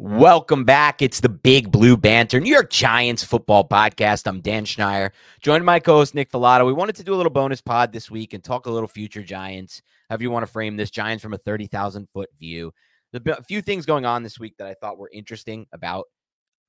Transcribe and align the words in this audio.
Welcome 0.00 0.62
back. 0.62 1.02
It's 1.02 1.18
the 1.18 1.28
Big 1.28 1.72
Blue 1.72 1.96
Banter, 1.96 2.38
New 2.38 2.52
York 2.52 2.70
Giants 2.70 3.24
football 3.24 3.66
podcast. 3.66 4.28
I'm 4.28 4.40
Dan 4.40 4.64
Schneier, 4.64 5.10
joined 5.40 5.64
my 5.64 5.80
co-host 5.80 6.14
Nick 6.14 6.30
Falato. 6.30 6.64
We 6.64 6.72
wanted 6.72 6.94
to 6.96 7.02
do 7.02 7.14
a 7.14 7.16
little 7.16 7.32
bonus 7.32 7.60
pod 7.60 7.92
this 7.92 8.08
week 8.08 8.32
and 8.32 8.44
talk 8.44 8.66
a 8.66 8.70
little 8.70 8.86
future 8.86 9.24
Giants, 9.24 9.82
however 10.08 10.22
you 10.22 10.30
want 10.30 10.46
to 10.46 10.52
frame 10.52 10.76
this, 10.76 10.92
Giants 10.92 11.20
from 11.20 11.34
a 11.34 11.38
30,000 11.38 12.06
foot 12.14 12.28
view. 12.38 12.72
There's 13.12 13.38
a 13.38 13.42
few 13.42 13.60
things 13.60 13.86
going 13.86 14.06
on 14.06 14.22
this 14.22 14.38
week 14.38 14.56
that 14.58 14.68
I 14.68 14.74
thought 14.74 14.98
were 14.98 15.10
interesting 15.12 15.66
about 15.72 16.04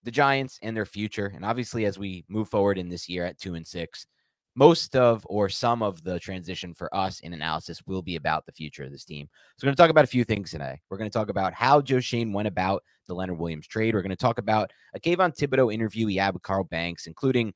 the 0.02 0.10
Giants 0.10 0.58
and 0.64 0.76
their 0.76 0.88
future. 0.88 1.32
And 1.36 1.46
obviously, 1.46 1.86
as 1.86 2.00
we 2.00 2.26
move 2.30 2.50
forward 2.50 2.80
in 2.80 2.90
this 2.90 3.08
year 3.08 3.26
at 3.26 3.38
two 3.38 3.54
and 3.54 3.68
six, 3.68 4.08
most 4.56 4.96
of 4.96 5.26
or 5.30 5.48
some 5.50 5.82
of 5.82 6.04
the 6.04 6.20
transition 6.20 6.74
for 6.74 6.94
us 6.96 7.20
in 7.22 7.34
analysis 7.34 7.82
will 7.86 8.02
be 8.02 8.16
about 8.16 8.46
the 8.46 8.52
future 8.52 8.84
of 8.84 8.92
this 8.92 9.06
team. 9.06 9.30
So 9.58 9.66
we're 9.66 9.68
going 9.68 9.76
to 9.76 9.82
talk 9.82 9.90
about 9.90 10.04
a 10.04 10.08
few 10.08 10.24
things 10.24 10.52
today. 10.52 10.80
We're 10.90 10.98
going 10.98 11.10
to 11.10 11.18
talk 11.18 11.30
about 11.30 11.54
how 11.54 11.82
Joe 11.82 12.00
Schoen 12.00 12.34
went 12.34 12.48
about 12.48 12.84
the 13.08 13.14
Leonard 13.14 13.40
Williams 13.40 13.68
trade. 13.68 13.94
We're 13.94 14.02
going 14.02 14.10
to 14.10 14.16
talk 14.16 14.38
about 14.38 14.72
a 14.94 15.00
Kayvon 15.00 15.36
Thibodeaux 15.38 15.74
interview 15.74 16.08
he 16.08 16.18
had 16.18 16.34
with 16.34 16.44
Carl 16.44 16.64
Banks, 16.64 17.08
including 17.08 17.54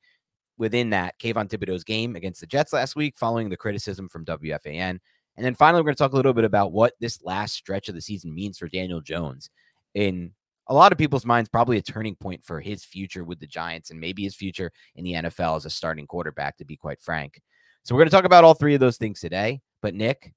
within 0.56 0.90
that 0.90 1.18
Kayvon 1.18 1.48
Thibodeaux's 1.48 1.84
game 1.84 2.16
against 2.16 2.40
the 2.40 2.46
Jets 2.46 2.72
last 2.72 2.96
week, 2.96 3.16
following 3.16 3.48
the 3.48 3.56
criticism 3.56 4.08
from 4.08 4.24
WFAN. 4.24 4.98
And 5.36 5.44
then 5.44 5.54
finally, 5.54 5.80
we're 5.80 5.86
going 5.86 5.96
to 5.96 6.02
talk 6.02 6.12
a 6.12 6.16
little 6.16 6.32
bit 6.32 6.44
about 6.44 6.72
what 6.72 6.94
this 7.00 7.22
last 7.24 7.54
stretch 7.54 7.88
of 7.88 7.94
the 7.94 8.00
season 8.00 8.34
means 8.34 8.58
for 8.58 8.68
Daniel 8.68 9.00
Jones 9.00 9.50
in 9.94 10.32
a 10.68 10.74
lot 10.74 10.92
of 10.92 10.98
people's 10.98 11.26
minds 11.26 11.48
probably 11.48 11.76
a 11.76 11.82
turning 11.82 12.16
point 12.16 12.44
for 12.44 12.60
his 12.60 12.84
future 12.84 13.24
with 13.24 13.40
the 13.40 13.46
Giants 13.46 13.90
and 13.90 14.00
maybe 14.00 14.22
his 14.22 14.34
future 14.34 14.72
in 14.96 15.04
the 15.04 15.12
NFL 15.12 15.56
as 15.56 15.66
a 15.66 15.70
starting 15.70 16.06
quarterback, 16.06 16.56
to 16.58 16.64
be 16.64 16.76
quite 16.76 17.00
frank. 17.00 17.40
So 17.82 17.94
we're 17.94 18.00
going 18.00 18.10
to 18.10 18.16
talk 18.16 18.24
about 18.24 18.44
all 18.44 18.54
three 18.54 18.74
of 18.74 18.80
those 18.80 18.96
things 18.96 19.20
today. 19.20 19.60
But 19.82 19.94
Nick, 19.94 20.32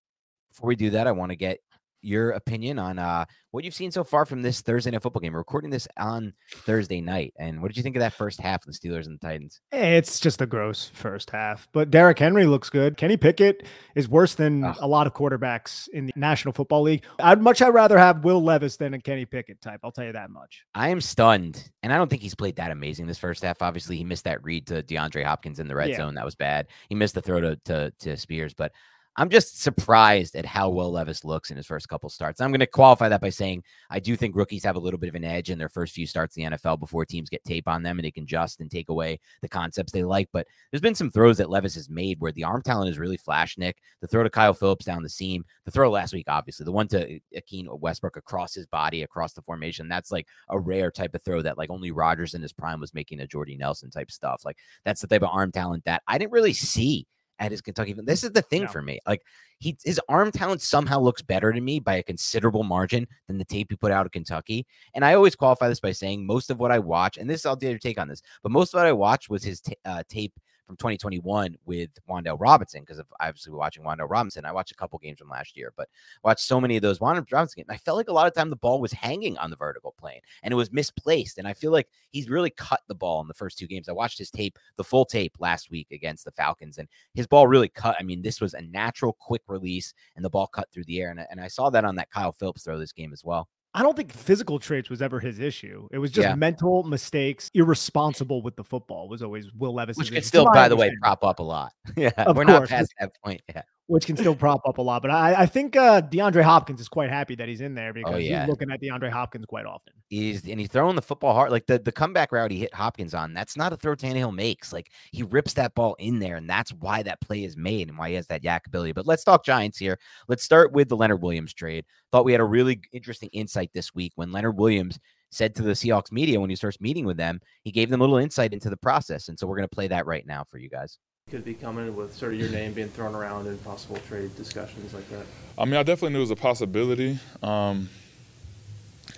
before 0.49 0.67
we 0.67 0.75
do 0.75 0.89
that, 0.91 1.07
I 1.07 1.11
want 1.11 1.31
to 1.31 1.37
get 1.37 1.59
your 2.01 2.31
opinion 2.31 2.79
on 2.79 2.99
uh, 2.99 3.25
what 3.51 3.63
you've 3.63 3.73
seen 3.73 3.91
so 3.91 4.03
far 4.03 4.25
from 4.25 4.41
this 4.41 4.61
Thursday 4.61 4.91
night 4.91 5.01
football 5.01 5.19
game. 5.19 5.33
We're 5.33 5.39
recording 5.39 5.69
this 5.69 5.87
on 5.97 6.33
Thursday 6.51 7.01
night, 7.01 7.33
and 7.37 7.61
what 7.61 7.69
did 7.69 7.77
you 7.77 7.83
think 7.83 7.95
of 7.95 8.01
that 8.01 8.13
first 8.13 8.39
half 8.39 8.65
of 8.65 8.73
the 8.73 8.77
Steelers 8.77 9.05
and 9.05 9.19
the 9.19 9.27
Titans? 9.27 9.61
It's 9.71 10.19
just 10.19 10.41
a 10.41 10.45
gross 10.45 10.91
first 10.93 11.29
half, 11.29 11.67
but 11.71 11.89
Derrick 11.89 12.19
Henry 12.19 12.45
looks 12.45 12.69
good. 12.69 12.97
Kenny 12.97 13.17
Pickett 13.17 13.65
is 13.95 14.07
worse 14.07 14.35
than 14.35 14.63
oh. 14.63 14.73
a 14.79 14.87
lot 14.87 15.07
of 15.07 15.13
quarterbacks 15.13 15.87
in 15.89 16.05
the 16.05 16.13
National 16.15 16.53
Football 16.53 16.83
League. 16.83 17.03
I'd 17.19 17.41
much 17.41 17.61
I'd 17.61 17.69
rather 17.69 17.97
have 17.97 18.23
Will 18.23 18.43
Levis 18.43 18.77
than 18.77 18.93
a 18.93 18.99
Kenny 18.99 19.25
Pickett 19.25 19.61
type. 19.61 19.79
I'll 19.83 19.91
tell 19.91 20.05
you 20.05 20.13
that 20.13 20.29
much. 20.29 20.63
I 20.75 20.89
am 20.89 21.01
stunned, 21.01 21.71
and 21.83 21.91
I 21.91 21.97
don't 21.97 22.09
think 22.09 22.21
he's 22.21 22.35
played 22.35 22.57
that 22.57 22.71
amazing 22.71 23.07
this 23.07 23.17
first 23.17 23.43
half. 23.43 23.61
Obviously, 23.61 23.97
he 23.97 24.03
missed 24.03 24.25
that 24.25 24.43
read 24.43 24.67
to 24.67 24.83
DeAndre 24.83 25.23
Hopkins 25.23 25.59
in 25.59 25.67
the 25.67 25.75
red 25.75 25.89
yeah. 25.89 25.97
zone. 25.97 26.15
That 26.15 26.25
was 26.25 26.35
bad. 26.35 26.67
He 26.89 26.95
missed 26.95 27.15
the 27.15 27.21
throw 27.21 27.41
to 27.41 27.55
to, 27.65 27.91
to 27.99 28.17
Spears, 28.17 28.53
but 28.53 28.71
I'm 29.19 29.29
just 29.29 29.63
surprised 29.63 30.35
at 30.35 30.45
how 30.45 30.69
well 30.69 30.91
Levis 30.91 31.25
looks 31.25 31.49
in 31.49 31.57
his 31.57 31.65
first 31.65 31.89
couple 31.89 32.07
starts. 32.07 32.39
I'm 32.39 32.51
going 32.51 32.59
to 32.59 32.67
qualify 32.67 33.09
that 33.09 33.19
by 33.19 33.31
saying 33.31 33.63
I 33.89 33.99
do 33.99 34.15
think 34.15 34.35
rookies 34.35 34.63
have 34.63 34.75
a 34.75 34.79
little 34.79 34.99
bit 34.99 35.09
of 35.09 35.15
an 35.15 35.23
edge 35.23 35.49
in 35.49 35.57
their 35.57 35.69
first 35.69 35.95
few 35.95 36.05
starts 36.05 36.37
in 36.37 36.43
the 36.43 36.55
NFL 36.55 36.79
before 36.79 37.03
teams 37.03 37.27
get 37.27 37.43
tape 37.43 37.67
on 37.67 37.81
them 37.81 37.97
and 37.97 38.05
they 38.05 38.11
can 38.11 38.25
adjust 38.25 38.61
and 38.61 38.69
take 38.69 38.89
away 38.89 39.19
the 39.41 39.49
concepts 39.49 39.91
they 39.91 40.03
like. 40.03 40.29
But 40.31 40.45
there's 40.71 40.81
been 40.81 40.93
some 40.93 41.09
throws 41.09 41.37
that 41.37 41.49
Levis 41.49 41.73
has 41.73 41.89
made 41.89 42.19
where 42.19 42.31
the 42.31 42.43
arm 42.43 42.61
talent 42.61 42.91
is 42.91 42.99
really 42.99 43.17
flash, 43.17 43.57
Nick. 43.57 43.77
The 44.01 44.07
throw 44.07 44.21
to 44.21 44.29
Kyle 44.29 44.53
Philips 44.53 44.85
down 44.85 45.01
the 45.01 45.09
seam, 45.09 45.43
the 45.65 45.71
throw 45.71 45.89
last 45.89 46.13
week, 46.13 46.25
obviously, 46.27 46.65
the 46.65 46.71
one 46.71 46.87
to 46.89 47.19
Ahkello 47.35 47.79
Westbrook 47.79 48.17
across 48.17 48.53
his 48.53 48.67
body, 48.67 49.01
across 49.01 49.33
the 49.33 49.41
formation. 49.41 49.87
That's 49.87 50.11
like 50.11 50.27
a 50.49 50.59
rare 50.59 50.91
type 50.91 51.15
of 51.15 51.23
throw 51.23 51.41
that 51.41 51.57
like 51.57 51.71
only 51.71 51.89
Rodgers 51.89 52.35
in 52.35 52.43
his 52.43 52.53
prime 52.53 52.79
was 52.79 52.93
making 52.93 53.21
a 53.21 53.27
Jordy 53.27 53.57
Nelson 53.57 53.89
type 53.89 54.11
stuff. 54.11 54.43
Like 54.45 54.59
that's 54.85 55.01
the 55.01 55.07
type 55.07 55.23
of 55.23 55.29
arm 55.31 55.51
talent 55.51 55.85
that 55.85 56.03
I 56.07 56.19
didn't 56.19 56.33
really 56.33 56.53
see 56.53 57.07
at 57.39 57.51
his 57.51 57.61
Kentucky. 57.61 57.93
This 57.93 58.23
is 58.23 58.31
the 58.31 58.41
thing 58.41 58.63
yeah. 58.63 58.67
for 58.67 58.81
me. 58.81 58.99
Like 59.05 59.21
he 59.59 59.77
his 59.83 59.99
arm 60.09 60.31
talent 60.31 60.61
somehow 60.61 60.99
looks 60.99 61.21
better 61.21 61.51
to 61.51 61.61
me 61.61 61.79
by 61.79 61.95
a 61.95 62.03
considerable 62.03 62.63
margin 62.63 63.07
than 63.27 63.37
the 63.37 63.45
tape 63.45 63.67
he 63.69 63.75
put 63.75 63.91
out 63.91 64.05
of 64.05 64.11
Kentucky. 64.11 64.65
And 64.93 65.03
I 65.05 65.13
always 65.13 65.35
qualify 65.35 65.69
this 65.69 65.79
by 65.79 65.91
saying 65.91 66.25
most 66.25 66.49
of 66.49 66.59
what 66.59 66.71
I 66.71 66.79
watch, 66.79 67.17
and 67.17 67.29
this 67.29 67.45
I'll 67.45 67.55
do 67.55 67.69
your 67.69 67.79
take 67.79 67.99
on 67.99 68.07
this, 68.07 68.21
but 68.43 68.51
most 68.51 68.73
of 68.73 68.79
what 68.79 68.87
I 68.87 68.93
watched 68.93 69.29
was 69.29 69.43
his 69.43 69.61
t- 69.61 69.75
uh, 69.85 70.03
tape 70.09 70.33
from 70.67 70.75
2021 70.75 71.55
with 71.65 71.89
Wan'Dale 72.09 72.39
Robinson 72.39 72.81
because 72.81 72.99
of 72.99 73.07
obviously 73.19 73.53
watching 73.53 73.83
Wan'Dale 73.83 74.09
Robinson. 74.09 74.45
I 74.45 74.51
watched 74.51 74.71
a 74.73 74.75
couple 74.75 74.99
games 74.99 75.17
from 75.17 75.29
last 75.29 75.55
year, 75.55 75.73
but 75.77 75.87
watched 76.23 76.41
so 76.41 76.59
many 76.59 76.75
of 76.75 76.81
those 76.81 76.99
Wan'Dale 76.99 77.31
Robinson 77.31 77.61
games. 77.61 77.69
I 77.69 77.77
felt 77.77 77.97
like 77.97 78.09
a 78.09 78.13
lot 78.13 78.27
of 78.27 78.33
time 78.33 78.49
the 78.49 78.57
ball 78.57 78.81
was 78.81 78.91
hanging 78.91 79.37
on 79.37 79.49
the 79.49 79.55
vertical 79.55 79.95
plane 79.97 80.19
and 80.43 80.51
it 80.51 80.55
was 80.55 80.71
misplaced. 80.71 81.37
And 81.37 81.47
I 81.47 81.53
feel 81.53 81.71
like 81.71 81.87
he's 82.09 82.29
really 82.29 82.49
cut 82.49 82.81
the 82.87 82.95
ball 82.95 83.21
in 83.21 83.27
the 83.27 83.33
first 83.33 83.57
two 83.57 83.67
games. 83.67 83.87
I 83.87 83.93
watched 83.93 84.17
his 84.17 84.29
tape, 84.29 84.59
the 84.75 84.83
full 84.83 85.05
tape 85.05 85.37
last 85.39 85.71
week 85.71 85.87
against 85.91 86.25
the 86.25 86.31
Falcons, 86.31 86.77
and 86.77 86.89
his 87.13 87.27
ball 87.27 87.47
really 87.47 87.69
cut. 87.69 87.95
I 87.99 88.03
mean, 88.03 88.21
this 88.21 88.41
was 88.41 88.53
a 88.53 88.61
natural 88.61 89.13
quick 89.13 89.43
release 89.47 89.93
and 90.15 90.25
the 90.25 90.29
ball 90.29 90.47
cut 90.47 90.69
through 90.71 90.85
the 90.85 90.99
air. 90.99 91.11
And, 91.11 91.25
and 91.31 91.39
I 91.39 91.47
saw 91.47 91.69
that 91.69 91.85
on 91.85 91.95
that 91.95 92.11
Kyle 92.11 92.33
Philips 92.33 92.63
throw 92.63 92.77
this 92.77 92.91
game 92.91 93.13
as 93.13 93.23
well. 93.23 93.47
I 93.77 93.83
don't 93.83 93.95
think 93.95 94.11
physical 94.11 94.57
traits 94.57 94.89
was 94.89 95.03
ever 95.03 95.19
his 95.19 95.37
issue. 95.37 95.87
It 95.91 95.99
was 95.99 96.09
just 96.09 96.27
yeah. 96.27 96.33
mental 96.33 96.81
mistakes, 96.81 97.51
irresponsible 97.53 98.41
with 98.41 98.55
the 98.55 98.63
football 98.63 99.07
was 99.07 99.21
always 99.21 99.53
Will 99.53 99.75
Levis. 99.75 99.97
Which 99.97 100.11
could 100.11 100.25
still, 100.25 100.45
by 100.51 100.67
the 100.67 100.75
way, 100.75 100.91
prop 100.99 101.23
up 101.23 101.37
a 101.37 101.43
lot. 101.43 101.73
yeah, 101.95 102.09
of 102.17 102.35
we're 102.35 102.45
course. 102.45 102.61
not 102.61 102.69
past 102.69 102.91
that 102.99 103.11
point 103.23 103.39
yet 103.53 103.67
which 103.87 104.05
can 104.05 104.17
still 104.17 104.35
prop 104.35 104.61
up 104.67 104.77
a 104.77 104.81
lot. 104.81 105.01
But 105.01 105.11
I, 105.11 105.41
I 105.41 105.45
think 105.45 105.75
uh, 105.75 106.01
DeAndre 106.01 106.43
Hopkins 106.43 106.79
is 106.79 106.89
quite 106.89 107.09
happy 107.09 107.35
that 107.35 107.47
he's 107.47 107.61
in 107.61 107.73
there 107.73 107.89
oh, 107.89 107.93
because 107.93 108.13
oh, 108.13 108.17
yeah. 108.17 108.41
he's 108.41 108.49
looking 108.49 108.69
at 108.69 108.81
DeAndre 108.81 109.09
Hopkins 109.09 109.45
quite 109.45 109.65
often. 109.65 109.93
He's 110.09 110.45
and 110.45 110.59
he's 110.59 110.69
throwing 110.69 110.95
the 110.95 111.01
football 111.01 111.33
hard. 111.33 111.51
Like 111.51 111.65
the, 111.65 111.79
the 111.79 111.91
comeback 111.91 112.31
route 112.31 112.51
he 112.51 112.59
hit 112.59 112.73
Hopkins 112.73 113.13
on, 113.13 113.33
that's 113.33 113.57
not 113.57 113.73
a 113.73 113.77
throw 113.77 113.95
Tannehill 113.95 114.35
makes. 114.35 114.71
Like 114.71 114.91
he 115.11 115.23
rips 115.23 115.53
that 115.53 115.73
ball 115.73 115.95
in 115.99 116.19
there, 116.19 116.35
and 116.35 116.49
that's 116.49 116.71
why 116.73 117.01
that 117.03 117.21
play 117.21 117.43
is 117.43 117.57
made 117.57 117.87
and 117.89 117.97
why 117.97 118.09
he 118.09 118.15
has 118.15 118.27
that 118.27 118.43
YAC 118.43 118.67
ability. 118.67 118.91
But 118.91 119.07
let's 119.07 119.23
talk 119.23 119.45
Giants 119.45 119.77
here. 119.77 119.97
Let's 120.27 120.43
start 120.43 120.73
with 120.73 120.89
the 120.89 120.97
Leonard 120.97 121.21
Williams 121.21 121.53
trade. 121.53 121.85
Thought 122.11 122.25
we 122.25 122.33
had 122.33 122.41
a 122.41 122.45
really 122.45 122.81
interesting 122.91 123.29
insight 123.31 123.71
this 123.73 123.95
week 123.95 124.11
when 124.15 124.31
Leonard 124.31 124.57
Williams 124.57 124.99
said 125.29 125.53
to 125.55 125.61
the 125.61 125.71
Seahawks 125.71 126.11
media 126.11 126.39
when 126.39 126.49
he 126.49 126.55
starts 126.55 126.79
meeting 126.79 127.05
with 127.05 127.17
them, 127.17 127.41
he 127.63 127.71
gave 127.71 127.89
them 127.89 127.99
a 127.99 128.03
little 128.03 128.17
insight 128.17 128.53
into 128.53 128.69
the 128.69 128.77
process. 128.77 129.27
And 129.27 129.37
so 129.37 129.45
we're 129.45 129.57
going 129.57 129.67
to 129.67 129.75
play 129.75 129.87
that 129.87 130.05
right 130.05 130.25
now 130.25 130.45
for 130.49 130.57
you 130.57 130.69
guys 130.69 130.97
could 131.29 131.43
be 131.43 131.53
coming 131.53 131.93
with 131.93 132.15
sort 132.15 132.33
of 132.33 132.39
your 132.39 132.49
name 132.49 132.71
being 132.71 132.87
thrown 132.87 133.13
around 133.13 133.47
in 133.47 133.57
possible 133.59 133.97
trade 134.07 134.33
discussions 134.37 134.93
like 134.93 135.09
that? 135.09 135.25
I 135.57 135.65
mean, 135.65 135.75
I 135.75 135.83
definitely 135.83 136.11
knew 136.11 136.19
it 136.19 136.21
was 136.21 136.31
a 136.31 136.37
possibility. 136.37 137.19
Um, 137.43 137.89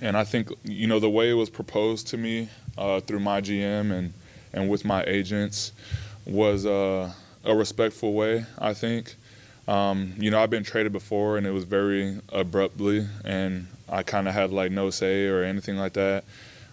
and 0.02 0.18
I 0.18 0.24
think, 0.24 0.50
you 0.64 0.88
know, 0.88 1.00
the 1.00 1.10
way 1.10 1.30
it 1.30 1.36
was 1.36 1.52
proposed 1.52 2.08
to 2.08 2.18
me 2.18 2.50
uh, 2.80 3.02
through 3.02 3.20
my 3.20 3.42
GM 3.42 3.92
and, 3.92 4.14
and 4.54 4.70
with 4.70 4.86
my 4.86 5.04
agents 5.04 5.72
was 6.26 6.66
uh, 6.66 7.14
a 7.44 7.56
respectful 7.56 8.14
way, 8.14 8.46
I 8.58 8.74
think. 8.74 9.14
Um, 9.68 10.16
you 10.18 10.32
know, 10.32 10.42
I've 10.42 10.50
been 10.50 10.64
traded 10.64 10.92
before 10.92 11.38
and 11.38 11.46
it 11.46 11.52
was 11.52 11.64
very 11.64 12.20
abruptly, 12.30 13.08
and 13.24 13.68
I 13.88 14.02
kind 14.02 14.28
of 14.28 14.34
had 14.34 14.52
like 14.52 14.72
no 14.72 14.90
say 14.90 15.28
or 15.28 15.44
anything 15.44 15.78
like 15.78 15.94
that. 15.94 16.24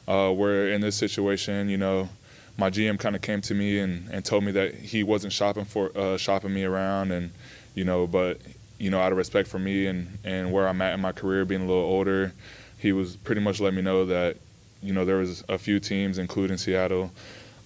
Uh, 0.08 0.30
where 0.30 0.68
in 0.68 0.80
this 0.80 0.96
situation, 0.96 1.68
you 1.68 1.76
know, 1.76 2.08
my 2.56 2.70
GM 2.70 2.98
kind 2.98 3.14
of 3.14 3.22
came 3.22 3.40
to 3.42 3.54
me 3.54 3.78
and, 3.78 4.08
and 4.10 4.24
told 4.24 4.44
me 4.44 4.52
that 4.52 4.74
he 4.74 5.02
wasn't 5.02 5.32
shopping 5.32 5.64
for 5.64 5.96
uh, 5.96 6.16
shopping 6.16 6.54
me 6.54 6.64
around, 6.64 7.12
and 7.12 7.30
you 7.74 7.84
know, 7.84 8.06
but 8.06 8.40
you 8.78 8.90
know, 8.90 9.00
out 9.00 9.12
of 9.12 9.18
respect 9.18 9.48
for 9.48 9.58
me 9.58 9.86
and 9.86 10.18
and 10.24 10.52
where 10.52 10.68
I'm 10.68 10.80
at 10.82 10.94
in 10.94 11.00
my 11.00 11.12
career, 11.12 11.44
being 11.44 11.62
a 11.62 11.66
little 11.66 11.82
older, 11.82 12.32
he 12.78 12.92
was 12.92 13.16
pretty 13.16 13.40
much 13.40 13.60
letting 13.60 13.76
me 13.76 13.82
know 13.82 14.06
that 14.06 14.36
you 14.82 14.92
know 14.92 15.04
there 15.04 15.16
was 15.16 15.44
a 15.48 15.58
few 15.58 15.80
teams, 15.80 16.18
including 16.18 16.56
Seattle, 16.56 17.10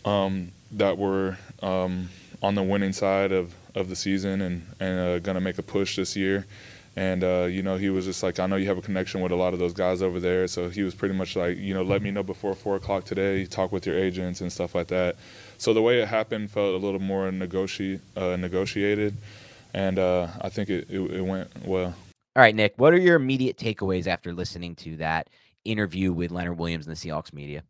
um, 0.04 0.52
that 0.72 0.98
were 0.98 1.36
um, 1.62 2.08
on 2.42 2.54
the 2.54 2.62
winning 2.62 2.92
side 2.92 3.32
of, 3.32 3.54
of 3.74 3.88
the 3.88 3.96
season 3.96 4.40
and, 4.40 4.66
and 4.80 4.98
uh, 4.98 5.18
going 5.18 5.34
to 5.34 5.40
make 5.40 5.58
a 5.58 5.62
push 5.62 5.96
this 5.96 6.16
year. 6.16 6.46
And, 6.96 7.22
uh, 7.22 7.46
you 7.48 7.62
know, 7.62 7.76
he 7.76 7.88
was 7.88 8.04
just 8.04 8.22
like, 8.22 8.40
I 8.40 8.46
know 8.46 8.56
you 8.56 8.66
have 8.66 8.78
a 8.78 8.82
connection 8.82 9.20
with 9.20 9.30
a 9.30 9.36
lot 9.36 9.52
of 9.52 9.58
those 9.60 9.72
guys 9.72 10.02
over 10.02 10.18
there. 10.18 10.48
So 10.48 10.68
he 10.68 10.82
was 10.82 10.94
pretty 10.94 11.14
much 11.14 11.36
like, 11.36 11.56
you 11.56 11.72
know, 11.72 11.82
let 11.82 12.02
me 12.02 12.10
know 12.10 12.22
before 12.22 12.54
4 12.54 12.76
o'clock 12.76 13.04
today, 13.04 13.46
talk 13.46 13.70
with 13.70 13.86
your 13.86 13.96
agents 13.96 14.40
and 14.40 14.52
stuff 14.52 14.74
like 14.74 14.88
that. 14.88 15.16
So 15.58 15.72
the 15.72 15.82
way 15.82 16.02
it 16.02 16.08
happened 16.08 16.50
felt 16.50 16.74
a 16.74 16.78
little 16.78 17.00
more 17.00 17.28
uh, 17.28 17.30
negotiated. 18.36 19.16
And 19.72 19.98
uh, 19.98 20.28
I 20.40 20.48
think 20.48 20.68
it, 20.68 20.90
it, 20.90 21.00
it 21.00 21.22
went 21.22 21.48
well. 21.64 21.94
All 22.36 22.42
right, 22.42 22.54
Nick, 22.54 22.74
what 22.76 22.92
are 22.92 22.98
your 22.98 23.16
immediate 23.16 23.56
takeaways 23.56 24.06
after 24.06 24.32
listening 24.32 24.74
to 24.76 24.96
that 24.96 25.28
interview 25.64 26.12
with 26.12 26.30
Leonard 26.32 26.58
Williams 26.58 26.86
and 26.86 26.96
the 26.96 27.00
Seahawks 27.00 27.32
media? 27.32 27.62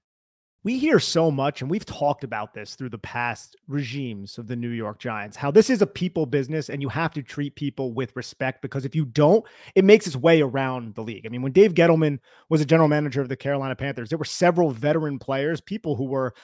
We 0.63 0.79
hear 0.79 0.99
so 0.99 1.31
much, 1.31 1.63
and 1.63 1.71
we've 1.71 1.87
talked 1.87 2.23
about 2.23 2.53
this 2.53 2.75
through 2.75 2.91
the 2.91 2.99
past 2.99 3.57
regimes 3.67 4.37
of 4.37 4.47
the 4.47 4.57
New 4.57 4.69
York 4.69 4.99
Giants, 4.99 5.39
how 5.39 5.51
this 5.51 5.71
is 5.71 5.81
a 5.81 5.87
people 5.87 6.27
business 6.27 6.69
and 6.69 6.83
you 6.83 6.91
have 6.91 7.15
to 7.15 7.23
treat 7.23 7.55
people 7.55 7.95
with 7.95 8.15
respect 8.15 8.61
because 8.61 8.85
if 8.85 8.95
you 8.95 9.07
don't, 9.07 9.43
it 9.75 9.87
makes 9.87 10.07
its 10.07 10.17
way 10.17 10.43
around 10.43 10.97
the 10.97 11.03
league. 11.03 11.25
I 11.25 11.31
mean, 11.31 11.41
when 11.41 11.53
Dave 11.53 11.73
Gettleman 11.73 12.19
was 12.51 12.61
a 12.61 12.67
general 12.67 12.91
manager 12.91 13.23
of 13.23 13.31
the 13.31 13.37
Carolina 13.37 13.75
Panthers, 13.75 14.11
there 14.11 14.19
were 14.19 14.25
several 14.27 14.71
veteran 14.71 15.19
players, 15.19 15.63
people 15.63 15.97
who 15.97 16.05
were 16.05 16.35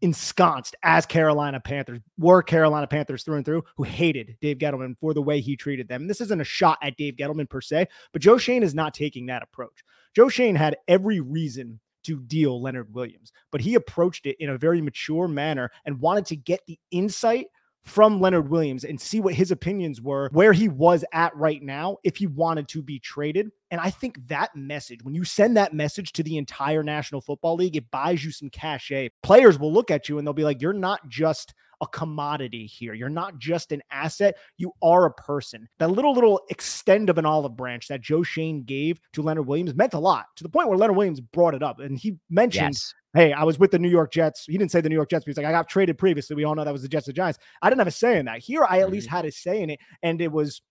ensconced 0.00 0.76
as 0.84 1.04
Carolina 1.04 1.58
Panthers, 1.58 1.98
were 2.16 2.44
Carolina 2.44 2.86
Panthers 2.86 3.24
through 3.24 3.38
and 3.38 3.44
through, 3.44 3.64
who 3.76 3.82
hated 3.82 4.36
Dave 4.40 4.58
Gettleman 4.58 4.96
for 4.96 5.14
the 5.14 5.22
way 5.22 5.40
he 5.40 5.56
treated 5.56 5.88
them. 5.88 6.02
And 6.02 6.10
this 6.10 6.20
isn't 6.20 6.40
a 6.40 6.44
shot 6.44 6.78
at 6.80 6.96
Dave 6.96 7.16
Gettleman 7.16 7.50
per 7.50 7.60
se, 7.60 7.88
but 8.12 8.22
Joe 8.22 8.38
Schoen 8.38 8.62
is 8.62 8.74
not 8.74 8.94
taking 8.94 9.26
that 9.26 9.42
approach. 9.42 9.82
Joe 10.14 10.28
Schoen 10.28 10.54
had 10.54 10.76
every 10.86 11.18
reason 11.18 11.80
to 12.04 12.20
deal 12.20 12.60
Leonard 12.60 12.92
Williams, 12.94 13.32
but 13.50 13.60
he 13.60 13.74
approached 13.74 14.26
it 14.26 14.36
in 14.38 14.50
a 14.50 14.58
very 14.58 14.80
mature 14.80 15.28
manner 15.28 15.70
and 15.84 16.00
wanted 16.00 16.26
to 16.26 16.36
get 16.36 16.60
the 16.66 16.78
insight 16.90 17.46
from 17.84 18.20
Leonard 18.20 18.48
Williams 18.48 18.84
and 18.84 19.00
see 19.00 19.20
what 19.20 19.34
his 19.34 19.50
opinions 19.50 20.00
were, 20.00 20.30
where 20.32 20.52
he 20.52 20.68
was 20.68 21.04
at 21.12 21.36
right 21.36 21.62
now, 21.62 21.98
if 22.02 22.16
he 22.16 22.26
wanted 22.26 22.66
to 22.68 22.82
be 22.82 22.98
traded. 22.98 23.50
And 23.70 23.80
I 23.80 23.90
think 23.90 24.26
that 24.28 24.56
message, 24.56 25.02
when 25.02 25.14
you 25.14 25.24
send 25.24 25.56
that 25.56 25.74
message 25.74 26.12
to 26.14 26.22
the 26.22 26.38
entire 26.38 26.82
National 26.82 27.20
Football 27.20 27.56
League, 27.56 27.76
it 27.76 27.90
buys 27.90 28.24
you 28.24 28.30
some 28.30 28.50
cachet. 28.50 29.10
Players 29.22 29.58
will 29.58 29.72
look 29.72 29.90
at 29.90 30.08
you 30.08 30.18
and 30.18 30.26
they'll 30.26 30.32
be 30.32 30.44
like, 30.44 30.62
you're 30.62 30.72
not 30.72 31.06
just 31.08 31.54
a 31.80 31.86
commodity 31.88 32.66
here. 32.66 32.94
You're 32.94 33.08
not 33.08 33.38
just 33.38 33.72
an 33.72 33.82
asset, 33.90 34.36
you 34.56 34.72
are 34.82 35.06
a 35.06 35.12
person. 35.12 35.68
That 35.78 35.90
little, 35.90 36.14
little 36.14 36.40
extend 36.48 37.10
of 37.10 37.18
an 37.18 37.26
olive 37.26 37.56
branch 37.56 37.88
that 37.88 38.00
Joe 38.00 38.22
Schoen 38.22 38.62
gave 38.62 39.00
to 39.12 39.22
Leonard 39.22 39.46
Williams 39.46 39.74
meant 39.74 39.94
a 39.94 39.98
lot 39.98 40.26
to 40.36 40.44
the 40.44 40.48
point 40.48 40.68
where 40.68 40.78
Leonard 40.78 40.96
Williams 40.96 41.20
brought 41.20 41.54
it 41.54 41.62
up. 41.62 41.80
And 41.80 41.98
he 41.98 42.16
mentioned, 42.30 42.74
yes. 42.74 42.94
Hey, 43.14 43.32
I 43.32 43.44
was 43.44 43.58
with 43.58 43.70
the 43.70 43.78
New 43.78 43.88
York 43.88 44.12
Jets. 44.12 44.44
He 44.46 44.58
didn't 44.58 44.72
say 44.72 44.80
the 44.80 44.88
New 44.88 44.94
York 44.94 45.08
Jets, 45.08 45.24
but 45.24 45.30
he's 45.30 45.36
like, 45.36 45.46
I 45.46 45.52
got 45.52 45.68
traded 45.68 45.98
previously. 45.98 46.36
We 46.36 46.44
all 46.44 46.54
know 46.54 46.64
that 46.64 46.72
was 46.72 46.82
the 46.82 46.88
Jets 46.88 47.06
and 47.06 47.16
Giants. 47.16 47.38
I 47.62 47.70
didn't 47.70 47.78
have 47.78 47.88
a 47.88 47.92
say 47.92 48.18
in 48.18 48.26
that. 48.26 48.40
Here, 48.40 48.64
I 48.68 48.78
at 48.78 48.84
mm-hmm. 48.84 48.92
least 48.94 49.08
had 49.08 49.24
a 49.24 49.32
say 49.32 49.62
in 49.62 49.70
it. 49.70 49.80
And 50.02 50.20
it 50.20 50.32
was 50.32 50.62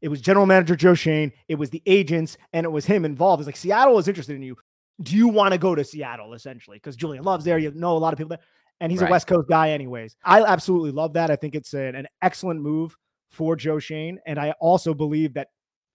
it 0.00 0.08
was 0.08 0.20
general 0.20 0.46
manager 0.46 0.76
Joe 0.76 0.94
Schoen, 0.94 1.32
it 1.48 1.56
was 1.56 1.70
the 1.70 1.82
agents, 1.86 2.36
and 2.52 2.64
it 2.64 2.70
was 2.70 2.86
him 2.86 3.04
involved. 3.04 3.40
It's 3.40 3.48
like 3.48 3.56
Seattle 3.56 3.98
is 3.98 4.06
interested 4.06 4.36
in 4.36 4.42
you. 4.42 4.56
Do 5.02 5.16
you 5.16 5.28
want 5.28 5.52
to 5.52 5.58
go 5.58 5.74
to 5.74 5.84
Seattle 5.84 6.34
essentially? 6.34 6.76
Because 6.76 6.96
Julian 6.96 7.24
Love's 7.24 7.44
there. 7.44 7.58
You 7.58 7.72
know 7.74 7.96
a 7.96 7.98
lot 7.98 8.12
of 8.12 8.18
people 8.18 8.30
there 8.30 8.40
and 8.80 8.92
he's 8.92 9.00
right. 9.00 9.08
a 9.08 9.10
West 9.10 9.26
Coast 9.26 9.48
guy, 9.48 9.70
anyways. 9.70 10.16
I 10.24 10.42
absolutely 10.42 10.92
love 10.92 11.14
that. 11.14 11.30
I 11.30 11.36
think 11.36 11.54
it's 11.54 11.74
an, 11.74 11.94
an 11.94 12.06
excellent 12.22 12.60
move 12.60 12.96
for 13.30 13.56
Joe 13.56 13.78
Schoen, 13.78 14.18
And 14.26 14.38
I 14.38 14.52
also 14.60 14.94
believe 14.94 15.34
that 15.34 15.48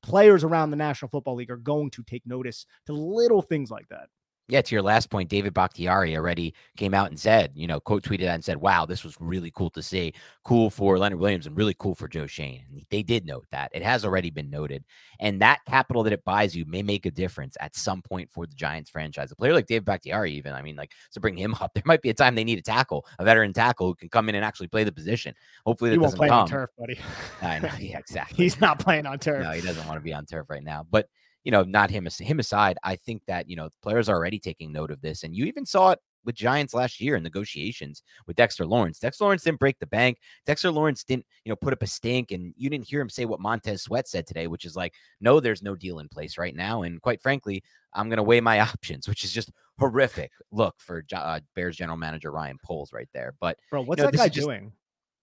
players 0.03 0.44
around 0.44 0.69
the 0.69 0.77
National 0.77 1.09
Football 1.09 1.35
League 1.35 1.50
are 1.50 1.57
going 1.57 1.89
to 1.91 2.03
take 2.03 2.25
notice 2.25 2.65
to 2.85 2.94
little 2.94 3.41
things 3.41 3.71
like 3.71 3.88
that 3.89 4.07
yeah, 4.50 4.62
to 4.62 4.75
your 4.75 4.81
last 4.81 5.10
point, 5.10 5.30
David 5.30 5.54
Bakhtiari 5.54 6.18
already 6.18 6.54
came 6.75 6.94
out 6.94 7.10
and 7.10 7.19
said, 7.19 7.51
you 7.56 7.66
know, 7.66 7.80
quote 7.80 8.04
tweeted 8.04 8.28
and 8.28 8.44
said, 8.44 8.57
wow, 8.57 8.86
this 8.86 9.04
was 9.04 9.16
really 9.22 9.51
cool 9.51 9.69
to 9.69 9.81
see. 9.81 10.13
Cool 10.44 10.69
for 10.69 10.98
Leonard 10.98 11.19
Williams 11.19 11.48
and 11.48 11.56
really 11.56 11.75
cool 11.80 11.95
for 11.95 12.10
Joe 12.10 12.28
Schoen. 12.28 12.62
And 12.69 12.86
they 12.90 13.04
did 13.04 13.25
note 13.25 13.45
that. 13.51 13.72
It 13.74 13.81
has 13.84 14.04
already 14.04 14.31
been 14.31 14.50
noted. 14.50 14.84
And 15.19 15.42
that 15.42 15.60
capital 15.66 16.04
that 16.04 16.12
it 16.12 16.25
buys 16.25 16.56
you 16.56 16.66
may 16.66 16.84
make 16.84 17.06
a 17.06 17.12
difference 17.12 17.56
at 17.62 17.74
some 17.74 18.01
point 18.01 18.30
for 18.30 18.45
the 18.45 18.56
Giants 18.56 18.90
franchise. 18.90 19.31
A 19.31 19.36
player 19.36 19.54
like 19.54 19.68
David 19.68 19.86
Bakhtiari, 19.86 20.34
even, 20.34 20.51
I 20.51 20.62
mean, 20.62 20.75
like, 20.75 20.92
to 21.13 21.22
bring 21.22 21.38
him 21.38 21.56
up, 21.62 21.74
there 21.74 21.84
might 21.86 22.01
be 22.01 22.10
a 22.10 22.13
time 22.13 22.36
they 22.36 22.44
need 22.44 22.60
a 22.60 22.63
tackle, 22.63 23.06
a 23.19 23.24
veteran 23.24 23.54
tackle 23.54 23.88
who 23.88 23.96
can 23.96 24.10
come 24.10 24.28
in 24.28 24.36
and 24.36 24.44
actually 24.44 24.68
play 24.68 24.84
the 24.84 24.92
position. 24.92 25.34
Hopefully 25.66 25.92
that 25.92 25.98
he 25.98 26.01
doesn't 26.01 26.18
play 26.18 26.28
come. 26.28 26.42
on 26.42 26.48
turf, 26.50 26.69
buddy. 26.78 27.00
I 27.42 27.60
know. 27.60 27.69
Yeah, 27.80 27.98
exactly. 27.98 28.44
He's 28.44 28.62
not 28.62 28.80
playing 28.80 29.06
on 29.06 29.19
turf. 29.19 29.44
No, 29.44 29.51
he 29.51 29.62
doesn't 29.62 29.86
want 29.88 29.98
to 29.98 30.04
be 30.04 30.13
on 30.13 30.25
turf 30.25 30.50
right 30.50 30.63
now. 30.63 30.86
But 30.89 31.10
you 31.44 31.51
know, 31.51 31.63
not 31.63 31.90
him 31.90 32.07
him 32.19 32.40
aside, 32.40 32.78
I 32.84 32.95
think 32.95 33.24
that 33.28 33.50
you 33.50 33.56
know 33.56 33.69
players 33.81 34.10
are 34.10 34.16
already 34.16 34.40
taking 34.40 34.72
note 34.72 34.92
of 34.92 35.01
this, 35.01 35.24
and 35.24 35.36
you 35.36 35.45
even 35.45 35.66
saw 35.66 35.92
it 35.92 36.00
with 36.25 36.36
Giants 36.36 36.74
last 36.74 37.01
year 37.01 37.16
in 37.16 37.24
negotiations 37.24 38.01
with 38.28 38.38
Dexter 38.38 38.66
Lawrence. 38.66 39.00
Dexter 39.00 39.25
Lawrence 39.25 39.44
didn't 39.44 39.60
break 39.60 39.78
the 39.80 39.88
bank. 39.88 40.19
Dexter 40.45 40.72
Lawrence 40.72 41.04
didn't, 41.04 41.25
you 41.44 41.50
know, 41.50 41.56
put 41.56 41.74
up 41.74 41.84
a 41.84 41.88
stink, 41.88 42.31
and 42.31 42.54
you 42.57 42.69
didn't 42.69 42.88
hear 42.88 43.01
him 43.01 43.10
say 43.10 43.25
what 43.25 43.40
Montez 43.40 43.84
Sweat 43.84 44.07
said 44.07 44.25
today, 44.25 44.48
which 44.48 44.66
is 44.66 44.75
like, 44.75 44.94
no, 45.19 45.40
there's 45.40 45.62
no 45.62 45.75
deal 45.75 46.00
in 46.00 46.07
place 46.07 46.38
right 46.38 46.56
now, 46.56 46.84
and 46.84 47.01
quite 47.01 47.22
frankly, 47.22 47.63
I'm 47.94 48.10
going 48.10 48.18
to 48.18 48.24
weigh 48.24 48.42
my 48.42 48.60
options, 48.72 49.07
which 49.07 49.24
is 49.24 49.31
just 49.31 49.51
horrific 49.80 50.31
look 50.51 50.75
for 50.78 51.04
uh, 51.13 51.39
Bears 51.56 51.75
general 51.75 51.98
manager 51.98 52.31
Ryan 52.31 52.57
Poles 52.63 52.94
right 52.94 53.10
there. 53.13 53.34
But 53.39 53.57
bro, 53.69 53.81
what's 53.81 54.00
you 54.00 54.06
know, 54.06 54.12
that 54.12 54.18
guy 54.18 54.30
doing? 54.30 54.72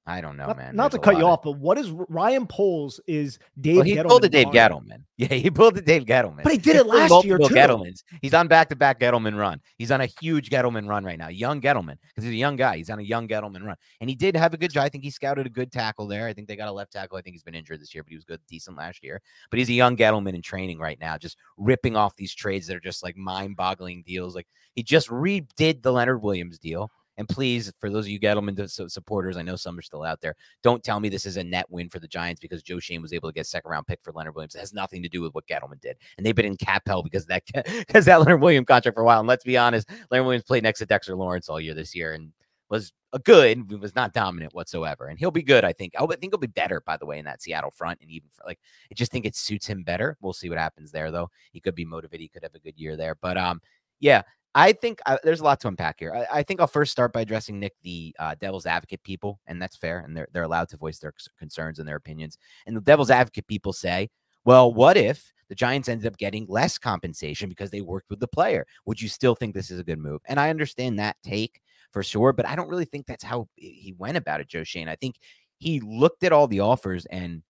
I 0.06 0.20
don't 0.20 0.36
know, 0.36 0.46
not, 0.46 0.56
man. 0.56 0.74
Not 0.74 0.90
There's 0.90 1.00
to 1.00 1.04
cut 1.04 1.18
you 1.18 1.24
off, 1.24 1.42
but 1.42 1.58
what 1.58 1.76
is 1.78 1.90
Ryan 1.90 2.46
Poles 2.46 3.00
is 3.06 3.38
Dave? 3.60 3.76
Well, 3.76 3.84
he 3.84 3.94
Gettleman 3.94 4.08
pulled 4.08 4.24
a 4.24 4.28
Dave 4.28 4.46
Gettleman. 4.48 5.04
Yeah, 5.20 5.34
he 5.34 5.50
pulled 5.50 5.76
a 5.76 5.82
Dave 5.82 6.06
Gettleman. 6.06 6.44
But 6.44 6.52
he 6.52 6.56
did 6.56 6.76
it 6.76 6.86
last 6.86 7.26
year 7.26 7.36
too. 7.36 7.44
Gettlemans. 7.54 8.04
He's 8.22 8.32
on 8.32 8.48
back-to-back 8.48 8.98
Gettleman 8.98 9.36
run. 9.36 9.60
He's 9.76 9.90
on 9.90 10.00
a 10.00 10.06
huge 10.06 10.48
Gettleman 10.48 10.88
run 10.88 11.04
right 11.04 11.18
now. 11.18 11.28
Young 11.28 11.60
Gettleman 11.60 11.98
because 12.08 12.24
he's 12.24 12.32
a 12.32 12.36
young 12.36 12.56
guy. 12.56 12.78
He's 12.78 12.88
on 12.88 13.00
a 13.00 13.02
young 13.02 13.28
Gettleman 13.28 13.62
run, 13.62 13.76
and 14.00 14.08
he 14.08 14.16
did 14.16 14.34
have 14.34 14.54
a 14.54 14.56
good 14.56 14.72
job. 14.72 14.84
I 14.84 14.88
think 14.88 15.04
he 15.04 15.10
scouted 15.10 15.46
a 15.46 15.50
good 15.50 15.70
tackle 15.70 16.06
there. 16.06 16.26
I 16.26 16.32
think 16.32 16.48
they 16.48 16.56
got 16.56 16.68
a 16.68 16.72
left 16.72 16.94
tackle. 16.94 17.18
I 17.18 17.20
think 17.20 17.34
he's 17.34 17.42
been 17.42 17.54
injured 17.54 17.82
this 17.82 17.94
year, 17.94 18.02
but 18.02 18.08
he 18.08 18.16
was 18.16 18.24
good, 18.24 18.40
decent 18.48 18.78
last 18.78 19.04
year. 19.04 19.20
But 19.50 19.58
he's 19.58 19.68
a 19.68 19.74
young 19.74 19.94
Gettleman 19.94 20.32
in 20.32 20.40
training 20.40 20.78
right 20.78 20.98
now, 20.98 21.18
just 21.18 21.36
ripping 21.58 21.96
off 21.96 22.16
these 22.16 22.34
trades 22.34 22.66
that 22.68 22.76
are 22.76 22.80
just 22.80 23.02
like 23.02 23.18
mind-boggling 23.18 24.04
deals. 24.06 24.34
Like 24.34 24.48
he 24.74 24.82
just 24.82 25.08
redid 25.08 25.82
the 25.82 25.92
Leonard 25.92 26.22
Williams 26.22 26.58
deal. 26.58 26.90
And 27.20 27.28
please, 27.28 27.70
for 27.78 27.90
those 27.90 28.06
of 28.06 28.08
you 28.08 28.18
Gettleman 28.18 28.90
supporters, 28.90 29.36
I 29.36 29.42
know 29.42 29.54
some 29.54 29.78
are 29.78 29.82
still 29.82 30.04
out 30.04 30.22
there. 30.22 30.34
Don't 30.62 30.82
tell 30.82 31.00
me 31.00 31.10
this 31.10 31.26
is 31.26 31.36
a 31.36 31.44
net 31.44 31.66
win 31.68 31.90
for 31.90 31.98
the 31.98 32.08
Giants 32.08 32.40
because 32.40 32.62
Joe 32.62 32.78
Schoen 32.78 33.02
was 33.02 33.12
able 33.12 33.28
to 33.28 33.34
get 33.34 33.46
second 33.46 33.70
round 33.70 33.86
pick 33.86 34.00
for 34.02 34.10
Leonard 34.10 34.34
Williams. 34.34 34.54
It 34.54 34.60
has 34.60 34.72
nothing 34.72 35.02
to 35.02 35.08
do 35.10 35.20
with 35.20 35.34
what 35.34 35.46
Gettleman 35.46 35.82
did, 35.82 35.98
and 36.16 36.24
they've 36.24 36.34
been 36.34 36.46
in 36.46 36.56
cap 36.56 36.84
hell 36.86 37.02
because 37.02 37.26
that 37.26 37.42
because 37.86 38.06
that 38.06 38.20
Leonard 38.20 38.40
Williams 38.40 38.64
contract 38.66 38.94
for 38.94 39.02
a 39.02 39.04
while. 39.04 39.20
And 39.20 39.28
let's 39.28 39.44
be 39.44 39.58
honest, 39.58 39.86
Leonard 40.10 40.24
Williams 40.24 40.44
played 40.44 40.62
next 40.62 40.78
to 40.78 40.86
Dexter 40.86 41.14
Lawrence 41.14 41.50
all 41.50 41.60
year 41.60 41.74
this 41.74 41.94
year 41.94 42.14
and 42.14 42.32
was 42.70 42.90
a 43.12 43.18
good, 43.18 43.70
was 43.78 43.94
not 43.94 44.14
dominant 44.14 44.54
whatsoever. 44.54 45.08
And 45.08 45.18
he'll 45.18 45.30
be 45.30 45.42
good, 45.42 45.62
I 45.62 45.74
think. 45.74 45.92
I 45.98 46.06
think 46.06 46.32
he'll 46.32 46.38
be 46.38 46.46
better, 46.46 46.80
by 46.80 46.96
the 46.96 47.04
way, 47.04 47.18
in 47.18 47.26
that 47.26 47.42
Seattle 47.42 47.70
front. 47.70 48.00
And 48.00 48.08
even 48.08 48.30
for 48.32 48.44
like, 48.46 48.60
I 48.90 48.94
just 48.94 49.12
think 49.12 49.26
it 49.26 49.36
suits 49.36 49.66
him 49.66 49.82
better. 49.82 50.16
We'll 50.22 50.32
see 50.32 50.48
what 50.48 50.56
happens 50.56 50.90
there, 50.90 51.10
though. 51.10 51.28
He 51.52 51.60
could 51.60 51.74
be 51.74 51.84
motivated. 51.84 52.22
He 52.22 52.28
could 52.28 52.44
have 52.44 52.54
a 52.54 52.60
good 52.60 52.78
year 52.78 52.96
there. 52.96 53.16
But 53.16 53.36
um, 53.36 53.60
yeah, 53.98 54.22
I 54.54 54.72
think 54.72 55.00
uh, 55.06 55.18
there's 55.22 55.40
a 55.40 55.44
lot 55.44 55.60
to 55.60 55.68
unpack 55.68 56.00
here. 56.00 56.12
I, 56.12 56.38
I, 56.38 56.42
think 56.42 56.60
I'll 56.60 56.66
first 56.66 56.90
start 56.90 57.12
by 57.12 57.20
addressing 57.20 57.60
Nick, 57.60 57.74
the 57.82 58.14
uh, 58.18 58.34
devil's 58.40 58.66
advocate 58.66 59.02
people, 59.04 59.38
and 59.46 59.62
that's 59.62 59.76
fair, 59.76 60.00
and 60.00 60.16
they're 60.16 60.28
they're 60.32 60.42
allowed 60.42 60.68
to 60.70 60.76
voice 60.76 60.98
their 60.98 61.14
concerns 61.38 61.78
and 61.78 61.86
their 61.86 61.96
opinions. 61.96 62.36
And 62.66 62.76
the 62.76 62.80
devil's 62.80 63.10
advocate 63.10 63.46
people 63.46 63.72
say, 63.72 64.10
well, 64.44 64.72
what 64.72 64.96
if 64.96 65.32
the 65.48 65.54
Giants 65.54 65.88
ended 65.88 66.06
up 66.06 66.16
getting 66.16 66.46
less 66.48 66.78
compensation 66.78 67.48
because 67.48 67.70
they 67.70 67.80
worked 67.80 68.10
with 68.10 68.20
the 68.20 68.28
player? 68.28 68.66
Would 68.86 69.00
you 69.00 69.08
still 69.08 69.34
think 69.34 69.54
this 69.54 69.70
is 69.70 69.78
a 69.78 69.84
good 69.84 69.98
move? 69.98 70.20
And 70.26 70.40
I 70.40 70.50
understand 70.50 70.98
that 70.98 71.16
take 71.22 71.60
for 71.92 72.02
sure, 72.02 72.32
but 72.32 72.46
I 72.46 72.56
don't 72.56 72.68
really 72.68 72.84
think 72.84 73.06
that's 73.06 73.24
how 73.24 73.48
he 73.56 73.94
went 73.98 74.16
about 74.16 74.40
it, 74.40 74.48
Joe 74.48 74.64
Schoen. 74.64 74.88
I 74.88 74.96
think 74.96 75.16
he 75.58 75.80
looked 75.80 76.24
at 76.24 76.32
all 76.32 76.48
the 76.48 76.60
offers 76.60 77.06
and 77.06 77.42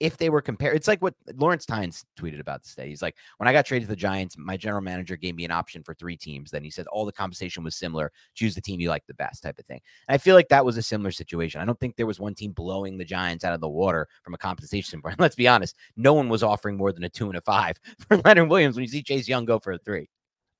if 0.00 0.16
they 0.16 0.30
were 0.30 0.40
compared, 0.40 0.76
it's 0.76 0.88
like 0.88 1.02
what 1.02 1.14
Lawrence 1.34 1.66
Tynes 1.66 2.04
tweeted 2.18 2.40
about 2.40 2.62
this 2.62 2.74
day. 2.74 2.88
He's 2.88 3.02
like, 3.02 3.16
when 3.38 3.48
I 3.48 3.52
got 3.52 3.66
traded 3.66 3.88
to 3.88 3.90
the 3.90 3.96
Giants, 3.96 4.36
my 4.38 4.56
general 4.56 4.80
manager 4.80 5.16
gave 5.16 5.34
me 5.34 5.44
an 5.44 5.50
option 5.50 5.82
for 5.82 5.94
three 5.94 6.16
teams. 6.16 6.50
Then 6.50 6.62
he 6.62 6.70
said 6.70 6.86
all 6.86 7.04
the 7.04 7.12
compensation 7.12 7.64
was 7.64 7.74
similar. 7.74 8.12
Choose 8.34 8.54
the 8.54 8.60
team 8.60 8.80
you 8.80 8.88
like 8.88 9.06
the 9.06 9.14
best, 9.14 9.42
type 9.42 9.58
of 9.58 9.66
thing. 9.66 9.80
And 10.08 10.14
I 10.14 10.18
feel 10.18 10.34
like 10.34 10.48
that 10.48 10.64
was 10.64 10.76
a 10.76 10.82
similar 10.82 11.10
situation. 11.10 11.60
I 11.60 11.64
don't 11.64 11.78
think 11.80 11.96
there 11.96 12.06
was 12.06 12.20
one 12.20 12.34
team 12.34 12.52
blowing 12.52 12.96
the 12.96 13.04
Giants 13.04 13.44
out 13.44 13.54
of 13.54 13.60
the 13.60 13.68
water 13.68 14.08
from 14.22 14.34
a 14.34 14.38
compensation 14.38 15.02
point. 15.02 15.18
Let's 15.18 15.36
be 15.36 15.48
honest, 15.48 15.76
no 15.96 16.14
one 16.14 16.28
was 16.28 16.42
offering 16.42 16.76
more 16.76 16.92
than 16.92 17.04
a 17.04 17.08
two 17.08 17.28
and 17.28 17.36
a 17.36 17.40
five 17.40 17.76
for 18.08 18.18
Leonard 18.18 18.48
Williams 18.48 18.76
when 18.76 18.84
you 18.84 18.88
see 18.88 19.02
Chase 19.02 19.28
Young 19.28 19.44
go 19.44 19.58
for 19.58 19.72
a 19.72 19.78
three. 19.78 20.08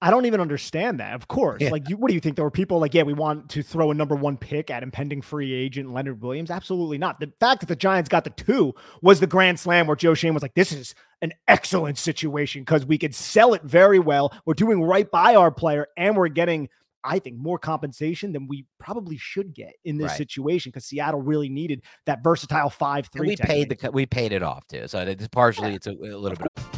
I 0.00 0.11
don't 0.11 0.26
even 0.26 0.40
understand 0.40 1.00
that. 1.00 1.14
Of 1.14 1.26
course, 1.26 1.61
yeah. 1.61 1.71
like, 1.71 1.88
you, 1.88 1.97
what 1.97 2.09
do 2.09 2.14
you 2.14 2.21
think? 2.21 2.37
There 2.37 2.45
were 2.45 2.52
people 2.52 2.78
like, 2.78 2.95
yeah, 2.95 3.02
we 3.02 3.14
want 3.14 3.49
to 3.50 3.62
throw 3.62 3.90
a 3.90 3.95
number 3.95 4.14
one 4.14 4.37
pick 4.37 4.71
at 4.71 4.85
impending 4.85 5.23
free 5.23 5.52
agent 5.52 5.93
Leonard 5.93 6.23
Williams. 6.23 6.50
Absolutely 6.50 6.99
not. 6.99 7.19
The 7.19 7.33
fact 7.40 7.61
that 7.61 7.67
the 7.67 7.76
Giants 7.76 8.09
got 8.09 8.23
the 8.23 8.31
two 8.31 8.75
was 9.02 9.19
the 9.19 9.26
grand 9.26 9.59
slam 9.59 9.88
where 9.88 9.97
Joe 9.97 10.14
Schoen 10.14 10.35
was 10.35 10.43
like, 10.43 10.55
this 10.55 10.71
is 10.71 10.95
an 11.21 11.33
excellent 11.49 11.99
situation 11.99 12.62
because 12.62 12.87
we 12.87 12.97
could 12.97 13.12
sell 13.12 13.55
it 13.55 13.62
very 13.62 13.99
well. 13.99 14.33
We're 14.47 14.55
doing 14.55 14.83
right 14.85 15.11
by 15.11 15.35
our 15.35 15.50
player 15.50 15.88
and 15.97 16.17
we're 16.17 16.28
getting, 16.28 16.69
I 17.02 17.19
think, 17.19 17.37
more 17.37 17.59
compensation 17.59 18.33
than 18.33 18.47
we 18.47 18.67
probably 18.78 19.17
should 19.17 19.52
get 19.52 19.73
in 19.85 19.99
this 19.99 20.11
right. 20.11 20.17
situation 20.17 20.71
because 20.71 20.85
Seattle 20.85 21.23
really 21.23 21.49
needed 21.49 21.83
that 22.07 22.23
versatile 22.23 22.71
five 22.71 23.09
three. 23.12 23.31
We 23.31 23.37
paid 23.37 23.69
the 23.69 23.90
we 23.90 24.07
paid 24.07 24.31
it 24.31 24.45
off 24.45 24.64
too, 24.69 24.87
so 24.87 25.00
it's 25.00 25.26
partially 25.26 25.71
yeah. 25.71 25.76
it's 25.76 25.87
a, 25.88 25.90
a 25.90 26.19
little 26.19 26.38
bit. 26.38 26.77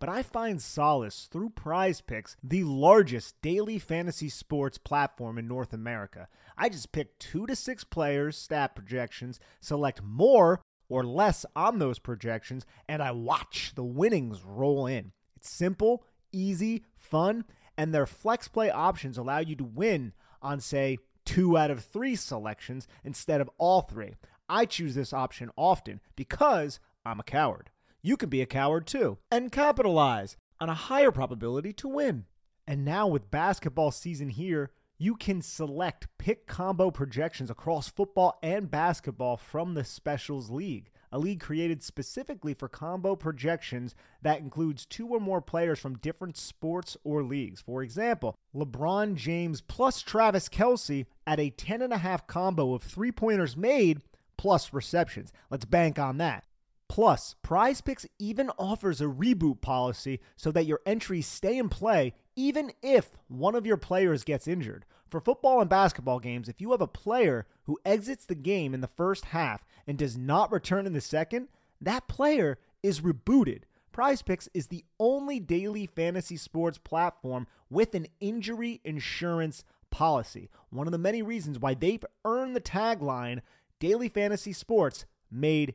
But 0.00 0.08
I 0.08 0.22
find 0.22 0.62
solace 0.62 1.28
through 1.30 1.50
Prize 1.50 2.00
Picks, 2.00 2.36
the 2.42 2.62
largest 2.62 3.40
daily 3.42 3.78
fantasy 3.80 4.28
sports 4.28 4.78
platform 4.78 5.38
in 5.38 5.48
North 5.48 5.72
America. 5.72 6.28
I 6.56 6.68
just 6.68 6.92
pick 6.92 7.18
two 7.18 7.46
to 7.46 7.56
six 7.56 7.82
players, 7.82 8.36
stat 8.36 8.76
projections, 8.76 9.40
select 9.60 10.02
more 10.02 10.60
or 10.88 11.04
less 11.04 11.44
on 11.56 11.78
those 11.78 11.98
projections, 11.98 12.64
and 12.88 13.02
I 13.02 13.10
watch 13.10 13.72
the 13.74 13.84
winnings 13.84 14.44
roll 14.44 14.86
in. 14.86 15.12
It's 15.36 15.50
simple, 15.50 16.04
easy, 16.32 16.84
fun, 16.96 17.44
and 17.76 17.92
their 17.92 18.06
flex 18.06 18.48
play 18.48 18.70
options 18.70 19.18
allow 19.18 19.38
you 19.38 19.56
to 19.56 19.64
win 19.64 20.12
on, 20.40 20.60
say, 20.60 20.98
two 21.24 21.58
out 21.58 21.70
of 21.70 21.84
three 21.84 22.16
selections 22.16 22.86
instead 23.04 23.40
of 23.40 23.50
all 23.58 23.82
three. 23.82 24.14
I 24.48 24.64
choose 24.64 24.94
this 24.94 25.12
option 25.12 25.50
often 25.56 26.00
because 26.16 26.80
I'm 27.04 27.20
a 27.20 27.24
coward. 27.24 27.70
You 28.02 28.16
can 28.16 28.28
be 28.28 28.42
a 28.42 28.46
coward 28.46 28.86
too 28.86 29.18
and 29.30 29.50
capitalize 29.52 30.36
on 30.60 30.68
a 30.68 30.74
higher 30.74 31.10
probability 31.10 31.72
to 31.74 31.88
win. 31.88 32.26
And 32.66 32.84
now, 32.84 33.06
with 33.06 33.30
basketball 33.30 33.90
season 33.90 34.28
here, 34.28 34.70
you 34.98 35.14
can 35.14 35.40
select 35.40 36.08
pick 36.18 36.46
combo 36.46 36.90
projections 36.90 37.50
across 37.50 37.88
football 37.88 38.38
and 38.42 38.70
basketball 38.70 39.36
from 39.36 39.74
the 39.74 39.84
Specials 39.84 40.50
League, 40.50 40.90
a 41.12 41.18
league 41.18 41.40
created 41.40 41.82
specifically 41.82 42.52
for 42.52 42.68
combo 42.68 43.14
projections 43.14 43.94
that 44.22 44.40
includes 44.40 44.84
two 44.84 45.06
or 45.06 45.20
more 45.20 45.40
players 45.40 45.78
from 45.78 45.98
different 45.98 46.36
sports 46.36 46.96
or 47.04 47.22
leagues. 47.22 47.60
For 47.60 47.82
example, 47.82 48.36
LeBron 48.54 49.14
James 49.14 49.60
plus 49.60 50.02
Travis 50.02 50.48
Kelce 50.48 51.06
at 51.26 51.38
a 51.38 51.52
10.5 51.52 52.26
combo 52.26 52.74
of 52.74 52.82
three 52.82 53.12
pointers 53.12 53.56
made 53.56 54.02
plus 54.36 54.72
receptions. 54.72 55.32
Let's 55.48 55.64
bank 55.64 55.98
on 55.98 56.18
that. 56.18 56.44
Plus, 56.88 57.36
Prize 57.42 57.80
Picks 57.80 58.06
even 58.18 58.50
offers 58.58 59.00
a 59.00 59.04
reboot 59.04 59.60
policy 59.60 60.20
so 60.36 60.50
that 60.52 60.66
your 60.66 60.80
entries 60.86 61.26
stay 61.26 61.58
in 61.58 61.68
play 61.68 62.14
even 62.34 62.72
if 62.82 63.10
one 63.28 63.54
of 63.54 63.66
your 63.66 63.76
players 63.76 64.24
gets 64.24 64.48
injured. 64.48 64.84
For 65.10 65.20
football 65.20 65.60
and 65.60 65.68
basketball 65.68 66.20
games, 66.20 66.48
if 66.48 66.60
you 66.60 66.70
have 66.70 66.80
a 66.80 66.86
player 66.86 67.46
who 67.64 67.78
exits 67.84 68.24
the 68.24 68.34
game 68.34 68.74
in 68.74 68.80
the 68.80 68.86
first 68.86 69.26
half 69.26 69.64
and 69.86 69.98
does 69.98 70.16
not 70.16 70.52
return 70.52 70.86
in 70.86 70.92
the 70.92 71.00
second, 71.00 71.48
that 71.80 72.08
player 72.08 72.58
is 72.82 73.00
rebooted. 73.00 73.62
Prize 73.92 74.22
Picks 74.22 74.48
is 74.54 74.68
the 74.68 74.84
only 75.00 75.40
daily 75.40 75.86
fantasy 75.86 76.36
sports 76.36 76.78
platform 76.78 77.46
with 77.68 77.94
an 77.94 78.06
injury 78.20 78.80
insurance 78.84 79.64
policy. 79.90 80.50
One 80.70 80.86
of 80.86 80.92
the 80.92 80.98
many 80.98 81.22
reasons 81.22 81.58
why 81.58 81.74
they've 81.74 82.04
earned 82.24 82.54
the 82.54 82.60
tagline 82.60 83.40
Daily 83.80 84.08
Fantasy 84.08 84.52
Sports 84.52 85.04
Made 85.30 85.74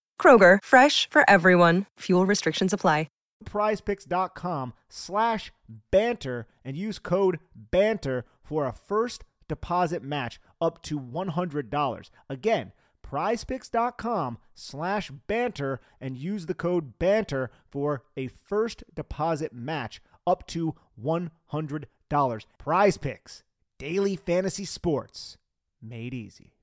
Kroger, 0.21 0.59
fresh 0.63 1.09
for 1.09 1.27
everyone. 1.27 1.87
Fuel 2.01 2.27
restrictions 2.27 2.73
apply. 2.73 3.07
prizepicks.com 3.43 4.73
slash 4.89 5.51
banter 5.89 6.47
and 6.63 6.77
use 6.77 6.99
code 6.99 7.39
banter 7.55 8.25
for 8.43 8.67
a 8.67 8.71
first 8.71 9.23
deposit 9.47 10.03
match 10.03 10.39
up 10.61 10.81
to 10.83 10.99
$100. 10.99 12.09
Again, 12.29 12.71
prizepicks.com 13.05 14.37
slash 14.53 15.11
banter 15.27 15.81
and 15.99 16.17
use 16.17 16.45
the 16.45 16.53
code 16.53 16.99
banter 16.99 17.49
for 17.69 18.03
a 18.15 18.27
first 18.27 18.83
deposit 18.93 19.53
match 19.53 20.01
up 20.27 20.45
to 20.47 20.75
$100. 21.03 22.45
Prize 22.57 22.97
Picks, 22.97 23.43
daily 23.79 24.15
fantasy 24.15 24.65
sports 24.65 25.37
made 25.81 26.13
easy. 26.13 26.53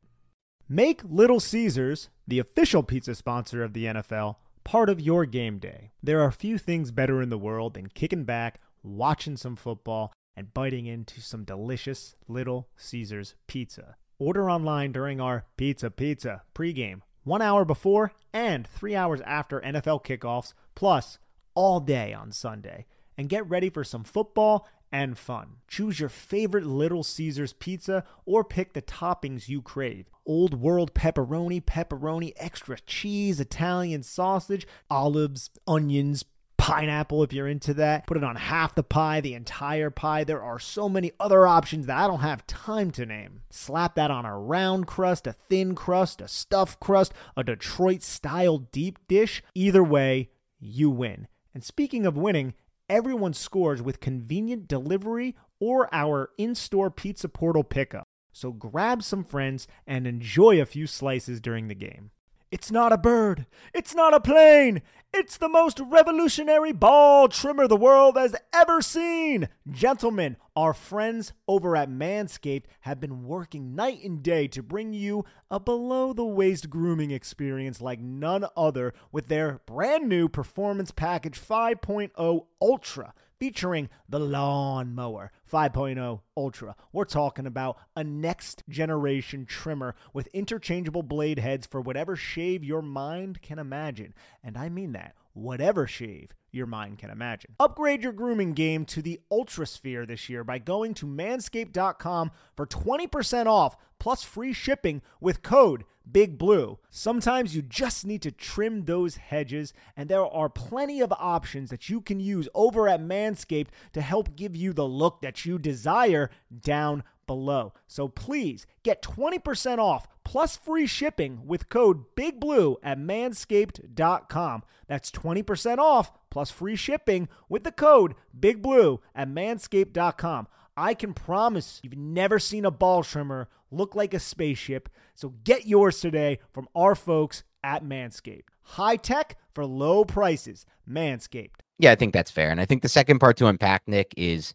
Make 0.69 1.01
Little 1.05 1.41
Caesars, 1.41 2.09
the 2.29 2.39
official 2.39 2.83
pizza 2.83 3.15
sponsor 3.15 3.65
of 3.65 3.73
the 3.73 3.87
NFL, 3.87 4.37
part 4.63 4.91
of 4.91 5.01
your 5.01 5.25
game 5.25 5.59
day. 5.59 5.93
There 6.03 6.21
are 6.21 6.31
few 6.31 6.59
things 6.59 6.91
better 6.91 7.23
in 7.23 7.31
the 7.31 7.39
world 7.39 7.73
than 7.73 7.89
kicking 7.89 8.25
back, 8.25 8.61
watching 8.83 9.39
some 9.39 9.57
football, 9.57 10.13
and 10.37 10.53
biting 10.53 10.85
into 10.85 11.23
some 11.23 11.45
delicious 11.45 12.17
Little 12.29 12.69
Caesars 12.77 13.35
pizza. 13.47 13.97
Order 14.19 14.51
online 14.51 14.93
during 14.93 15.23
our 15.23 15.47
Pizza 15.57 15.91
Pizza 15.91 16.43
pregame, 16.55 17.01
one 17.25 17.41
hour 17.41 17.65
before 17.65 18.13
and 18.35 18.67
three 18.67 18.95
hours 18.95 19.23
after 19.23 19.61
NFL 19.61 20.05
kickoffs, 20.05 20.53
plus 20.75 21.19
all 21.55 21.81
day 21.81 22.13
on 22.13 22.31
Sunday. 22.31 22.85
And 23.17 23.31
get 23.31 23.49
ready 23.49 23.71
for 23.71 23.85
some 23.85 24.05
football 24.05 24.69
and 24.93 25.19
fun. 25.19 25.57
Choose 25.69 26.01
your 26.01 26.09
favorite 26.09 26.67
Little 26.67 27.05
Caesars 27.05 27.53
pizza 27.53 28.05
or 28.25 28.45
pick 28.45 28.73
the 28.73 28.83
toppings 28.83 29.49
you 29.49 29.63
crave. 29.63 30.11
Old 30.27 30.61
world 30.61 30.95
pepperoni, 30.95 31.63
pepperoni, 31.63 32.33
extra 32.37 32.79
cheese, 32.81 33.41
Italian 33.41 34.03
sausage, 34.03 34.67
olives, 34.91 35.51
onions, 35.67 36.25
pineapple 36.59 37.23
if 37.23 37.33
you're 37.33 37.49
into 37.49 37.73
that. 37.75 38.07
Put 38.07 38.19
it 38.19 38.25
on 38.25 38.37
half 38.37 38.75
the 38.75 38.83
pie, 38.83 39.23
the 39.23 39.33
entire 39.33 39.89
pie. 39.89 40.25
There 40.25 40.43
are 40.43 40.59
so 40.59 40.89
many 40.89 41.13
other 41.19 41.47
options 41.47 41.87
that 41.87 41.97
I 41.97 42.07
don't 42.07 42.21
have 42.21 42.47
time 42.47 42.91
to 42.93 43.07
name. 43.07 43.41
Slap 43.49 43.95
that 43.95 44.11
on 44.11 44.27
a 44.27 44.39
round 44.39 44.87
crust, 44.87 45.27
a 45.27 45.33
thin 45.33 45.75
crust, 45.75 46.21
a 46.21 46.29
stuffed 46.29 46.79
crust, 46.79 47.15
a 47.37 47.45
Detroit 47.45 48.03
style 48.03 48.59
deep 48.59 48.99
dish. 49.09 49.43
Either 49.55 49.83
way, 49.83 50.29
you 50.61 50.91
win. 50.91 51.29
And 51.55 51.65
speaking 51.65 52.05
of 52.05 52.17
winning, 52.19 52.55
everyone 52.89 53.35
scores 53.35 53.83
with 53.83 54.01
convenient 54.01 54.69
delivery 54.69 55.37
or 55.61 55.89
our 55.93 56.31
in 56.39 56.55
store 56.55 56.91
pizza 56.91 57.29
portal 57.29 57.65
pickup. 57.65 58.07
So 58.33 58.53
grab 58.53 59.03
some 59.03 59.25
friends 59.25 59.67
and 59.87 60.07
enjoy 60.07 60.61
a 60.61 60.67
few 60.67 60.87
slices 60.87 61.41
during 61.41 61.69
the 61.69 61.75
game. 61.75 62.11
It's 62.51 62.71
not 62.71 62.95
a 62.95 62.99
bird. 62.99 63.47
It's 63.75 63.95
not 63.95 64.15
a 64.15 64.21
plane. 64.21 64.81
It's 65.13 65.37
the 65.37 65.51
most 65.51 65.81
revolutionary 65.81 66.73
ball 66.73 67.29
trimmer 67.29 67.69
the 67.69 67.77
world 67.77 68.17
has 68.17 68.35
ever 68.55 68.81
seen. 68.81 69.49
Gentlemen, 69.71 70.37
our 70.57 70.73
friends 70.73 71.35
over 71.47 71.77
at 71.77 71.91
Manscaped 71.91 72.65
have 72.81 73.01
been 73.01 73.25
working 73.25 73.75
night 73.75 74.03
and 74.03 74.23
day 74.23 74.49
to 74.49 74.63
bring 74.63 74.95
you 74.95 75.25
a 75.51 75.61
below 75.61 76.13
the 76.15 76.25
waist 76.25 76.71
grooming 76.71 77.11
experience 77.11 77.81
like 77.83 78.01
none 78.01 78.47
other 78.57 78.95
with 79.13 79.29
their 79.29 79.61
brand 79.67 80.09
new 80.09 80.29
Performance 80.29 80.91
Package 80.91 81.41
5.0 81.41 82.47
Ultra 82.63 83.15
featuring 83.39 83.89
the 84.09 84.19
Lawnmower 84.19 85.33
5.0 85.49 86.21
Ultra. 86.37 86.77
We're 86.93 87.05
talking 87.05 87.47
about 87.47 87.79
a 87.97 88.05
next 88.05 88.63
generation 88.69 89.47
trimmer 89.47 89.95
with 90.13 90.29
interchangeable 90.29 91.03
blade 91.03 91.39
heads 91.39 91.67
for 91.67 91.81
whatever 91.81 92.17
shave 92.17 92.65
your 92.65 92.83
mind 92.83 93.43
can 93.43 93.59
imagine. 93.59 94.15
And 94.43 94.57
I 94.57 94.69
mean 94.69 94.93
that, 94.93 95.15
whatever 95.33 95.87
shave 95.87 96.35
your 96.51 96.67
mind 96.67 96.99
can 96.99 97.11
imagine. 97.11 97.55
Upgrade 97.61 98.03
your 98.03 98.13
grooming 98.13 98.53
game 98.53 98.85
to 98.87 99.03
the 99.03 99.21
Ultrasphere 99.31 100.07
this 100.07 100.29
year 100.29 100.45
by 100.45 100.59
going 100.59 100.95
to 100.95 101.07
manscaped.com 101.07 102.31
for 102.57 102.67
20% 102.67 103.47
off 103.47 103.77
plus 103.99 104.23
free 104.23 104.53
shipping 104.53 105.03
with 105.21 105.43
code 105.43 105.85
Big 106.11 106.39
Blue. 106.39 106.79
Sometimes 106.91 107.55
you 107.55 107.63
just 107.63 108.07
need 108.07 108.23
to 108.23 108.31
trim 108.31 108.85
those 108.85 109.17
hedges, 109.17 109.75
and 109.97 110.09
there 110.09 110.25
are 110.25 110.49
plenty 110.49 111.01
of 111.01 111.13
options 111.13 111.71
that 111.71 111.89
you 111.89 112.01
can 112.01 112.21
use 112.21 112.49
over 112.55 112.89
at 112.89 113.01
Manscaped 113.01 113.69
to 113.93 114.01
help 114.01 114.37
give 114.37 114.57
you 114.57 114.73
the 114.73 114.87
look 114.87 115.21
that 115.21 115.38
you 115.45 115.59
desire 115.59 116.31
down 116.61 117.03
below. 117.27 117.73
So 117.87 118.09
please 118.09 118.67
get 118.83 119.03
20% 119.03 119.79
off 119.79 120.09
plus 120.25 120.57
free 120.57 120.87
shipping 120.87 121.47
with 121.47 121.69
code 121.69 122.05
Big 122.15 122.41
Blue 122.41 122.77
at 122.83 122.99
manscaped.com. 122.99 124.63
That's 124.87 125.11
20% 125.11 125.79
off 125.79 126.13
plus 126.31 126.51
free 126.51 126.77
shipping 126.77 127.29
with 127.49 127.65
the 127.65 127.73
code 127.73 128.15
Big 128.39 128.63
Blue 128.63 129.01
at 129.15 129.29
manscaped.com. 129.29 130.49
I 130.77 130.95
can 130.95 131.13
promise 131.13 131.81
you've 131.83 131.97
never 131.97 132.39
seen 132.39 132.65
a 132.65 132.71
ball 132.71 133.03
trimmer 133.03 133.49
look 133.71 133.95
like 133.95 134.15
a 134.15 134.21
spaceship. 134.21 134.89
So 135.15 135.35
get 135.45 135.67
yours 135.67 136.01
today 136.01 136.39
from 136.53 136.69
our 136.75 136.95
folks 136.95 137.43
at 137.65 137.85
Manscaped. 137.85 138.45
High 138.63 138.97
tech 138.97 139.37
for 139.55 139.67
low 139.67 140.05
prices. 140.05 140.65
Manscaped. 140.89 141.61
Yeah, 141.79 141.93
I 141.93 141.95
think 141.97 142.13
that's 142.13 142.31
fair. 142.31 142.51
And 142.51 142.61
I 142.61 142.65
think 142.65 142.83
the 142.83 142.89
second 142.89 143.19
part 143.19 143.37
to 143.39 143.47
unpack, 143.47 143.89
Nick, 143.89 144.15
is 144.17 144.55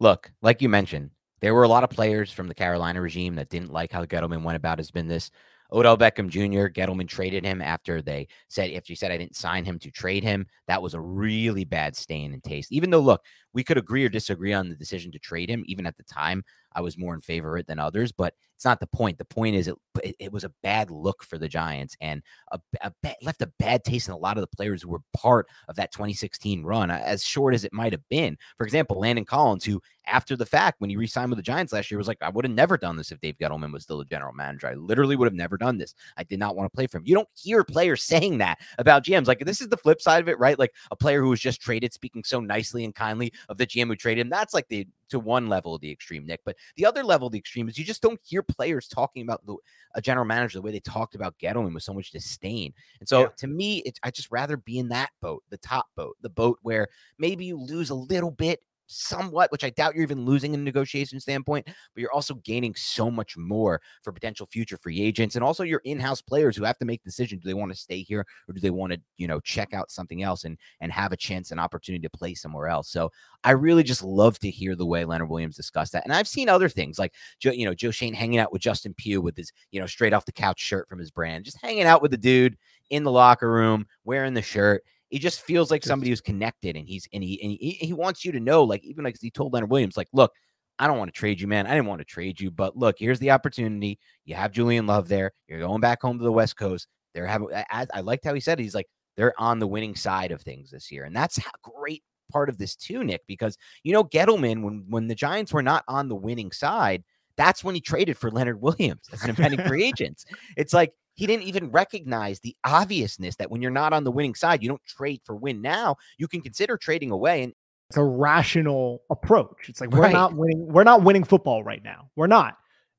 look, 0.00 0.30
like 0.42 0.62
you 0.62 0.68
mentioned, 0.68 1.10
there 1.40 1.54
were 1.54 1.64
a 1.64 1.68
lot 1.68 1.84
of 1.84 1.90
players 1.90 2.32
from 2.32 2.48
the 2.48 2.54
Carolina 2.54 3.00
regime 3.00 3.34
that 3.36 3.50
didn't 3.50 3.72
like 3.72 3.92
how 3.92 4.04
Gettleman 4.04 4.42
went 4.42 4.56
about 4.56 4.78
his 4.78 4.90
business. 4.90 5.30
Odell 5.72 5.98
Beckham 5.98 6.28
Jr. 6.28 6.68
Gettleman 6.68 7.08
traded 7.08 7.44
him 7.44 7.60
after 7.60 8.00
they 8.00 8.28
said 8.48 8.70
if 8.70 8.88
you 8.88 8.96
said 8.96 9.10
I 9.10 9.18
didn't 9.18 9.36
sign 9.36 9.64
him 9.64 9.78
to 9.80 9.90
trade 9.90 10.22
him. 10.22 10.46
That 10.68 10.82
was 10.82 10.94
a 10.94 11.00
really 11.00 11.64
bad 11.64 11.96
stain 11.96 12.32
in 12.32 12.40
taste. 12.40 12.70
Even 12.72 12.90
though, 12.90 13.00
look, 13.00 13.24
we 13.54 13.64
could 13.64 13.78
agree 13.78 14.04
or 14.04 14.08
disagree 14.08 14.52
on 14.52 14.68
the 14.68 14.74
decision 14.74 15.12
to 15.12 15.18
trade 15.18 15.48
him. 15.48 15.64
Even 15.66 15.86
at 15.86 15.96
the 15.96 16.02
time, 16.02 16.44
I 16.74 16.80
was 16.80 16.98
more 16.98 17.14
in 17.14 17.20
favor 17.20 17.56
of 17.56 17.60
it 17.60 17.66
than 17.66 17.78
others, 17.78 18.12
but 18.12 18.34
it's 18.54 18.64
not 18.64 18.80
the 18.80 18.86
point. 18.86 19.18
The 19.18 19.24
point 19.24 19.56
is 19.56 19.68
it 19.68 19.74
it, 20.18 20.32
was 20.32 20.44
a 20.44 20.52
bad 20.62 20.90
look 20.90 21.22
for 21.22 21.38
the 21.38 21.48
Giants 21.48 21.96
and 22.00 22.22
a, 22.50 22.60
a 22.82 22.92
left 23.22 23.42
a 23.42 23.52
bad 23.58 23.84
taste 23.84 24.08
in 24.08 24.14
a 24.14 24.18
lot 24.18 24.36
of 24.36 24.40
the 24.40 24.56
players 24.56 24.82
who 24.82 24.88
were 24.88 25.02
part 25.16 25.46
of 25.68 25.76
that 25.76 25.92
2016 25.92 26.62
run, 26.64 26.90
as 26.90 27.24
short 27.24 27.54
as 27.54 27.64
it 27.64 27.72
might 27.72 27.92
have 27.92 28.06
been. 28.08 28.36
For 28.56 28.64
example, 28.64 28.98
Landon 28.98 29.24
Collins, 29.24 29.64
who 29.64 29.80
after 30.06 30.36
the 30.36 30.46
fact, 30.46 30.80
when 30.80 30.90
he 30.90 30.96
re-signed 30.96 31.30
with 31.30 31.38
the 31.38 31.42
Giants 31.42 31.72
last 31.72 31.90
year, 31.90 31.98
was 31.98 32.08
like, 32.08 32.18
I 32.20 32.28
would 32.28 32.44
have 32.44 32.54
never 32.54 32.76
done 32.76 32.96
this 32.96 33.10
if 33.10 33.20
Dave 33.20 33.38
Gettleman 33.38 33.72
was 33.72 33.84
still 33.84 33.98
the 33.98 34.04
general 34.04 34.32
manager. 34.32 34.66
I 34.68 34.74
literally 34.74 35.16
would 35.16 35.26
have 35.26 35.34
never 35.34 35.56
done 35.56 35.78
this. 35.78 35.94
I 36.16 36.24
did 36.24 36.38
not 36.38 36.56
want 36.56 36.70
to 36.70 36.74
play 36.74 36.86
for 36.86 36.98
him. 36.98 37.04
You 37.06 37.14
don't 37.14 37.28
hear 37.34 37.64
players 37.64 38.02
saying 38.04 38.38
that 38.38 38.58
about 38.78 39.04
GMs. 39.04 39.26
Like 39.26 39.44
this 39.44 39.60
is 39.60 39.68
the 39.68 39.76
flip 39.76 40.00
side 40.00 40.22
of 40.22 40.28
it, 40.28 40.38
right? 40.38 40.58
Like 40.58 40.72
a 40.90 40.96
player 40.96 41.22
who 41.22 41.30
was 41.30 41.40
just 41.40 41.60
traded 41.60 41.92
speaking 41.92 42.24
so 42.24 42.40
nicely 42.40 42.84
and 42.84 42.94
kindly 42.94 43.32
of 43.48 43.58
the 43.58 43.66
GM 43.66 43.88
who 43.88 43.96
traded 43.96 44.22
him. 44.22 44.30
That's 44.30 44.54
like 44.54 44.68
the 44.68 44.86
to 45.10 45.18
one 45.18 45.48
level 45.48 45.74
of 45.74 45.80
the 45.80 45.90
extreme, 45.90 46.26
Nick. 46.26 46.40
But 46.44 46.56
the 46.76 46.86
other 46.86 47.04
level 47.04 47.26
of 47.26 47.32
the 47.32 47.38
extreme 47.38 47.68
is 47.68 47.78
you 47.78 47.84
just 47.84 48.02
don't 48.02 48.20
hear 48.24 48.42
players 48.42 48.88
talking 48.88 49.22
about 49.22 49.44
the, 49.46 49.56
a 49.94 50.00
general 50.00 50.26
manager 50.26 50.58
the 50.58 50.62
way 50.62 50.72
they 50.72 50.80
talked 50.80 51.14
about 51.14 51.38
Gettleman 51.38 51.74
with 51.74 51.82
so 51.82 51.94
much 51.94 52.10
disdain. 52.10 52.72
And 53.00 53.08
so 53.08 53.20
yeah. 53.20 53.28
to 53.38 53.46
me, 53.46 53.78
it's 53.78 54.00
I 54.02 54.10
just 54.10 54.30
rather 54.30 54.56
be 54.56 54.78
in 54.78 54.88
that 54.88 55.10
boat, 55.20 55.42
the 55.50 55.58
top 55.58 55.86
boat, 55.96 56.16
the 56.22 56.30
boat 56.30 56.58
where 56.62 56.88
maybe 57.18 57.44
you 57.44 57.56
lose 57.58 57.90
a 57.90 57.94
little 57.94 58.30
bit 58.30 58.60
somewhat, 58.86 59.50
which 59.52 59.64
I 59.64 59.70
doubt 59.70 59.94
you're 59.94 60.02
even 60.02 60.24
losing 60.24 60.54
in 60.54 60.60
a 60.60 60.64
negotiation 60.64 61.20
standpoint, 61.20 61.66
but 61.66 62.00
you're 62.00 62.12
also 62.12 62.34
gaining 62.34 62.74
so 62.74 63.10
much 63.10 63.36
more 63.36 63.80
for 64.02 64.12
potential 64.12 64.46
future 64.46 64.76
free 64.76 65.00
agents 65.00 65.34
and 65.34 65.44
also 65.44 65.62
your 65.62 65.80
in-house 65.84 66.20
players 66.20 66.56
who 66.56 66.64
have 66.64 66.78
to 66.78 66.84
make 66.84 67.02
decisions. 67.02 67.42
Do 67.42 67.48
they 67.48 67.54
want 67.54 67.72
to 67.72 67.78
stay 67.78 68.02
here 68.02 68.26
or 68.48 68.54
do 68.54 68.60
they 68.60 68.70
want 68.70 68.92
to, 68.92 69.00
you 69.16 69.26
know, 69.26 69.40
check 69.40 69.72
out 69.74 69.90
something 69.90 70.22
else 70.22 70.44
and 70.44 70.58
and 70.80 70.92
have 70.92 71.12
a 71.12 71.16
chance 71.16 71.50
and 71.50 71.60
opportunity 71.60 72.02
to 72.02 72.10
play 72.10 72.34
somewhere 72.34 72.68
else? 72.68 72.90
So 72.90 73.10
I 73.42 73.52
really 73.52 73.82
just 73.82 74.02
love 74.02 74.38
to 74.40 74.50
hear 74.50 74.74
the 74.76 74.86
way 74.86 75.04
Leonard 75.04 75.28
Williams 75.28 75.56
discussed 75.56 75.92
that. 75.92 76.04
And 76.04 76.12
I've 76.12 76.28
seen 76.28 76.48
other 76.48 76.68
things 76.68 76.98
like 76.98 77.14
Joe, 77.38 77.52
you 77.52 77.66
know, 77.66 77.74
Joe 77.74 77.90
Schoen 77.90 78.14
hanging 78.14 78.38
out 78.38 78.52
with 78.52 78.62
Justin 78.62 78.94
Pugh 78.94 79.20
with 79.20 79.36
his, 79.36 79.52
you 79.70 79.80
know, 79.80 79.86
straight 79.86 80.12
off 80.12 80.24
the 80.24 80.32
couch 80.32 80.60
shirt 80.60 80.88
from 80.88 80.98
his 80.98 81.10
brand, 81.10 81.44
just 81.44 81.60
hanging 81.60 81.84
out 81.84 82.02
with 82.02 82.10
the 82.10 82.16
dude 82.16 82.56
in 82.90 83.02
the 83.02 83.10
locker 83.10 83.50
room, 83.50 83.86
wearing 84.04 84.34
the 84.34 84.42
shirt 84.42 84.82
he 85.14 85.20
just 85.20 85.42
feels 85.42 85.70
like 85.70 85.84
somebody 85.84 86.10
who's 86.10 86.20
connected 86.20 86.76
and 86.76 86.88
he's 86.88 87.06
and 87.12 87.22
he 87.22 87.40
and 87.40 87.52
he, 87.52 87.78
he 87.80 87.92
wants 87.92 88.24
you 88.24 88.32
to 88.32 88.40
know, 88.40 88.64
like 88.64 88.82
even 88.82 89.04
like 89.04 89.16
he 89.20 89.30
told 89.30 89.52
Leonard 89.52 89.70
Williams, 89.70 89.96
like, 89.96 90.08
look, 90.12 90.32
I 90.80 90.88
don't 90.88 90.98
want 90.98 91.06
to 91.06 91.16
trade 91.16 91.40
you, 91.40 91.46
man. 91.46 91.68
I 91.68 91.74
didn't 91.74 91.86
want 91.86 92.00
to 92.00 92.04
trade 92.04 92.40
you, 92.40 92.50
but 92.50 92.76
look, 92.76 92.96
here's 92.98 93.20
the 93.20 93.30
opportunity. 93.30 94.00
You 94.24 94.34
have 94.34 94.50
Julian 94.50 94.88
Love 94.88 95.06
there. 95.06 95.30
You're 95.46 95.60
going 95.60 95.80
back 95.80 96.02
home 96.02 96.18
to 96.18 96.24
the 96.24 96.32
West 96.32 96.56
Coast. 96.56 96.88
They're 97.14 97.28
having. 97.28 97.46
I, 97.52 97.86
I 97.94 98.00
liked 98.00 98.24
how 98.24 98.34
he 98.34 98.40
said 98.40 98.58
it. 98.58 98.64
he's 98.64 98.74
like 98.74 98.88
they're 99.16 99.40
on 99.40 99.60
the 99.60 99.68
winning 99.68 99.94
side 99.94 100.32
of 100.32 100.42
things 100.42 100.72
this 100.72 100.90
year, 100.90 101.04
and 101.04 101.14
that's 101.14 101.38
a 101.38 101.42
great 101.62 102.02
part 102.32 102.48
of 102.48 102.58
this 102.58 102.74
too, 102.74 103.04
Nick. 103.04 103.20
Because 103.28 103.56
you 103.84 103.92
know 103.92 104.02
Gettleman, 104.02 104.64
when 104.64 104.84
when 104.88 105.06
the 105.06 105.14
Giants 105.14 105.52
were 105.52 105.62
not 105.62 105.84
on 105.86 106.08
the 106.08 106.16
winning 106.16 106.50
side, 106.50 107.04
that's 107.36 107.62
when 107.62 107.76
he 107.76 107.80
traded 107.80 108.18
for 108.18 108.32
Leonard 108.32 108.60
Williams 108.60 109.04
as 109.12 109.22
an 109.22 109.30
impending 109.30 109.64
free 109.64 109.84
agent. 109.88 110.24
It's 110.56 110.72
like 110.72 110.92
he 111.14 111.26
didn't 111.26 111.44
even 111.44 111.70
recognize 111.70 112.40
the 112.40 112.56
obviousness 112.64 113.36
that 113.36 113.50
when 113.50 113.62
you're 113.62 113.70
not 113.70 113.92
on 113.92 114.04
the 114.04 114.10
winning 114.10 114.34
side, 114.34 114.62
you 114.62 114.68
don't 114.68 114.84
trade 114.84 115.20
for 115.24 115.34
win 115.34 115.62
now. 115.62 115.96
You 116.18 116.28
can 116.28 116.40
consider 116.40 116.76
trading 116.76 117.10
away. 117.10 117.42
And 117.42 117.52
it's 117.90 117.96
a 117.96 118.04
rational 118.04 119.02
approach. 119.10 119.68
It's 119.68 119.80
like 119.80 119.90
we're 119.90 120.02
right. 120.02 120.12
not 120.12 120.34
winning, 120.34 120.66
we're 120.66 120.84
not 120.84 121.02
winning 121.02 121.24
football 121.24 121.62
right 121.62 121.82
now. 121.82 122.10
We're 122.16 122.26
not. 122.26 122.56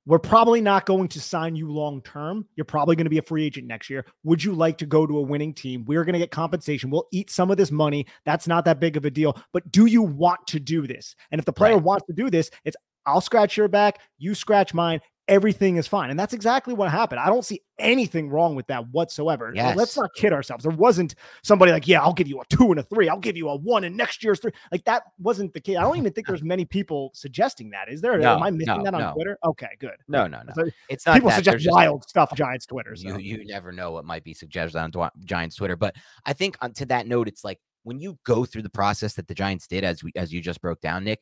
We're 0.08 0.20
probably 0.20 0.62
not 0.62 0.86
going 0.86 1.08
to 1.10 1.20
sign 1.20 1.56
you 1.56 1.72
long 1.72 2.02
term. 2.04 2.48
You're 2.56 2.66
probably 2.66 2.96
going 2.96 3.08
to 3.08 3.10
be 3.10 3.18
a 3.18 3.24
free 3.24 3.44
agent 3.44 3.66
next 3.66 3.90
year. 3.90 4.06
Would 4.24 4.44
you 4.44 4.54
like 4.54 4.78
to 4.78 4.86
go 4.86 5.08
to 5.08 5.18
a 5.18 5.22
winning 5.22 5.52
team? 5.52 5.84
We're 5.86 6.06
going 6.06 6.14
to 6.14 6.20
get 6.20 6.30
compensation. 6.30 6.92
We'll 6.92 7.08
eat 7.12 7.32
some 7.32 7.50
of 7.50 7.58
this 7.58 7.72
money. 7.72 8.06
That's 8.24 8.48
not 8.48 8.66
that 8.66 8.80
big 8.80 8.98
of 8.98 9.06
a 9.06 9.10
deal. 9.10 9.36
But 9.52 9.72
do 9.72 9.88
you 9.88 10.04
want 10.04 10.46
to 10.48 10.60
do 10.60 10.86
this? 10.86 11.16
And 11.32 11.40
if 11.40 11.46
the 11.46 11.54
player 11.54 11.74
right. 11.74 11.84
wants 11.84 12.06
to 12.06 12.14
do 12.14 12.30
this, 12.30 12.52
it's 12.66 12.78
I'll 13.08 13.22
scratch 13.22 13.58
your 13.58 13.68
back, 13.68 14.00
you 14.18 14.34
scratch 14.36 14.74
mine, 14.74 15.00
everything 15.28 15.78
is 15.78 15.88
fine. 15.88 16.10
And 16.10 16.20
that's 16.20 16.34
exactly 16.34 16.74
what 16.74 16.92
happened. 16.92 17.20
I 17.20 17.28
don't 17.28 17.44
see 17.44 17.62
anything 17.80 18.30
wrong 18.30 18.56
with 18.56 18.68
that 18.68 18.88
whatsoever. 18.90 19.52
Yes. 19.54 19.76
Let's 19.76 19.98
not 19.98 20.12
kid 20.16 20.32
ourselves. 20.32 20.64
There 20.64 20.76
wasn't 20.76 21.16
somebody 21.44 21.72
like, 21.72 21.88
yeah, 21.88 22.02
I'll 22.02 22.14
give 22.14 22.28
you 22.28 22.40
a 22.42 22.46
two 22.50 22.72
and 22.72 22.80
a 22.80 22.84
three. 22.84 23.10
I'll 23.10 23.20
give 23.20 23.36
you 23.36 23.50
a 23.50 23.56
one 23.56 23.84
and 23.84 23.98
next 23.98 24.24
year's 24.24 24.40
three. 24.40 24.52
Like 24.72 24.86
that 24.86 25.04
wasn't 25.20 25.54
the 25.54 25.62
case. 25.62 25.78
I 25.78 25.82
don't 25.82 25.98
even 25.98 26.14
think 26.14 26.28
there's 26.28 26.44
many 26.44 26.66
people 26.66 27.12
suggesting 27.14 27.72
that. 27.72 27.90
Is 27.90 28.02
there? 28.02 28.18
No, 28.18 28.36
Am 28.36 28.44
I 28.44 28.52
missing 28.52 28.78
no, 28.78 28.84
that 28.84 28.94
on 28.94 29.02
no. 29.02 29.14
Twitter? 29.14 29.38
Okay, 29.44 29.70
good. 29.80 29.96
No, 30.08 30.28
no, 30.28 30.42
no. 30.44 30.54
So 30.54 30.70
it's 30.90 31.06
not 31.06 31.16
people 31.16 31.30
that. 31.30 31.44
suggest 31.44 31.68
wild 31.70 32.04
stuff 32.08 32.34
Giants 32.36 32.66
Twitter. 32.66 32.96
So. 32.96 33.18
You, 33.18 33.38
you 33.38 33.46
never 33.46 33.72
know 33.72 33.92
what 33.92 34.06
might 34.06 34.24
be 34.24 34.34
suggested 34.34 34.78
on 34.78 34.92
Giants 35.26 35.56
Twitter. 35.56 35.76
But 35.76 35.96
I 36.26 36.34
think 36.34 36.58
on, 36.62 36.74
to 36.74 36.86
that 36.88 37.08
note, 37.08 37.28
it's 37.28 37.44
like 37.44 37.60
when 37.84 38.00
you 38.00 38.18
go 38.26 38.46
through 38.46 38.64
the 38.64 38.70
process 38.70 39.14
that 39.14 39.28
the 39.28 39.36
Giants 39.36 39.68
did, 39.68 39.84
as 39.84 40.04
we 40.04 40.12
as 40.16 40.34
you 40.34 40.42
just 40.42 40.62
broke 40.62 40.82
down, 40.82 41.04
Nick, 41.04 41.22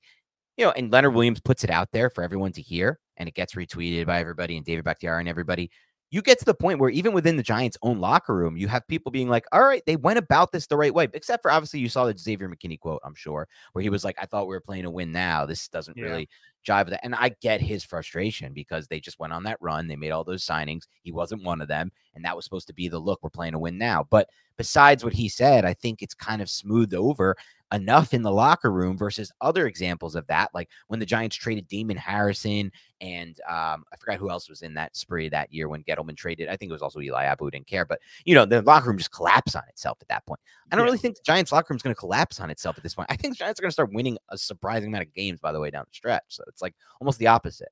you 0.58 0.66
know, 0.66 0.72
and 0.72 0.92
Leonard 0.92 1.14
Williams 1.14 1.40
puts 1.40 1.64
it 1.64 1.70
out 1.70 1.92
there 1.92 2.10
for 2.10 2.24
everyone 2.24 2.52
to 2.54 2.62
hear, 2.62 3.00
and 3.18 3.28
it 3.28 3.36
gets 3.36 3.56
retweeted 3.56 4.06
by 4.06 4.20
everybody 4.20 4.58
and 4.58 4.66
David 4.66 4.86
Bakhtiari 4.86 5.22
and 5.22 5.30
everybody. 5.30 5.72
You 6.12 6.22
get 6.22 6.38
to 6.40 6.46
the 6.46 6.54
point 6.54 6.78
where 6.78 6.92
even 6.92 7.12
within 7.12 7.38
the 7.38 7.44
Giants' 7.44 7.78
own 7.82 8.00
locker 8.00 8.36
room, 8.36 8.56
you 8.56 8.68
have 8.68 8.88
people 8.88 9.12
being 9.12 9.30
like, 9.30 9.46
"All 9.52 9.64
right, 9.64 9.82
they 9.88 9.96
went 9.96 10.20
about 10.20 10.52
this 10.52 10.68
the 10.68 10.78
right 10.78 10.94
way." 10.94 11.08
Except 11.12 11.42
for 11.42 11.50
obviously, 11.50 11.80
you 11.80 11.90
saw 11.90 12.06
the 12.06 12.16
Xavier 12.16 12.48
McKinney 12.48 12.80
quote, 12.80 13.02
I'm 13.04 13.16
sure, 13.16 13.48
where 13.72 13.82
he 13.82 13.90
was 13.90 14.04
like, 14.04 14.16
"I 14.22 14.28
thought 14.28 14.48
we 14.48 14.54
were 14.54 14.62
playing 14.62 14.86
a 14.86 14.92
win 14.92 15.12
now. 15.12 15.48
This 15.48 15.68
doesn't 15.68 15.98
yeah. 15.98 16.04
really 16.04 16.30
jive 16.68 16.86
with 16.86 16.92
that." 16.92 17.04
And 17.04 17.16
I 17.16 17.30
get 17.42 17.62
his 17.62 17.84
frustration 17.84 18.54
because 18.54 18.88
they 18.88 19.00
just 19.00 19.18
went 19.18 19.34
on 19.34 19.42
that 19.46 19.58
run. 19.60 19.88
They 19.88 19.96
made 19.96 20.12
all 20.12 20.24
those 20.24 20.46
signings. 20.46 20.84
He 21.02 21.12
wasn't 21.12 21.44
one 21.44 21.62
of 21.62 21.68
them, 21.68 21.92
and 22.14 22.24
that 22.26 22.36
was 22.36 22.46
supposed 22.46 22.68
to 22.68 22.76
be 22.76 22.88
the 22.88 23.00
look. 23.00 23.24
We're 23.24 23.32
playing 23.32 23.56
a 23.56 23.60
win 23.60 23.80
now. 23.80 24.06
But 24.08 24.30
besides 24.56 25.04
what 25.04 25.14
he 25.14 25.28
said, 25.28 25.66
I 25.66 25.74
think 25.74 26.04
it's 26.04 26.14
kind 26.14 26.44
of 26.44 26.50
smoothed 26.50 26.94
over 26.94 27.36
enough 27.74 28.14
in 28.14 28.22
the 28.22 28.32
locker 28.32 28.72
room 28.72 28.98
versus 28.98 29.32
other 29.42 29.68
examples 29.68 30.16
of 30.16 30.26
that, 30.28 30.52
like 30.54 30.70
when 30.88 31.00
the 31.00 31.06
Giants 31.06 31.36
traded 31.36 31.68
Damon 31.68 31.98
Harrison 31.98 32.72
and 33.02 33.38
um, 33.50 33.84
I 33.92 33.98
forgot 34.00 34.20
who 34.20 34.30
else 34.30 34.48
was 34.48 34.62
in 34.62 34.76
that 34.76 34.96
spree 34.96 35.28
that 35.30 35.52
year 35.52 35.68
when 35.68 35.84
Gettleman 35.84 36.16
traded. 36.16 36.48
I 36.48 36.56
think 36.56 36.70
it 36.70 36.74
was 36.74 36.82
also 36.82 37.02
Eli 37.02 37.26
Apple 37.26 37.48
who 37.48 37.52
didn't 37.52 37.68
care, 37.68 37.84
but 37.84 38.00
you 38.26 38.36
know 38.36 38.46
the 38.46 38.62
locker 38.62 38.88
room 38.88 38.98
just 38.98 39.12
collapsed 39.12 39.56
on 39.56 39.64
itself 39.68 39.98
at 40.02 40.08
that 40.08 40.26
point. 40.26 40.40
I 40.72 40.76
don't 40.76 40.84
yeah. 40.84 40.86
really 40.86 41.00
think 41.00 41.16
the 41.16 41.24
Giants 41.26 41.52
locker 41.52 41.74
room 41.74 41.78
is 41.78 41.84
going 41.84 41.96
to 41.96 42.00
collapse 42.00 42.40
on 42.40 42.50
itself 42.50 42.78
at 42.78 42.84
this 42.84 42.96
point. 42.96 43.12
I 43.12 43.16
think 43.16 43.34
the 43.34 43.40
Giants 43.40 43.60
are 43.60 43.64
going 43.64 43.72
to 43.72 43.74
start 43.74 43.92
winning 43.92 44.18
a 44.30 44.38
surprising 44.38 44.90
amount 44.90 45.06
of 45.06 45.14
games 45.14 45.40
by 45.40 45.52
the 45.52 45.60
way 45.60 45.72
down 45.72 45.86
the 45.88 45.96
stretch. 45.96 46.24
So 46.30 46.44
it's 46.48 46.62
like 46.62 46.76
almost 47.02 47.20
the 47.20 47.28
opposite. 47.28 47.70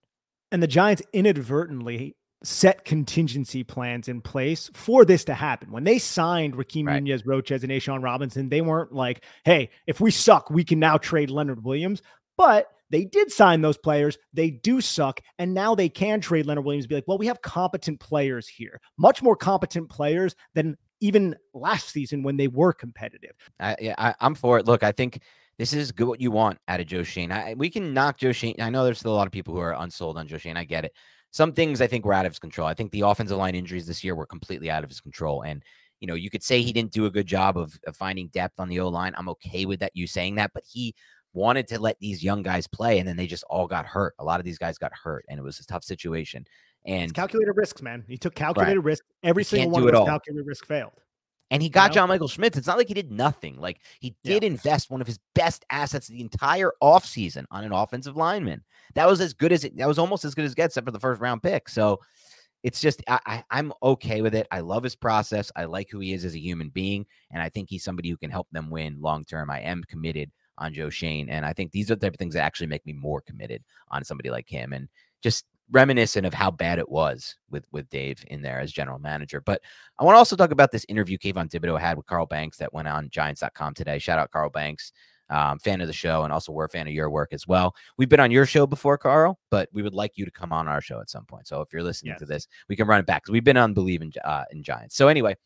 And 0.52 0.62
the 0.62 0.68
Giants 0.68 1.02
inadvertently 1.14 2.16
set 2.44 2.86
contingency 2.86 3.64
plans 3.64 4.08
in 4.08 4.22
place 4.22 4.70
for 4.74 5.06
this 5.06 5.26
to 5.26 5.34
happen. 5.34 5.72
When 5.72 5.84
they 5.84 6.00
signed 6.00 6.56
Rakeem 6.56 6.88
right. 6.88 7.02
Nunez, 7.02 7.26
Roches, 7.26 7.64
and 7.64 7.72
A'Shawn 7.72 8.04
Robinson, 8.04 8.50
they 8.50 8.62
weren't 8.62 8.94
like, 8.94 9.24
hey, 9.46 9.70
if 9.88 10.00
we 10.00 10.12
suck, 10.12 10.50
we 10.50 10.64
can 10.64 10.80
now 10.80 10.98
trade 10.98 11.30
Leonard 11.30 11.64
Williams. 11.64 12.02
But 12.38 12.68
they 12.90 13.06
did 13.06 13.32
sign 13.32 13.62
those 13.62 13.78
players. 13.78 14.18
They 14.34 14.50
do 14.50 14.82
suck. 14.82 15.22
And 15.40 15.54
now 15.54 15.76
they 15.76 15.90
can 15.90 16.20
trade 16.20 16.46
Leonard 16.46 16.66
Williams 16.66 16.88
be 16.88 16.96
like, 16.96 17.08
well, 17.08 17.18
we 17.18 17.28
have 17.28 17.42
competent 17.42 18.00
players 18.00 18.48
here, 18.48 18.82
much 18.98 19.22
more 19.22 19.36
competent 19.36 19.90
players 19.90 20.36
than 20.56 20.78
even 21.00 21.36
last 21.54 21.90
season 21.90 22.24
when 22.24 22.38
they 22.38 22.48
were 22.48 22.74
competitive. 22.74 23.32
I, 23.60 23.76
yeah, 23.80 23.96
I, 23.98 24.14
I'm 24.20 24.36
for 24.36 24.60
it. 24.60 24.66
Look, 24.66 24.84
I 24.84 24.92
think 24.92 25.22
this 25.58 25.74
is 25.74 25.92
good 25.92 26.08
what 26.08 26.22
you 26.22 26.32
want 26.32 26.60
out 26.68 26.80
of 26.80 26.88
Joe 26.88 27.04
Schoen. 27.04 27.32
I, 27.32 27.54
we 27.56 27.70
can 27.70 27.94
knock 27.94 28.18
Joe 28.18 28.32
Schoen. 28.32 28.56
I 28.60 28.70
know 28.70 28.84
there's 28.84 29.00
still 29.00 29.14
a 29.14 29.16
lot 29.16 29.28
of 29.28 29.34
people 29.34 29.54
who 29.54 29.60
are 29.60 29.76
unsold 29.78 30.18
on 30.18 30.28
Joe 30.28 30.38
Schoen. 30.38 30.58
I 30.58 30.64
get 30.64 30.86
it 30.86 30.94
some 31.32 31.54
things 31.54 31.82
I 31.82 31.88
think 31.88 32.06
were 32.06 32.14
out 32.14 32.26
of 32.26 32.34
his 32.34 32.40
control. 32.40 32.68
I 32.68 32.74
think 32.74 32.92
the 32.92 33.02
offensive 33.02 33.38
line 33.38 33.56
injuries 33.56 33.88
this 33.88 34.04
year 34.04 34.16
were 34.16 34.26
completely 34.26 34.70
out 34.70 34.84
of 34.84 34.90
his 34.90 35.00
control. 35.00 35.44
And, 35.44 35.64
you 36.00 36.08
know, 36.08 36.14
you 36.14 36.30
could 36.30 36.44
say 36.44 36.62
he 36.62 36.74
didn't 36.74 36.92
do 36.92 37.06
a 37.06 37.12
good 37.12 37.26
job 37.26 37.58
of, 37.58 37.80
of 37.88 37.96
finding 37.96 38.28
depth 38.28 38.60
on 38.60 38.68
the 38.68 38.80
O 38.82 38.90
line. 38.90 39.14
I'm 39.18 39.30
okay 39.30 39.66
with 39.66 39.80
that, 39.80 39.96
you 39.96 40.08
saying 40.08 40.36
that, 40.36 40.52
but 40.54 40.64
he 40.70 40.94
wanted 41.34 41.68
to 41.68 41.80
let 41.80 41.98
these 42.00 42.24
young 42.24 42.44
guys 42.44 42.68
play 42.68 43.00
and 43.00 43.08
then 43.08 43.16
they 43.16 43.28
just 43.28 43.46
all 43.50 43.66
got 43.66 43.86
hurt. 43.86 44.14
A 44.20 44.24
lot 44.24 44.40
of 44.40 44.46
these 44.46 44.58
guys 44.58 44.78
got 44.78 44.92
hurt 44.94 45.26
and 45.30 45.40
it 45.40 45.44
was 45.44 45.60
a 45.60 45.66
tough 45.66 45.84
situation. 45.84 46.46
And 46.86 47.04
it's 47.04 47.12
calculated 47.14 47.54
risks, 47.54 47.82
man. 47.82 48.04
He 48.08 48.18
took 48.18 48.36
calculated 48.36 48.80
right. 48.80 48.84
risk. 48.84 49.06
Every 49.24 49.44
single 49.44 49.72
one 49.72 49.84
of 49.84 49.94
those 49.94 50.08
calculated 50.08 50.46
risk 50.46 50.66
failed. 50.66 50.94
And 51.52 51.62
he 51.62 51.70
got? 51.70 51.92
John 51.92 52.08
Michael 52.08 52.30
Schmitz. 52.30 52.58
It's 52.58 52.66
not 52.66 52.78
like 52.78 52.88
he 52.88 52.94
did 52.94 53.12
nothing. 53.12 53.60
Like 53.60 53.82
he 54.00 54.16
did 54.24 54.44
yeah. 54.44 54.48
invest 54.48 54.90
one 54.90 55.02
of 55.02 55.08
his 55.08 55.20
best 55.36 55.66
assets 55.70 56.08
the 56.08 56.22
entire 56.22 56.72
offseason 56.82 57.46
on 57.52 57.66
an 57.66 57.74
offensive 57.74 58.16
lineman. 58.16 58.64
That 58.96 59.08
was 59.08 59.20
as 59.20 59.34
good 59.34 59.52
as 59.52 59.66
it 59.66 59.76
that 59.78 59.88
was 59.88 60.00
almost 60.00 60.26
as 60.26 60.34
good 60.34 60.46
as 60.46 60.56
gets 60.56 60.74
except 60.74 60.88
for 60.88 60.92
the 60.92 61.00
first 61.00 61.22
round 61.22 61.44
pick. 61.44 61.68
So 61.68 62.00
it's 62.64 62.80
just 62.80 63.04
I, 63.08 63.44
I 63.50 63.60
am 63.60 63.74
okay 63.84 64.22
with 64.22 64.34
it. 64.34 64.48
I 64.50 64.62
love 64.62 64.84
his 64.84 64.96
process. 64.96 65.52
I 65.56 65.66
like 65.66 65.90
who 65.92 66.00
he 66.00 66.14
is 66.14 66.24
as 66.24 66.36
a 66.36 66.40
human 66.40 66.70
being, 66.70 67.06
and 67.32 67.42
I 67.42 67.50
think 67.50 67.70
he's 67.70 67.84
somebody 67.84 68.10
who 68.10 68.18
can 68.18 68.32
help 68.32 68.48
them 68.52 68.70
win 68.70 69.02
long 69.02 69.26
term. 69.26 69.50
I 69.50 69.60
am 69.60 69.84
committed 69.84 70.32
on 70.58 70.74
Joe 70.74 70.90
Schoen, 70.90 71.30
and 71.30 71.46
I 71.46 71.54
think 71.54 71.72
these 71.72 71.92
are 71.92 71.96
the 71.96 72.06
type 72.06 72.14
of 72.14 72.20
things 72.20 72.36
that 72.36 72.44
actually 72.44 72.68
make 72.68 72.86
me 72.86 72.94
more 72.94 73.20
committed 73.22 73.64
on 73.90 74.04
somebody 74.04 74.30
like 74.30 74.48
him. 74.48 74.74
And 74.74 74.88
just 75.22 75.46
reminiscent 75.72 76.26
of 76.26 76.34
how 76.34 76.52
bad 76.52 76.80
it 76.80 76.90
was 76.90 77.36
with 77.50 77.66
with 77.72 77.90
Dave 77.90 78.24
in 78.28 78.42
there 78.42 78.60
as 78.60 78.72
general 78.72 79.00
manager. 79.00 79.42
But 79.42 79.62
I 79.98 80.04
want 80.04 80.16
to 80.16 80.20
also 80.20 80.36
talk 80.36 80.52
about 80.52 80.72
this 80.72 80.86
interview 80.90 81.18
Kayvon 81.18 81.50
Thibodeaux 81.50 81.80
had 81.80 81.98
with 81.98 82.06
Carl 82.06 82.26
Banks 82.26 82.58
that 82.58 82.74
went 82.74 82.88
on 82.88 83.10
Giants.com 83.10 83.74
today. 83.74 84.00
Shout 84.00 84.20
out 84.20 84.32
Carl 84.32 84.50
Banks. 84.50 84.92
Um, 85.30 85.60
fan 85.60 85.80
of 85.80 85.88
the 85.88 85.94
show, 85.94 86.26
and 86.26 86.34
also 86.34 86.52
we're 86.52 86.66
a 86.66 86.70
fan 86.70 86.88
of 86.88 86.94
your 86.94 87.10
work 87.10 87.32
as 87.32 87.48
well. 87.48 87.74
We've 87.98 88.10
been 88.10 88.20
on 88.20 88.32
your 88.32 88.46
show 88.46 88.68
before, 88.68 88.98
Carl, 88.98 89.40
but 89.50 89.70
we 89.72 89.82
would 89.82 89.94
like 89.94 90.18
you 90.18 90.26
to 90.26 90.32
come 90.32 90.52
on 90.52 90.68
our 90.68 90.82
show 90.82 91.00
at 91.00 91.10
some 91.10 91.24
point. 91.24 91.48
So 91.48 91.62
if 91.62 91.72
you're 91.72 91.84
listening 91.84 92.10
yes. 92.12 92.20
to 92.20 92.26
this, 92.26 92.48
we 92.68 92.76
can 92.76 92.86
run 92.86 93.00
it 93.00 93.06
back 93.06 93.24
because 93.24 93.32
we've 93.32 93.42
been 93.42 93.56
on 93.56 93.74
Believe 93.74 94.02
in, 94.02 94.12
uh, 94.26 94.44
in 94.52 94.62
Giants. 94.62 94.98
So 94.98 95.08
anyway, 95.08 95.38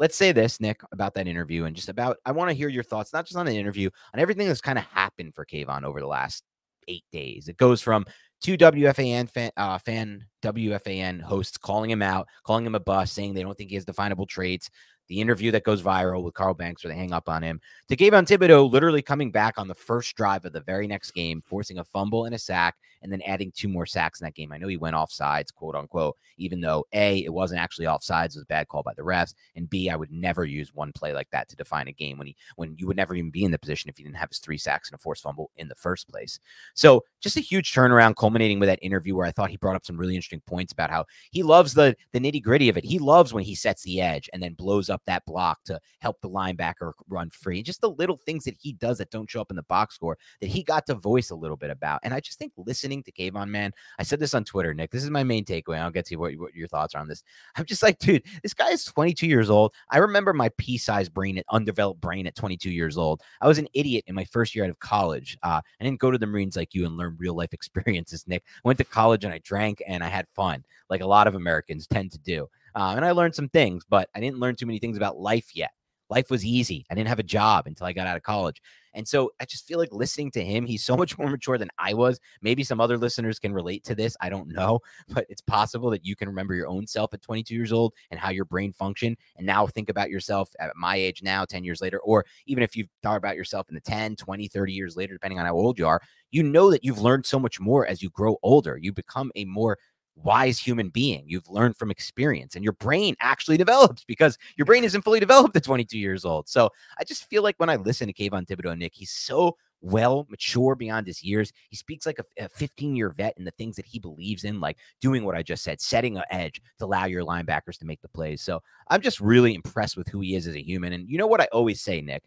let's 0.00 0.16
say 0.16 0.32
this, 0.32 0.60
Nick, 0.60 0.80
about 0.90 1.14
that 1.14 1.28
interview 1.28 1.66
and 1.66 1.76
just 1.76 1.88
about 1.88 2.16
I 2.26 2.32
want 2.32 2.50
to 2.50 2.56
hear 2.56 2.68
your 2.68 2.82
thoughts, 2.82 3.12
not 3.12 3.24
just 3.24 3.36
on 3.36 3.46
the 3.46 3.56
interview, 3.56 3.90
on 4.12 4.18
everything 4.18 4.48
that's 4.48 4.60
kind 4.60 4.76
of 4.76 4.84
happened 4.86 5.36
for 5.36 5.46
Kayvon 5.46 5.84
over 5.84 6.00
the 6.00 6.08
last 6.08 6.42
eight 6.88 7.04
days. 7.12 7.46
It 7.46 7.56
goes 7.56 7.80
from 7.80 8.04
two 8.42 8.58
WFAN 8.58 9.30
fan, 9.30 9.50
uh, 9.56 9.78
fan 9.78 10.26
WFAN 10.42 11.20
hosts 11.20 11.56
calling 11.56 11.90
him 11.90 12.02
out, 12.02 12.28
calling 12.44 12.66
him 12.66 12.74
a 12.74 12.80
bust, 12.80 13.14
saying 13.14 13.34
they 13.34 13.42
don't 13.42 13.56
think 13.56 13.70
he 13.70 13.76
has 13.76 13.84
definable 13.84 14.26
traits, 14.26 14.68
the 15.08 15.20
interview 15.20 15.50
that 15.50 15.64
goes 15.64 15.82
viral 15.82 16.22
with 16.22 16.34
Carl 16.34 16.54
Banks 16.54 16.82
where 16.82 16.92
they 16.92 16.98
hang 16.98 17.12
up 17.12 17.28
on 17.28 17.42
him, 17.42 17.60
to 17.88 17.96
Kayvon 17.96 18.26
Thibodeaux 18.26 18.70
literally 18.70 19.02
coming 19.02 19.30
back 19.30 19.58
on 19.58 19.68
the 19.68 19.74
first 19.74 20.16
drive 20.16 20.44
of 20.44 20.52
the 20.52 20.60
very 20.60 20.86
next 20.86 21.12
game, 21.12 21.42
forcing 21.42 21.78
a 21.78 21.84
fumble 21.84 22.24
and 22.24 22.34
a 22.34 22.38
sack, 22.38 22.76
and 23.02 23.10
then 23.10 23.22
adding 23.22 23.52
two 23.52 23.68
more 23.68 23.86
sacks 23.86 24.20
in 24.20 24.24
that 24.24 24.34
game. 24.34 24.52
I 24.52 24.58
know 24.58 24.68
he 24.68 24.76
went 24.76 24.96
off 24.96 25.12
sides, 25.12 25.50
quote 25.50 25.74
unquote, 25.74 26.16
even 26.38 26.60
though 26.60 26.86
A, 26.92 27.18
it 27.24 27.32
wasn't 27.32 27.60
actually 27.60 27.86
off 27.86 28.04
sides, 28.04 28.36
it 28.36 28.38
was 28.38 28.44
a 28.44 28.46
bad 28.46 28.68
call 28.68 28.82
by 28.82 28.94
the 28.94 29.02
refs, 29.02 29.34
and 29.56 29.68
B, 29.68 29.90
I 29.90 29.96
would 29.96 30.12
never 30.12 30.44
use 30.44 30.74
one 30.74 30.92
play 30.92 31.12
like 31.12 31.28
that 31.30 31.48
to 31.48 31.56
define 31.56 31.88
a 31.88 31.92
game 31.92 32.18
when 32.18 32.28
he 32.28 32.36
when 32.56 32.76
you 32.78 32.86
would 32.86 32.96
never 32.96 33.14
even 33.14 33.30
be 33.30 33.44
in 33.44 33.50
the 33.50 33.58
position 33.58 33.90
if 33.90 33.96
he 33.96 34.04
didn't 34.04 34.16
have 34.16 34.30
his 34.30 34.38
three 34.38 34.58
sacks 34.58 34.88
and 34.90 34.94
a 34.94 34.98
forced 34.98 35.22
fumble 35.22 35.50
in 35.56 35.68
the 35.68 35.74
first 35.74 36.08
place. 36.08 36.38
So 36.74 37.04
just 37.20 37.36
a 37.36 37.40
huge 37.40 37.72
turnaround 37.72 38.16
culminating 38.16 38.60
with 38.60 38.68
that 38.68 38.82
interview 38.82 39.16
where 39.16 39.26
I 39.26 39.32
thought 39.32 39.50
he 39.50 39.56
brought 39.56 39.76
up 39.76 39.84
some 39.84 39.96
really 39.96 40.14
interesting 40.14 40.42
points 40.46 40.72
about 40.72 40.90
how 40.90 41.06
he 41.30 41.42
loves 41.42 41.74
the 41.74 41.96
the 42.12 42.20
nitty 42.20 42.42
gritty 42.42 42.68
of 42.68 42.76
it. 42.76 42.84
He 42.84 42.98
loves 42.98 43.32
when 43.32 43.44
he 43.44 43.54
sets 43.54 43.82
the 43.82 44.00
edge 44.00 44.30
and 44.32 44.42
then 44.42 44.54
blows 44.54 44.88
up 44.90 44.91
that 45.06 45.24
block 45.26 45.62
to 45.64 45.80
help 46.00 46.20
the 46.20 46.28
linebacker 46.28 46.92
run 47.08 47.30
free. 47.30 47.62
Just 47.62 47.80
the 47.80 47.90
little 47.90 48.16
things 48.16 48.44
that 48.44 48.56
he 48.60 48.72
does 48.72 48.98
that 48.98 49.10
don't 49.10 49.30
show 49.30 49.40
up 49.40 49.50
in 49.50 49.56
the 49.56 49.62
box 49.64 49.94
score 49.94 50.18
that 50.40 50.48
he 50.48 50.62
got 50.62 50.86
to 50.86 50.94
voice 50.94 51.30
a 51.30 51.34
little 51.34 51.56
bit 51.56 51.70
about. 51.70 52.00
And 52.02 52.12
I 52.12 52.20
just 52.20 52.38
think 52.38 52.52
listening 52.56 53.02
to 53.04 53.12
Kayvon, 53.12 53.48
man, 53.48 53.72
I 53.98 54.02
said 54.02 54.20
this 54.20 54.34
on 54.34 54.44
Twitter, 54.44 54.74
Nick. 54.74 54.90
This 54.90 55.04
is 55.04 55.10
my 55.10 55.24
main 55.24 55.44
takeaway. 55.44 55.78
I'll 55.78 55.90
get 55.90 56.06
to 56.06 56.16
what, 56.16 56.34
what 56.34 56.54
your 56.54 56.68
thoughts 56.68 56.94
are 56.94 57.00
on 57.00 57.08
this. 57.08 57.22
I'm 57.56 57.64
just 57.64 57.82
like, 57.82 57.98
dude, 57.98 58.24
this 58.42 58.54
guy 58.54 58.70
is 58.70 58.84
22 58.84 59.26
years 59.26 59.50
old. 59.50 59.72
I 59.90 59.98
remember 59.98 60.32
my 60.32 60.50
pea-sized 60.58 61.12
brain, 61.12 61.38
at 61.38 61.44
undeveloped 61.50 62.00
brain 62.00 62.26
at 62.26 62.34
22 62.34 62.70
years 62.70 62.96
old. 62.96 63.22
I 63.40 63.48
was 63.48 63.58
an 63.58 63.68
idiot 63.74 64.04
in 64.06 64.14
my 64.14 64.24
first 64.24 64.54
year 64.54 64.64
out 64.64 64.70
of 64.70 64.78
college. 64.78 65.38
Uh, 65.42 65.60
I 65.80 65.84
didn't 65.84 66.00
go 66.00 66.10
to 66.10 66.18
the 66.18 66.26
Marines 66.26 66.56
like 66.56 66.74
you 66.74 66.86
and 66.86 66.96
learn 66.96 67.16
real 67.18 67.34
life 67.34 67.52
experiences, 67.52 68.24
Nick. 68.26 68.44
I 68.46 68.68
went 68.68 68.78
to 68.78 68.84
college 68.84 69.24
and 69.24 69.32
I 69.32 69.38
drank 69.38 69.82
and 69.86 70.02
I 70.02 70.08
had 70.08 70.28
fun, 70.28 70.64
like 70.90 71.00
a 71.00 71.06
lot 71.06 71.26
of 71.26 71.34
Americans 71.34 71.86
tend 71.86 72.12
to 72.12 72.18
do. 72.18 72.48
Uh, 72.74 72.94
and 72.96 73.04
I 73.04 73.12
learned 73.12 73.34
some 73.34 73.48
things, 73.48 73.84
but 73.88 74.08
I 74.14 74.20
didn't 74.20 74.38
learn 74.38 74.56
too 74.56 74.66
many 74.66 74.78
things 74.78 74.96
about 74.96 75.18
life 75.18 75.54
yet. 75.54 75.70
Life 76.10 76.30
was 76.30 76.44
easy. 76.44 76.84
I 76.90 76.94
didn't 76.94 77.08
have 77.08 77.18
a 77.18 77.24
job 77.24 77.66
until 77.66 77.86
I 77.86 77.94
got 77.94 78.06
out 78.06 78.18
of 78.18 78.22
college. 78.22 78.60
And 78.94 79.08
so 79.08 79.30
I 79.40 79.46
just 79.46 79.66
feel 79.66 79.78
like 79.78 79.92
listening 79.92 80.30
to 80.32 80.44
him, 80.44 80.66
he's 80.66 80.84
so 80.84 80.94
much 81.02 81.16
more 81.16 81.30
mature 81.30 81.58
than 81.58 81.70
I 81.78 81.94
was. 81.94 82.20
Maybe 82.42 82.62
some 82.64 82.80
other 82.80 82.98
listeners 82.98 83.38
can 83.38 83.52
relate 83.52 83.84
to 83.84 83.94
this. 83.94 84.16
I 84.20 84.28
don't 84.28 84.48
know, 84.48 84.80
but 85.08 85.24
it's 85.28 85.40
possible 85.40 85.90
that 85.90 86.04
you 86.04 86.14
can 86.14 86.28
remember 86.28 86.54
your 86.54 86.68
own 86.68 86.86
self 86.86 87.14
at 87.14 87.22
22 87.22 87.54
years 87.54 87.72
old 87.72 87.94
and 88.10 88.20
how 88.20 88.30
your 88.30 88.44
brain 88.44 88.72
functioned. 88.72 89.16
And 89.36 89.46
now 89.46 89.66
think 89.66 89.88
about 89.88 90.10
yourself 90.10 90.50
at 90.60 90.76
my 90.76 90.96
age 90.96 91.22
now, 91.22 91.44
10 91.44 91.64
years 91.64 91.80
later, 91.80 91.98
or 92.00 92.24
even 92.46 92.62
if 92.62 92.76
you've 92.76 92.88
thought 93.02 93.16
about 93.16 93.36
yourself 93.36 93.68
in 93.68 93.74
the 93.74 93.80
10, 93.80 94.16
20, 94.16 94.48
30 94.48 94.72
years 94.72 94.96
later, 94.96 95.14
depending 95.14 95.38
on 95.38 95.46
how 95.46 95.54
old 95.54 95.78
you 95.78 95.86
are, 95.86 96.02
you 96.30 96.42
know 96.42 96.70
that 96.70 96.84
you've 96.84 97.00
learned 97.00 97.26
so 97.26 97.38
much 97.38 97.60
more 97.60 97.86
as 97.86 98.02
you 98.02 98.10
grow 98.10 98.36
older. 98.42 98.78
You 98.80 98.92
become 98.92 99.30
a 99.34 99.44
more 99.44 99.78
wise 100.16 100.58
human 100.58 100.88
being. 100.88 101.24
You've 101.26 101.48
learned 101.48 101.76
from 101.76 101.90
experience 101.90 102.54
and 102.54 102.64
your 102.64 102.74
brain 102.74 103.16
actually 103.20 103.56
develops 103.58 104.04
because 104.04 104.38
your 104.56 104.66
brain 104.66 104.84
isn't 104.84 105.02
fully 105.02 105.20
developed 105.20 105.56
at 105.56 105.64
22 105.64 105.98
years 105.98 106.24
old. 106.24 106.48
So 106.48 106.70
I 106.98 107.04
just 107.04 107.28
feel 107.28 107.42
like 107.42 107.56
when 107.58 107.70
I 107.70 107.76
listen 107.76 108.06
to 108.06 108.12
Kayvon 108.12 108.46
Thibodeaux, 108.46 108.76
Nick, 108.76 108.94
he's 108.94 109.10
so 109.10 109.56
well 109.82 110.26
mature 110.30 110.76
beyond 110.76 111.06
his 111.06 111.22
years. 111.22 111.52
He 111.68 111.76
speaks 111.76 112.06
like 112.06 112.18
a 112.38 112.48
15 112.48 112.94
year 112.96 113.10
vet 113.10 113.34
in 113.36 113.44
the 113.44 113.50
things 113.52 113.76
that 113.76 113.86
he 113.86 113.98
believes 113.98 114.44
in, 114.44 114.60
like 114.60 114.78
doing 115.00 115.24
what 115.24 115.36
I 115.36 115.42
just 115.42 115.64
said, 115.64 115.80
setting 115.80 116.16
an 116.16 116.24
edge 116.30 116.60
to 116.78 116.84
allow 116.84 117.06
your 117.06 117.24
linebackers 117.24 117.78
to 117.78 117.84
make 117.84 118.00
the 118.00 118.08
plays. 118.08 118.42
So 118.42 118.62
I'm 118.88 119.00
just 119.00 119.20
really 119.20 119.54
impressed 119.54 119.96
with 119.96 120.08
who 120.08 120.20
he 120.20 120.36
is 120.36 120.46
as 120.46 120.54
a 120.54 120.64
human. 120.64 120.92
And 120.92 121.08
you 121.08 121.18
know 121.18 121.26
what 121.26 121.40
I 121.40 121.48
always 121.52 121.80
say, 121.80 122.00
Nick? 122.00 122.22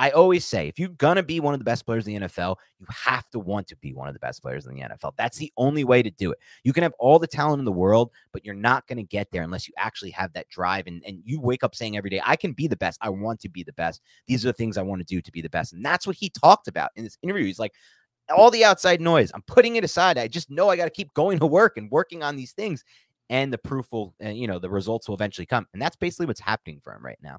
I 0.00 0.10
always 0.10 0.44
say 0.44 0.68
if 0.68 0.78
you're 0.78 0.90
going 0.90 1.16
to 1.16 1.24
be 1.24 1.40
one 1.40 1.54
of 1.54 1.60
the 1.60 1.64
best 1.64 1.84
players 1.84 2.06
in 2.06 2.14
the 2.14 2.28
NFL, 2.28 2.54
you 2.78 2.86
have 2.88 3.28
to 3.30 3.40
want 3.40 3.66
to 3.66 3.76
be 3.76 3.92
one 3.92 4.06
of 4.06 4.14
the 4.14 4.20
best 4.20 4.40
players 4.40 4.64
in 4.64 4.74
the 4.74 4.80
NFL. 4.80 5.14
That's 5.18 5.38
the 5.38 5.52
only 5.56 5.82
way 5.82 6.04
to 6.04 6.10
do 6.10 6.30
it. 6.30 6.38
You 6.62 6.72
can 6.72 6.84
have 6.84 6.94
all 7.00 7.18
the 7.18 7.26
talent 7.26 7.58
in 7.58 7.64
the 7.64 7.72
world, 7.72 8.12
but 8.32 8.44
you're 8.44 8.54
not 8.54 8.86
going 8.86 8.98
to 8.98 9.02
get 9.02 9.32
there 9.32 9.42
unless 9.42 9.66
you 9.66 9.74
actually 9.76 10.12
have 10.12 10.32
that 10.34 10.48
drive 10.50 10.86
and, 10.86 11.02
and 11.04 11.18
you 11.24 11.40
wake 11.40 11.64
up 11.64 11.74
saying 11.74 11.96
every 11.96 12.10
day, 12.10 12.22
I 12.24 12.36
can 12.36 12.52
be 12.52 12.68
the 12.68 12.76
best. 12.76 13.00
I 13.02 13.08
want 13.08 13.40
to 13.40 13.48
be 13.48 13.64
the 13.64 13.72
best. 13.72 14.00
These 14.28 14.44
are 14.44 14.50
the 14.50 14.52
things 14.52 14.78
I 14.78 14.82
want 14.82 15.00
to 15.00 15.04
do 15.04 15.20
to 15.20 15.32
be 15.32 15.42
the 15.42 15.50
best. 15.50 15.72
And 15.72 15.84
that's 15.84 16.06
what 16.06 16.14
he 16.14 16.30
talked 16.30 16.68
about 16.68 16.92
in 16.94 17.02
this 17.02 17.18
interview. 17.22 17.44
He's 17.44 17.58
like, 17.58 17.72
all 18.30 18.52
the 18.52 18.64
outside 18.64 19.00
noise, 19.00 19.32
I'm 19.34 19.42
putting 19.42 19.76
it 19.76 19.84
aside. 19.84 20.16
I 20.16 20.28
just 20.28 20.48
know 20.48 20.68
I 20.68 20.76
got 20.76 20.84
to 20.84 20.90
keep 20.90 21.12
going 21.14 21.40
to 21.40 21.46
work 21.46 21.76
and 21.76 21.90
working 21.90 22.22
on 22.22 22.36
these 22.36 22.52
things. 22.52 22.84
And 23.30 23.52
the 23.52 23.58
proof 23.58 23.90
will, 23.90 24.14
you 24.20 24.46
know, 24.46 24.60
the 24.60 24.70
results 24.70 25.08
will 25.08 25.16
eventually 25.16 25.46
come. 25.46 25.66
And 25.72 25.82
that's 25.82 25.96
basically 25.96 26.26
what's 26.26 26.40
happening 26.40 26.80
for 26.84 26.94
him 26.94 27.04
right 27.04 27.18
now 27.20 27.38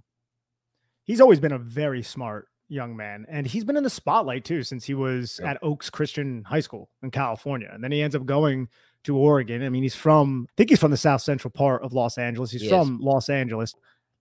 he's 1.09 1.21
always 1.21 1.39
been 1.39 1.53
a 1.53 1.57
very 1.57 2.03
smart 2.03 2.49
young 2.67 2.95
man. 2.95 3.25
And 3.27 3.47
he's 3.47 3.63
been 3.63 3.75
in 3.75 3.83
the 3.83 3.89
spotlight 3.89 4.45
too 4.45 4.61
since 4.61 4.85
he 4.85 4.93
was 4.93 5.39
at 5.43 5.57
Oaks 5.63 5.89
Christian 5.89 6.43
High 6.43 6.59
School 6.59 6.87
in 7.01 7.09
California. 7.09 7.67
And 7.73 7.83
then 7.83 7.91
he 7.91 8.03
ends 8.03 8.15
up 8.15 8.27
going 8.27 8.67
to 9.05 9.17
Oregon. 9.17 9.63
I 9.63 9.69
mean, 9.69 9.81
he's 9.81 9.95
from, 9.95 10.45
I 10.47 10.53
think 10.55 10.69
he's 10.69 10.79
from 10.79 10.91
the 10.91 10.97
South 10.97 11.23
Central 11.23 11.49
part 11.49 11.81
of 11.81 11.93
Los 11.93 12.19
Angeles. 12.19 12.51
He's 12.51 12.61
he 12.61 12.69
from 12.69 12.97
is. 12.97 13.01
Los 13.01 13.27
Angeles. 13.27 13.73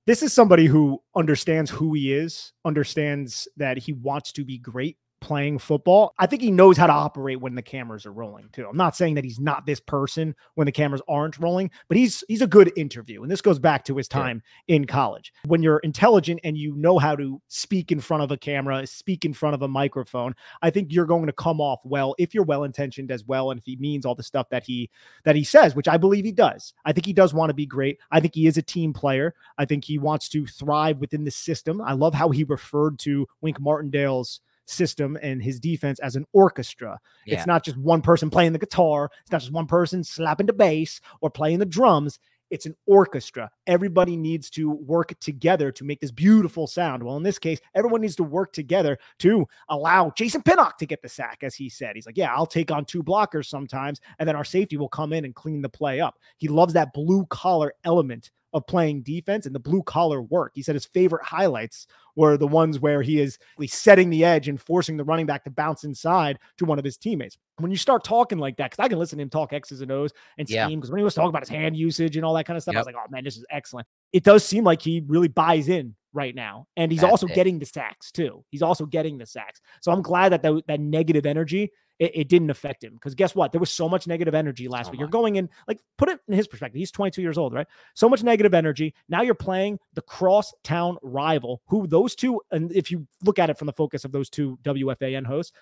This 0.06 0.22
is 0.22 0.32
somebody 0.32 0.64
who 0.64 1.02
understands 1.14 1.70
who 1.70 1.92
he 1.92 2.14
is, 2.14 2.54
understands 2.64 3.46
that 3.58 3.76
he 3.76 3.92
wants 3.92 4.32
to 4.32 4.42
be 4.46 4.56
great 4.56 4.96
playing 5.20 5.58
football. 5.58 6.14
I 6.18 6.26
think 6.26 6.42
he 6.42 6.50
knows 6.50 6.76
how 6.76 6.86
to 6.86 6.92
operate 6.92 7.40
when 7.40 7.54
the 7.54 7.62
cameras 7.62 8.06
are 8.06 8.12
rolling 8.12 8.48
too. 8.52 8.66
I'm 8.66 8.76
not 8.76 8.96
saying 8.96 9.14
that 9.14 9.24
he's 9.24 9.40
not 9.40 9.66
this 9.66 9.80
person 9.80 10.34
when 10.54 10.66
the 10.66 10.72
cameras 10.72 11.02
aren't 11.08 11.38
rolling, 11.38 11.70
but 11.88 11.96
he's 11.96 12.22
he's 12.28 12.42
a 12.42 12.46
good 12.46 12.72
interview. 12.76 13.22
And 13.22 13.30
this 13.30 13.40
goes 13.40 13.58
back 13.58 13.84
to 13.86 13.96
his 13.96 14.08
time 14.08 14.42
yeah. 14.66 14.76
in 14.76 14.86
college. 14.86 15.32
When 15.46 15.62
you're 15.62 15.78
intelligent 15.78 16.40
and 16.44 16.56
you 16.56 16.74
know 16.76 16.98
how 16.98 17.16
to 17.16 17.40
speak 17.48 17.92
in 17.92 18.00
front 18.00 18.22
of 18.22 18.30
a 18.30 18.36
camera, 18.36 18.86
speak 18.86 19.24
in 19.24 19.34
front 19.34 19.54
of 19.54 19.62
a 19.62 19.68
microphone, 19.68 20.34
I 20.62 20.70
think 20.70 20.92
you're 20.92 21.06
going 21.06 21.26
to 21.26 21.32
come 21.32 21.60
off 21.60 21.80
well 21.84 22.14
if 22.18 22.34
you're 22.34 22.44
well 22.44 22.64
intentioned 22.64 23.10
as 23.10 23.24
well 23.24 23.50
and 23.50 23.58
if 23.58 23.64
he 23.64 23.76
means 23.76 24.06
all 24.06 24.14
the 24.14 24.22
stuff 24.22 24.48
that 24.50 24.64
he 24.64 24.90
that 25.24 25.36
he 25.36 25.44
says, 25.44 25.74
which 25.74 25.88
I 25.88 25.96
believe 25.96 26.24
he 26.24 26.32
does. 26.32 26.72
I 26.84 26.92
think 26.92 27.06
he 27.06 27.12
does 27.12 27.34
want 27.34 27.50
to 27.50 27.54
be 27.54 27.66
great. 27.66 27.98
I 28.10 28.20
think 28.20 28.34
he 28.34 28.46
is 28.46 28.56
a 28.56 28.62
team 28.62 28.92
player. 28.92 29.34
I 29.58 29.64
think 29.64 29.84
he 29.84 29.98
wants 29.98 30.28
to 30.30 30.46
thrive 30.46 30.98
within 30.98 31.24
the 31.24 31.30
system. 31.30 31.80
I 31.80 31.92
love 31.92 32.14
how 32.14 32.30
he 32.30 32.44
referred 32.44 32.98
to 33.00 33.26
Wink 33.40 33.60
Martindale's 33.60 34.40
system 34.68 35.18
and 35.22 35.42
his 35.42 35.58
defense 35.58 35.98
as 36.00 36.16
an 36.16 36.26
orchestra. 36.32 36.98
Yeah. 37.26 37.36
It's 37.36 37.46
not 37.46 37.64
just 37.64 37.76
one 37.78 38.02
person 38.02 38.30
playing 38.30 38.52
the 38.52 38.58
guitar, 38.58 39.10
it's 39.22 39.32
not 39.32 39.40
just 39.40 39.52
one 39.52 39.66
person 39.66 40.04
slapping 40.04 40.46
the 40.46 40.52
bass 40.52 41.00
or 41.20 41.30
playing 41.30 41.58
the 41.58 41.66
drums. 41.66 42.18
It's 42.50 42.64
an 42.64 42.74
orchestra. 42.86 43.50
Everybody 43.66 44.16
needs 44.16 44.48
to 44.50 44.70
work 44.70 45.12
together 45.20 45.70
to 45.72 45.84
make 45.84 46.00
this 46.00 46.10
beautiful 46.10 46.66
sound. 46.66 47.02
Well, 47.02 47.18
in 47.18 47.22
this 47.22 47.38
case, 47.38 47.60
everyone 47.74 48.00
needs 48.00 48.16
to 48.16 48.22
work 48.22 48.54
together 48.54 48.98
to 49.18 49.46
allow 49.68 50.10
Jason 50.16 50.42
Pinnock 50.42 50.78
to 50.78 50.86
get 50.86 51.02
the 51.02 51.10
sack, 51.10 51.40
as 51.42 51.54
he 51.54 51.68
said. 51.68 51.94
He's 51.94 52.06
like, 52.06 52.16
Yeah, 52.16 52.34
I'll 52.34 52.46
take 52.46 52.70
on 52.70 52.86
two 52.86 53.02
blockers 53.02 53.46
sometimes, 53.46 54.00
and 54.18 54.26
then 54.26 54.34
our 54.34 54.44
safety 54.44 54.78
will 54.78 54.88
come 54.88 55.12
in 55.12 55.26
and 55.26 55.34
clean 55.34 55.60
the 55.60 55.68
play 55.68 56.00
up. 56.00 56.18
He 56.38 56.48
loves 56.48 56.72
that 56.72 56.94
blue 56.94 57.26
collar 57.26 57.74
element 57.84 58.30
of 58.58 58.66
playing 58.66 59.02
defense 59.02 59.46
and 59.46 59.54
the 59.54 59.60
blue 59.60 59.82
collar 59.82 60.20
work. 60.20 60.52
He 60.54 60.62
said 60.62 60.74
his 60.74 60.84
favorite 60.84 61.24
highlights 61.24 61.86
were 62.14 62.36
the 62.36 62.46
ones 62.46 62.78
where 62.78 63.00
he 63.00 63.20
is 63.20 63.38
setting 63.66 64.10
the 64.10 64.24
edge 64.24 64.48
and 64.48 64.60
forcing 64.60 64.96
the 64.96 65.04
running 65.04 65.24
back 65.24 65.44
to 65.44 65.50
bounce 65.50 65.84
inside 65.84 66.38
to 66.58 66.64
one 66.64 66.78
of 66.78 66.84
his 66.84 66.96
teammates. 66.96 67.38
When 67.58 67.70
you 67.70 67.76
start 67.76 68.04
talking 68.04 68.38
like 68.38 68.56
that, 68.58 68.70
because 68.70 68.84
I 68.84 68.88
can 68.88 68.98
listen 68.98 69.18
to 69.18 69.22
him 69.22 69.30
talk 69.30 69.52
X's 69.52 69.80
and 69.80 69.90
O's 69.90 70.12
and 70.36 70.46
scheme, 70.46 70.80
because 70.80 70.90
yeah. 70.90 70.92
when 70.92 70.98
he 70.98 71.04
was 71.04 71.14
talking 71.14 71.30
about 71.30 71.42
his 71.42 71.48
hand 71.48 71.76
usage 71.76 72.16
and 72.16 72.24
all 72.24 72.34
that 72.34 72.44
kind 72.44 72.56
of 72.56 72.62
stuff, 72.62 72.74
yep. 72.74 72.80
I 72.80 72.82
was 72.82 72.86
like, 72.86 72.96
oh 72.98 73.10
man, 73.10 73.24
this 73.24 73.36
is 73.36 73.46
excellent. 73.50 73.86
It 74.12 74.24
does 74.24 74.44
seem 74.44 74.64
like 74.64 74.82
he 74.82 75.02
really 75.06 75.28
buys 75.28 75.68
in 75.68 75.94
right 76.12 76.34
now. 76.34 76.66
And 76.76 76.90
he's 76.90 77.00
That's 77.00 77.10
also 77.10 77.26
it. 77.26 77.34
getting 77.34 77.58
the 77.58 77.66
sacks 77.66 78.10
too. 78.10 78.44
He's 78.50 78.62
also 78.62 78.86
getting 78.86 79.18
the 79.18 79.26
sacks. 79.26 79.60
So 79.80 79.92
I'm 79.92 80.02
glad 80.02 80.30
that 80.30 80.42
the, 80.42 80.62
that 80.66 80.80
negative 80.80 81.26
energy 81.26 81.70
it, 81.98 82.12
it 82.14 82.28
didn't 82.28 82.50
affect 82.50 82.82
him. 82.82 82.94
Because 82.94 83.14
guess 83.14 83.34
what? 83.34 83.52
There 83.52 83.60
was 83.60 83.72
so 83.72 83.88
much 83.88 84.06
negative 84.06 84.34
energy 84.34 84.68
last 84.68 84.86
so 84.86 84.90
week. 84.92 85.00
You're 85.00 85.08
going 85.08 85.36
in, 85.36 85.48
like, 85.66 85.80
put 85.96 86.08
it 86.08 86.20
in 86.28 86.34
his 86.34 86.46
perspective. 86.46 86.78
He's 86.78 86.90
22 86.90 87.22
years 87.22 87.38
old, 87.38 87.52
right? 87.52 87.66
So 87.94 88.08
much 88.08 88.22
negative 88.22 88.54
energy. 88.54 88.94
Now 89.08 89.22
you're 89.22 89.34
playing 89.34 89.78
the 89.94 90.02
crosstown 90.02 90.96
rival, 91.02 91.62
who 91.66 91.86
those 91.86 92.14
two, 92.14 92.40
and 92.50 92.70
if 92.72 92.90
you 92.90 93.06
look 93.24 93.38
at 93.38 93.50
it 93.50 93.58
from 93.58 93.66
the 93.66 93.72
focus 93.72 94.04
of 94.04 94.12
those 94.12 94.30
two 94.30 94.58
WFAN 94.62 95.26
hosts, 95.26 95.52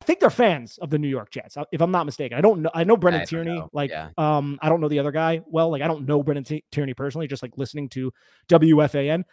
I 0.00 0.04
think 0.04 0.20
they're 0.20 0.30
fans 0.30 0.78
of 0.78 0.90
the 0.90 0.98
New 0.98 1.08
York 1.08 1.30
Jets, 1.30 1.56
uh, 1.56 1.64
if 1.72 1.80
I'm 1.80 1.90
not 1.90 2.06
mistaken. 2.06 2.38
I 2.38 2.40
don't 2.40 2.62
know. 2.62 2.70
I 2.72 2.84
know 2.84 2.96
Brendan 2.96 3.22
I 3.22 3.24
Tierney. 3.24 3.58
Know. 3.58 3.68
Like, 3.72 3.90
yeah. 3.90 4.10
um, 4.16 4.56
I 4.62 4.68
don't 4.68 4.80
know 4.80 4.88
the 4.88 5.00
other 5.00 5.10
guy 5.10 5.42
well. 5.46 5.70
Like, 5.70 5.82
I 5.82 5.88
don't 5.88 6.06
know 6.06 6.22
Brendan 6.22 6.44
T- 6.44 6.64
Tierney 6.70 6.94
personally. 6.94 7.26
Just 7.26 7.42
like 7.42 7.52
listening 7.56 7.88
to 7.90 8.12
WFAN. 8.48 9.24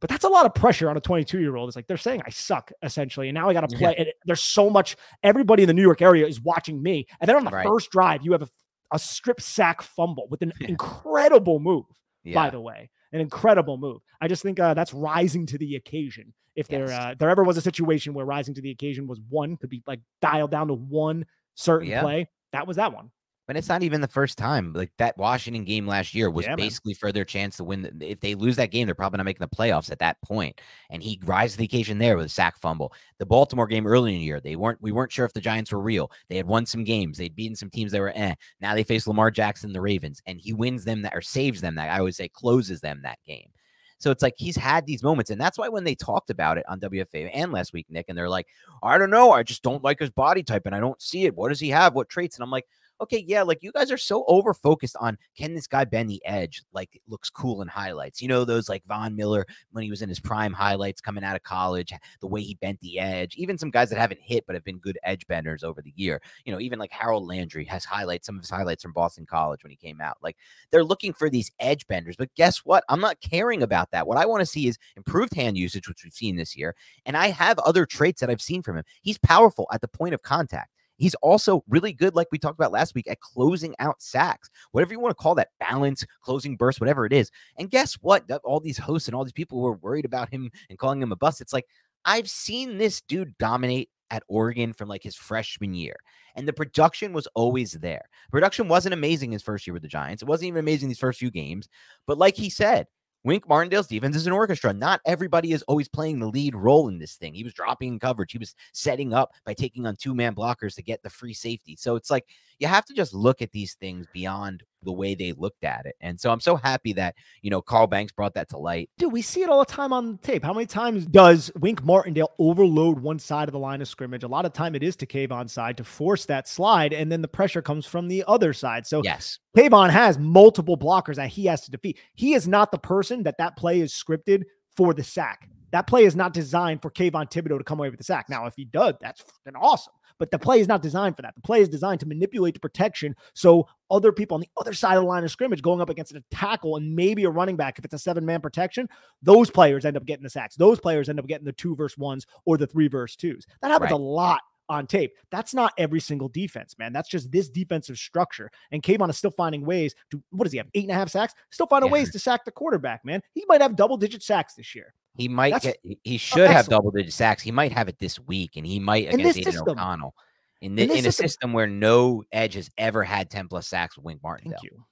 But 0.00 0.08
that's 0.08 0.24
a 0.24 0.28
lot 0.28 0.46
of 0.46 0.54
pressure 0.54 0.88
on 0.88 0.96
a 0.96 1.00
22 1.00 1.40
year 1.40 1.56
old. 1.56 1.68
It's 1.68 1.76
like 1.76 1.86
they're 1.86 1.96
saying 1.96 2.22
I 2.26 2.30
suck 2.30 2.72
essentially, 2.82 3.28
and 3.28 3.34
now 3.34 3.48
I 3.48 3.52
got 3.52 3.68
to 3.68 3.76
play. 3.76 3.94
Yeah. 3.98 4.04
there's 4.24 4.42
so 4.42 4.70
much. 4.70 4.96
Everybody 5.22 5.62
in 5.62 5.66
the 5.66 5.74
New 5.74 5.82
York 5.82 6.00
area 6.00 6.26
is 6.26 6.40
watching 6.40 6.82
me, 6.82 7.06
and 7.20 7.28
then 7.28 7.36
on 7.36 7.44
the 7.44 7.50
right. 7.50 7.66
first 7.66 7.90
drive, 7.90 8.24
you 8.24 8.32
have 8.32 8.42
a, 8.42 8.48
a 8.92 8.98
strip 8.98 9.40
sack 9.40 9.82
fumble 9.82 10.26
with 10.30 10.42
an 10.42 10.52
incredible 10.60 11.60
move. 11.60 11.84
Yeah. 12.24 12.34
By 12.34 12.50
the 12.50 12.60
way, 12.60 12.90
an 13.12 13.20
incredible 13.20 13.76
move. 13.76 14.00
I 14.20 14.28
just 14.28 14.42
think 14.42 14.58
uh, 14.58 14.74
that's 14.74 14.92
rising 14.92 15.46
to 15.46 15.58
the 15.58 15.76
occasion. 15.76 16.32
If 16.56 16.66
yes. 16.70 16.88
there 16.88 17.00
uh, 17.00 17.14
there 17.18 17.30
ever 17.30 17.44
was 17.44 17.56
a 17.56 17.62
situation 17.62 18.14
where 18.14 18.24
rising 18.24 18.54
to 18.54 18.62
the 18.62 18.70
occasion 18.70 19.06
was 19.06 19.20
one, 19.28 19.56
could 19.56 19.70
be 19.70 19.82
like 19.86 20.00
dialed 20.22 20.50
down 20.50 20.68
to 20.68 20.74
one 20.74 21.26
certain 21.54 21.88
yeah. 21.88 22.02
play, 22.02 22.28
that 22.52 22.66
was 22.66 22.76
that 22.76 22.94
one. 22.94 23.10
But 23.50 23.56
it's 23.56 23.68
not 23.68 23.82
even 23.82 24.00
the 24.00 24.06
first 24.06 24.38
time. 24.38 24.72
Like 24.74 24.92
that 24.98 25.18
Washington 25.18 25.64
game 25.64 25.84
last 25.84 26.14
year 26.14 26.30
was 26.30 26.46
yeah, 26.46 26.54
basically 26.54 26.94
for 26.94 27.10
their 27.10 27.24
chance 27.24 27.56
to 27.56 27.64
win. 27.64 27.98
If 28.00 28.20
they 28.20 28.36
lose 28.36 28.54
that 28.54 28.70
game, 28.70 28.86
they're 28.86 28.94
probably 28.94 29.16
not 29.16 29.24
making 29.24 29.44
the 29.44 29.56
playoffs 29.56 29.90
at 29.90 29.98
that 29.98 30.22
point. 30.22 30.60
And 30.88 31.02
he 31.02 31.18
rises 31.24 31.54
to 31.54 31.58
the 31.58 31.64
occasion 31.64 31.98
there 31.98 32.16
with 32.16 32.26
a 32.26 32.28
sack 32.28 32.60
fumble. 32.60 32.92
The 33.18 33.26
Baltimore 33.26 33.66
game 33.66 33.88
early 33.88 34.12
in 34.12 34.20
the 34.20 34.24
year, 34.24 34.38
they 34.38 34.54
weren't. 34.54 34.80
We 34.80 34.92
weren't 34.92 35.10
sure 35.10 35.24
if 35.24 35.32
the 35.32 35.40
Giants 35.40 35.72
were 35.72 35.80
real. 35.80 36.12
They 36.28 36.36
had 36.36 36.46
won 36.46 36.64
some 36.64 36.84
games. 36.84 37.18
They'd 37.18 37.34
beaten 37.34 37.56
some 37.56 37.70
teams 37.70 37.90
that 37.90 37.98
were 37.98 38.12
eh. 38.14 38.36
Now 38.60 38.76
they 38.76 38.84
face 38.84 39.08
Lamar 39.08 39.32
Jackson, 39.32 39.72
the 39.72 39.80
Ravens, 39.80 40.22
and 40.26 40.40
he 40.40 40.52
wins 40.52 40.84
them 40.84 41.02
that 41.02 41.16
or 41.16 41.20
saves 41.20 41.60
them 41.60 41.74
that. 41.74 41.90
I 41.90 41.98
always 41.98 42.18
say 42.18 42.28
closes 42.28 42.80
them 42.80 43.00
that 43.02 43.18
game. 43.26 43.50
So 43.98 44.12
it's 44.12 44.22
like 44.22 44.34
he's 44.38 44.56
had 44.56 44.86
these 44.86 45.02
moments. 45.02 45.32
And 45.32 45.40
that's 45.40 45.58
why 45.58 45.68
when 45.68 45.82
they 45.82 45.96
talked 45.96 46.30
about 46.30 46.56
it 46.56 46.64
on 46.68 46.78
WFAN 46.78 47.52
last 47.52 47.72
week, 47.72 47.86
Nick, 47.90 48.06
and 48.08 48.16
they're 48.16 48.30
like, 48.30 48.46
I 48.80 48.96
don't 48.96 49.10
know. 49.10 49.32
I 49.32 49.42
just 49.42 49.64
don't 49.64 49.82
like 49.82 49.98
his 49.98 50.10
body 50.10 50.44
type 50.44 50.66
and 50.66 50.74
I 50.74 50.78
don't 50.78 51.02
see 51.02 51.24
it. 51.24 51.34
What 51.34 51.48
does 51.48 51.58
he 51.58 51.70
have? 51.70 51.94
What 51.94 52.08
traits? 52.08 52.36
And 52.36 52.44
I'm 52.44 52.50
like, 52.52 52.66
okay, 53.00 53.24
yeah, 53.26 53.42
like 53.42 53.62
you 53.62 53.72
guys 53.72 53.90
are 53.90 53.98
so 53.98 54.24
over 54.26 54.52
focused 54.54 54.96
on 55.00 55.18
can 55.36 55.54
this 55.54 55.66
guy 55.66 55.84
bend 55.84 56.10
the 56.10 56.22
edge? 56.24 56.62
Like 56.72 56.94
it 56.94 57.02
looks 57.08 57.30
cool 57.30 57.62
in 57.62 57.68
highlights. 57.68 58.20
You 58.20 58.28
know, 58.28 58.44
those 58.44 58.68
like 58.68 58.84
Von 58.84 59.16
Miller 59.16 59.46
when 59.72 59.84
he 59.84 59.90
was 59.90 60.02
in 60.02 60.08
his 60.08 60.20
prime 60.20 60.52
highlights 60.52 61.00
coming 61.00 61.24
out 61.24 61.36
of 61.36 61.42
college, 61.42 61.92
the 62.20 62.26
way 62.26 62.42
he 62.42 62.54
bent 62.54 62.80
the 62.80 62.98
edge. 62.98 63.34
Even 63.36 63.58
some 63.58 63.70
guys 63.70 63.90
that 63.90 63.98
haven't 63.98 64.20
hit 64.20 64.44
but 64.46 64.54
have 64.54 64.64
been 64.64 64.78
good 64.78 64.98
edge 65.04 65.26
benders 65.26 65.64
over 65.64 65.80
the 65.82 65.92
year. 65.96 66.20
You 66.44 66.52
know, 66.52 66.60
even 66.60 66.78
like 66.78 66.92
Harold 66.92 67.26
Landry 67.26 67.64
has 67.64 67.84
highlights, 67.84 68.26
some 68.26 68.36
of 68.36 68.42
his 68.42 68.50
highlights 68.50 68.82
from 68.82 68.92
Boston 68.92 69.26
College 69.26 69.62
when 69.62 69.70
he 69.70 69.76
came 69.76 70.00
out. 70.00 70.18
Like 70.22 70.36
they're 70.70 70.84
looking 70.84 71.12
for 71.12 71.30
these 71.30 71.50
edge 71.60 71.86
benders. 71.86 72.16
But 72.16 72.34
guess 72.34 72.58
what? 72.58 72.84
I'm 72.88 73.00
not 73.00 73.20
caring 73.20 73.62
about 73.62 73.90
that. 73.92 74.06
What 74.06 74.18
I 74.18 74.26
want 74.26 74.40
to 74.40 74.46
see 74.46 74.66
is 74.66 74.78
improved 74.96 75.34
hand 75.34 75.56
usage, 75.56 75.88
which 75.88 76.04
we've 76.04 76.12
seen 76.12 76.36
this 76.36 76.56
year. 76.56 76.74
And 77.06 77.16
I 77.16 77.28
have 77.28 77.58
other 77.60 77.86
traits 77.86 78.20
that 78.20 78.30
I've 78.30 78.42
seen 78.42 78.62
from 78.62 78.76
him. 78.76 78.84
He's 79.02 79.18
powerful 79.18 79.66
at 79.72 79.80
the 79.80 79.88
point 79.88 80.14
of 80.14 80.22
contact. 80.22 80.70
He's 81.00 81.16
also 81.16 81.64
really 81.68 81.92
good, 81.92 82.14
like 82.14 82.28
we 82.30 82.38
talked 82.38 82.60
about 82.60 82.70
last 82.70 82.94
week, 82.94 83.08
at 83.10 83.20
closing 83.20 83.74
out 83.78 84.00
sacks, 84.00 84.50
whatever 84.70 84.92
you 84.92 85.00
want 85.00 85.10
to 85.10 85.22
call 85.22 85.34
that 85.34 85.48
balance, 85.58 86.06
closing 86.22 86.56
burst, 86.56 86.80
whatever 86.80 87.06
it 87.06 87.12
is. 87.12 87.30
And 87.58 87.70
guess 87.70 87.94
what? 87.94 88.30
All 88.44 88.60
these 88.60 88.78
hosts 88.78 89.08
and 89.08 89.14
all 89.14 89.24
these 89.24 89.32
people 89.32 89.58
who 89.58 89.66
are 89.66 89.78
worried 89.78 90.04
about 90.04 90.28
him 90.28 90.50
and 90.68 90.78
calling 90.78 91.02
him 91.02 91.10
a 91.10 91.16
bust, 91.16 91.40
it's 91.40 91.52
like, 91.52 91.66
I've 92.04 92.30
seen 92.30 92.78
this 92.78 93.00
dude 93.00 93.36
dominate 93.38 93.88
at 94.10 94.24
Oregon 94.28 94.72
from 94.72 94.88
like 94.88 95.02
his 95.02 95.16
freshman 95.16 95.72
year. 95.72 95.96
And 96.34 96.46
the 96.46 96.52
production 96.52 97.12
was 97.12 97.26
always 97.34 97.72
there. 97.72 98.02
Production 98.30 98.68
wasn't 98.68 98.94
amazing 98.94 99.32
his 99.32 99.42
first 99.42 99.66
year 99.66 99.74
with 99.74 99.82
the 99.82 99.88
Giants. 99.88 100.22
It 100.22 100.28
wasn't 100.28 100.48
even 100.48 100.60
amazing 100.60 100.88
these 100.88 100.98
first 100.98 101.18
few 101.18 101.30
games. 101.30 101.68
But 102.06 102.18
like 102.18 102.36
he 102.36 102.50
said, 102.50 102.86
Wink 103.22 103.46
Martindale's 103.48 103.86
defense 103.86 104.16
is 104.16 104.26
an 104.26 104.32
orchestra. 104.32 104.72
Not 104.72 105.00
everybody 105.04 105.52
is 105.52 105.62
always 105.62 105.88
playing 105.88 106.20
the 106.20 106.28
lead 106.28 106.54
role 106.54 106.88
in 106.88 106.98
this 106.98 107.16
thing. 107.16 107.34
He 107.34 107.44
was 107.44 107.52
dropping 107.52 107.94
in 107.94 107.98
coverage. 107.98 108.32
He 108.32 108.38
was 108.38 108.54
setting 108.72 109.12
up 109.12 109.32
by 109.44 109.52
taking 109.52 109.86
on 109.86 109.96
two 109.96 110.14
man 110.14 110.34
blockers 110.34 110.74
to 110.76 110.82
get 110.82 111.02
the 111.02 111.10
free 111.10 111.34
safety. 111.34 111.76
So 111.76 111.96
it's 111.96 112.10
like 112.10 112.26
you 112.60 112.68
have 112.68 112.84
to 112.84 112.94
just 112.94 113.14
look 113.14 113.42
at 113.42 113.50
these 113.52 113.74
things 113.74 114.06
beyond 114.12 114.62
the 114.82 114.92
way 114.92 115.14
they 115.14 115.32
looked 115.32 115.64
at 115.64 115.84
it. 115.86 115.94
And 116.00 116.18
so 116.18 116.30
I'm 116.30 116.40
so 116.40 116.56
happy 116.56 116.92
that, 116.94 117.14
you 117.42 117.50
know, 117.50 117.60
Carl 117.60 117.86
Banks 117.86 118.12
brought 118.12 118.34
that 118.34 118.48
to 118.50 118.58
light. 118.58 118.88
Dude, 118.98 119.12
we 119.12 119.22
see 119.22 119.42
it 119.42 119.50
all 119.50 119.58
the 119.58 119.70
time 119.70 119.92
on 119.92 120.18
tape. 120.18 120.42
How 120.44 120.54
many 120.54 120.66
times 120.66 121.06
does 121.06 121.50
Wink 121.58 121.82
Martindale 121.84 122.30
overload 122.38 123.00
one 123.00 123.18
side 123.18 123.48
of 123.48 123.52
the 123.52 123.58
line 123.58 123.82
of 123.82 123.88
scrimmage? 123.88 124.22
A 124.22 124.28
lot 124.28 124.46
of 124.46 124.52
time 124.52 124.74
it 124.74 124.82
is 124.82 124.96
to 124.96 125.06
Kayvon 125.06 125.50
side 125.50 125.76
to 125.78 125.84
force 125.84 126.24
that 126.26 126.48
slide, 126.48 126.92
and 126.92 127.10
then 127.10 127.20
the 127.20 127.28
pressure 127.28 127.62
comes 127.62 127.86
from 127.86 128.08
the 128.08 128.24
other 128.26 128.52
side. 128.52 128.86
So 128.86 129.02
yes, 129.02 129.38
Kayvon 129.56 129.90
has 129.90 130.18
multiple 130.18 130.78
blockers 130.78 131.16
that 131.16 131.28
he 131.28 131.46
has 131.46 131.62
to 131.62 131.70
defeat. 131.70 131.98
He 132.14 132.34
is 132.34 132.46
not 132.46 132.72
the 132.72 132.78
person 132.78 133.22
that 133.24 133.38
that 133.38 133.56
play 133.56 133.80
is 133.80 133.92
scripted 133.92 134.44
for 134.76 134.94
the 134.94 135.04
sack. 135.04 135.48
That 135.72 135.86
play 135.86 136.04
is 136.04 136.16
not 136.16 136.32
designed 136.32 136.82
for 136.82 136.90
Kayvon 136.90 137.30
Thibodeaux 137.30 137.58
to 137.58 137.64
come 137.64 137.78
away 137.78 137.90
with 137.90 137.98
the 137.98 138.04
sack. 138.04 138.28
Now, 138.28 138.46
if 138.46 138.54
he 138.56 138.64
does, 138.64 138.94
that's 139.00 139.22
awesome. 139.54 139.92
But 140.20 140.30
the 140.30 140.38
play 140.38 140.60
is 140.60 140.68
not 140.68 140.82
designed 140.82 141.16
for 141.16 141.22
that. 141.22 141.34
The 141.34 141.40
play 141.40 141.60
is 141.60 141.68
designed 141.68 141.98
to 142.00 142.06
manipulate 142.06 142.54
the 142.54 142.60
protection 142.60 143.16
so 143.34 143.66
other 143.90 144.12
people 144.12 144.36
on 144.36 144.40
the 144.40 144.50
other 144.56 144.74
side 144.74 144.96
of 144.96 145.02
the 145.02 145.08
line 145.08 145.24
of 145.24 145.30
scrimmage 145.32 145.62
going 145.62 145.80
up 145.80 145.90
against 145.90 146.14
a 146.14 146.22
tackle 146.30 146.76
and 146.76 146.94
maybe 146.94 147.24
a 147.24 147.30
running 147.30 147.56
back, 147.56 147.78
if 147.78 147.84
it's 147.84 147.94
a 147.94 147.98
seven 147.98 148.24
man 148.24 148.40
protection, 148.40 148.88
those 149.22 149.50
players 149.50 149.84
end 149.84 149.96
up 149.96 150.04
getting 150.04 150.22
the 150.22 150.30
sacks. 150.30 150.54
Those 150.54 150.78
players 150.78 151.08
end 151.08 151.18
up 151.18 151.26
getting 151.26 151.46
the 151.46 151.52
two 151.52 151.74
verse 151.74 151.98
ones 151.98 152.26
or 152.44 152.56
the 152.56 152.66
three 152.66 152.86
verse 152.86 153.16
twos. 153.16 153.46
That 153.62 153.70
happens 153.70 153.90
right. 153.90 153.98
a 153.98 154.02
lot 154.04 154.42
on 154.68 154.86
tape. 154.86 155.14
That's 155.32 155.52
not 155.52 155.72
every 155.78 155.98
single 155.98 156.28
defense, 156.28 156.76
man. 156.78 156.92
That's 156.92 157.08
just 157.08 157.32
this 157.32 157.48
defensive 157.48 157.98
structure. 157.98 158.50
And 158.70 158.82
Kayvon 158.82 159.10
is 159.10 159.16
still 159.16 159.32
finding 159.32 159.64
ways 159.64 159.94
to, 160.12 160.22
what 160.30 160.44
does 160.44 160.52
he 160.52 160.58
have? 160.58 160.68
Eight 160.74 160.84
and 160.84 160.92
a 160.92 160.94
half 160.94 161.08
sacks? 161.08 161.34
Still 161.50 161.66
finding 161.66 161.88
yeah. 161.88 161.94
ways 161.94 162.12
to 162.12 162.18
sack 162.18 162.44
the 162.44 162.52
quarterback, 162.52 163.04
man. 163.04 163.20
He 163.34 163.44
might 163.48 163.62
have 163.62 163.74
double 163.74 163.96
digit 163.96 164.22
sacks 164.22 164.54
this 164.54 164.74
year. 164.74 164.94
He 165.20 165.28
might 165.28 165.52
That's, 165.52 165.64
get, 165.66 165.76
he 165.82 166.14
oh, 166.14 166.16
should 166.16 166.50
have 166.50 166.66
double 166.66 166.90
digit 166.90 167.12
sacks. 167.12 167.42
He 167.42 167.52
might 167.52 167.72
have 167.72 167.88
it 167.88 167.98
this 167.98 168.18
week, 168.18 168.56
and 168.56 168.66
he 168.66 168.80
might 168.80 169.12
against 169.12 169.36
Aidan 169.36 169.52
system. 169.52 169.78
O'Connell. 169.78 170.14
In, 170.62 170.76
the, 170.76 170.84
in, 170.84 170.90
in 170.90 171.06
a 171.06 171.12
system, 171.12 171.52
where 171.52 171.66
no 171.66 172.24
edge 172.32 172.54
has 172.54 172.70
ever 172.78 173.02
had 173.02 173.28
10 173.28 173.48
plus 173.48 173.68
sacks 173.68 173.96
with 173.96 174.04
Wink 174.06 174.22
Martin. 174.22 174.50
Thank 174.50 174.62
you. 174.62 174.84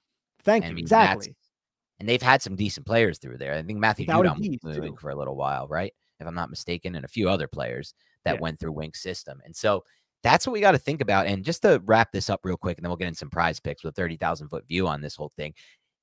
Thank 0.43 0.65
you. 0.65 0.77
exactly. 0.77 1.35
And 1.99 2.07
they've 2.07 2.21
had 2.21 2.43
some 2.43 2.55
decent 2.55 2.85
players 2.85 3.17
through 3.17 3.39
there. 3.39 3.55
I 3.55 3.63
think 3.63 3.79
Matthew 3.79 4.05
Judon 4.05 4.37
was 4.37 4.75
moving 4.75 4.95
for 4.97 5.09
a 5.09 5.15
little 5.15 5.35
while, 5.35 5.67
right? 5.67 5.91
If 6.19 6.27
I'm 6.27 6.35
not 6.35 6.51
mistaken, 6.51 6.93
and 6.93 7.03
a 7.03 7.09
few 7.09 7.27
other 7.27 7.47
players 7.47 7.95
that 8.23 8.35
yeah. 8.35 8.41
went 8.41 8.59
through 8.59 8.73
Wink's 8.73 9.01
system. 9.01 9.41
And 9.43 9.55
so 9.55 9.83
that's 10.21 10.45
what 10.45 10.53
we 10.53 10.61
got 10.61 10.73
to 10.73 10.77
think 10.77 11.01
about. 11.01 11.25
And 11.25 11.43
just 11.43 11.63
to 11.63 11.81
wrap 11.85 12.11
this 12.11 12.29
up 12.29 12.41
real 12.43 12.55
quick, 12.55 12.77
and 12.77 12.85
then 12.85 12.89
we'll 12.89 12.97
get 12.97 13.07
in 13.07 13.15
some 13.15 13.31
prize 13.31 13.59
picks 13.59 13.83
with 13.83 13.95
30,000 13.95 14.49
foot 14.49 14.67
view 14.67 14.87
on 14.87 15.01
this 15.01 15.15
whole 15.15 15.31
thing. 15.35 15.55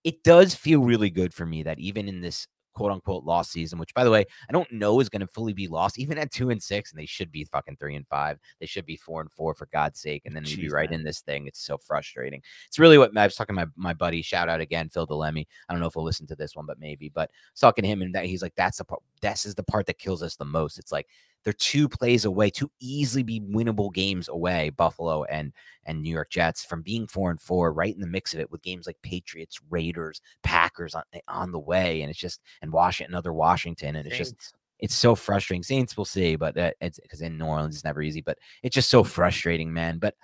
It 0.02 0.24
does 0.24 0.52
feel 0.52 0.80
really 0.80 1.10
good 1.10 1.32
for 1.32 1.46
me 1.46 1.62
that 1.62 1.78
even 1.78 2.08
in 2.08 2.20
this 2.20 2.48
quote 2.76 2.92
unquote 2.92 3.24
lost 3.24 3.52
season, 3.52 3.78
which 3.78 3.94
by 3.94 4.04
the 4.04 4.10
way, 4.10 4.26
I 4.48 4.52
don't 4.52 4.70
know 4.70 5.00
is 5.00 5.08
going 5.08 5.20
to 5.20 5.26
fully 5.26 5.54
be 5.54 5.66
lost, 5.66 5.98
even 5.98 6.18
at 6.18 6.30
two 6.30 6.50
and 6.50 6.62
six, 6.62 6.92
and 6.92 7.00
they 7.00 7.06
should 7.06 7.32
be 7.32 7.44
fucking 7.44 7.78
three 7.78 7.96
and 7.96 8.06
five. 8.06 8.38
They 8.60 8.66
should 8.66 8.84
be 8.84 8.96
four 8.96 9.22
and 9.22 9.32
four 9.32 9.54
for 9.54 9.66
God's 9.72 9.98
sake. 9.98 10.22
And 10.26 10.36
then 10.36 10.44
you'd 10.44 10.60
be 10.60 10.68
right 10.68 10.90
man. 10.90 11.00
in 11.00 11.04
this 11.04 11.20
thing. 11.20 11.46
It's 11.46 11.64
so 11.64 11.78
frustrating. 11.78 12.42
It's 12.68 12.78
really 12.78 12.98
what 12.98 13.16
I 13.16 13.24
was 13.24 13.34
talking 13.34 13.56
to 13.56 13.64
my, 13.64 13.72
my 13.76 13.94
buddy, 13.94 14.20
shout 14.20 14.50
out 14.50 14.60
again, 14.60 14.90
Phil 14.90 15.06
Delemy. 15.06 15.46
I 15.68 15.72
don't 15.72 15.80
know 15.80 15.86
if 15.86 15.94
he'll 15.94 16.04
listen 16.04 16.26
to 16.26 16.36
this 16.36 16.54
one, 16.54 16.66
but 16.66 16.78
maybe, 16.78 17.08
but 17.08 17.30
talking 17.58 17.82
to 17.82 17.88
him 17.88 18.02
and 18.02 18.14
that 18.14 18.26
he's 18.26 18.42
like, 18.42 18.54
that's 18.56 18.76
the 18.76 18.84
part, 18.84 19.02
this 19.22 19.46
is 19.46 19.54
the 19.54 19.62
part 19.62 19.86
that 19.86 19.98
kills 19.98 20.22
us 20.22 20.36
the 20.36 20.44
most. 20.44 20.78
It's 20.78 20.92
like 20.92 21.06
they're 21.46 21.52
two 21.52 21.88
plays 21.88 22.24
away, 22.24 22.50
two 22.50 22.72
easily 22.80 23.22
be 23.22 23.40
winnable 23.40 23.94
games 23.94 24.28
away, 24.28 24.70
Buffalo 24.70 25.22
and 25.24 25.52
and 25.84 26.02
New 26.02 26.10
York 26.10 26.28
Jets 26.28 26.64
from 26.64 26.82
being 26.82 27.06
four 27.06 27.30
and 27.30 27.40
four, 27.40 27.72
right 27.72 27.94
in 27.94 28.00
the 28.00 28.06
mix 28.08 28.34
of 28.34 28.40
it 28.40 28.50
with 28.50 28.62
games 28.62 28.86
like 28.88 28.96
Patriots, 29.02 29.60
Raiders, 29.70 30.20
Packers 30.42 30.55
on, 30.94 31.02
on 31.28 31.52
the 31.52 31.58
way, 31.58 32.02
and 32.02 32.10
it's 32.10 32.18
just 32.18 32.40
and 32.62 32.72
Washington, 32.72 33.14
another 33.14 33.32
Washington, 33.32 33.96
and 33.96 34.06
it's 34.06 34.16
just 34.16 34.34
It's 34.78 34.94
so 34.94 35.14
frustrating. 35.14 35.62
Saints, 35.62 35.96
we'll 35.96 36.04
see, 36.04 36.36
but 36.36 36.56
uh, 36.56 36.72
it's 36.80 37.00
because 37.00 37.22
in 37.22 37.38
New 37.38 37.46
Orleans 37.46 37.74
it's 37.74 37.84
never 37.84 38.02
easy. 38.02 38.20
But 38.20 38.38
it's 38.62 38.74
just 38.74 38.90
so 38.90 39.04
frustrating, 39.04 39.72
man. 39.72 39.98
But 39.98 40.14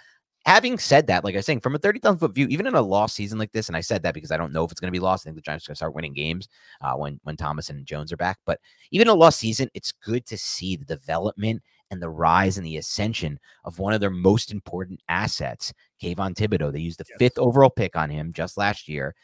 having 0.44 0.78
said 0.78 1.06
that, 1.06 1.24
like 1.24 1.34
I 1.34 1.38
was 1.38 1.46
saying, 1.46 1.60
from 1.60 1.74
a 1.74 1.78
30,000 1.78 2.18
foot 2.18 2.34
view, 2.34 2.46
even 2.48 2.66
in 2.66 2.74
a 2.74 2.82
lost 2.82 3.14
season 3.14 3.38
like 3.38 3.52
this, 3.52 3.68
and 3.68 3.76
I 3.76 3.80
said 3.80 4.02
that 4.02 4.14
because 4.14 4.30
I 4.30 4.36
don't 4.36 4.52
know 4.52 4.64
if 4.64 4.72
it's 4.72 4.80
going 4.80 4.92
to 4.92 4.96
be 4.96 5.00
lost. 5.00 5.24
I 5.24 5.26
think 5.26 5.36
the 5.36 5.42
Giants 5.42 5.66
are 5.66 5.70
going 5.70 5.74
to 5.74 5.78
start 5.78 5.94
winning 5.94 6.14
games 6.14 6.48
uh, 6.80 6.94
when 6.94 7.20
when 7.22 7.36
Thomas 7.36 7.70
and 7.70 7.86
Jones 7.86 8.12
are 8.12 8.16
back. 8.16 8.38
But 8.44 8.60
even 8.90 9.08
a 9.08 9.14
lost 9.14 9.38
season, 9.38 9.70
it's 9.74 9.92
good 9.92 10.26
to 10.26 10.36
see 10.36 10.76
the 10.76 10.84
development 10.84 11.62
and 11.90 12.02
the 12.02 12.10
rise 12.10 12.56
and 12.56 12.66
the 12.66 12.78
ascension 12.78 13.38
of 13.64 13.78
one 13.78 13.92
of 13.92 14.00
their 14.00 14.10
most 14.10 14.50
important 14.50 15.00
assets, 15.08 15.72
Kayvon 16.02 16.34
Thibodeaux. 16.34 16.72
They 16.72 16.80
used 16.80 16.98
the 16.98 17.04
yes. 17.08 17.18
fifth 17.18 17.38
overall 17.38 17.70
pick 17.70 17.96
on 17.96 18.10
him 18.10 18.32
just 18.32 18.56
last 18.56 18.88
year 18.88 19.14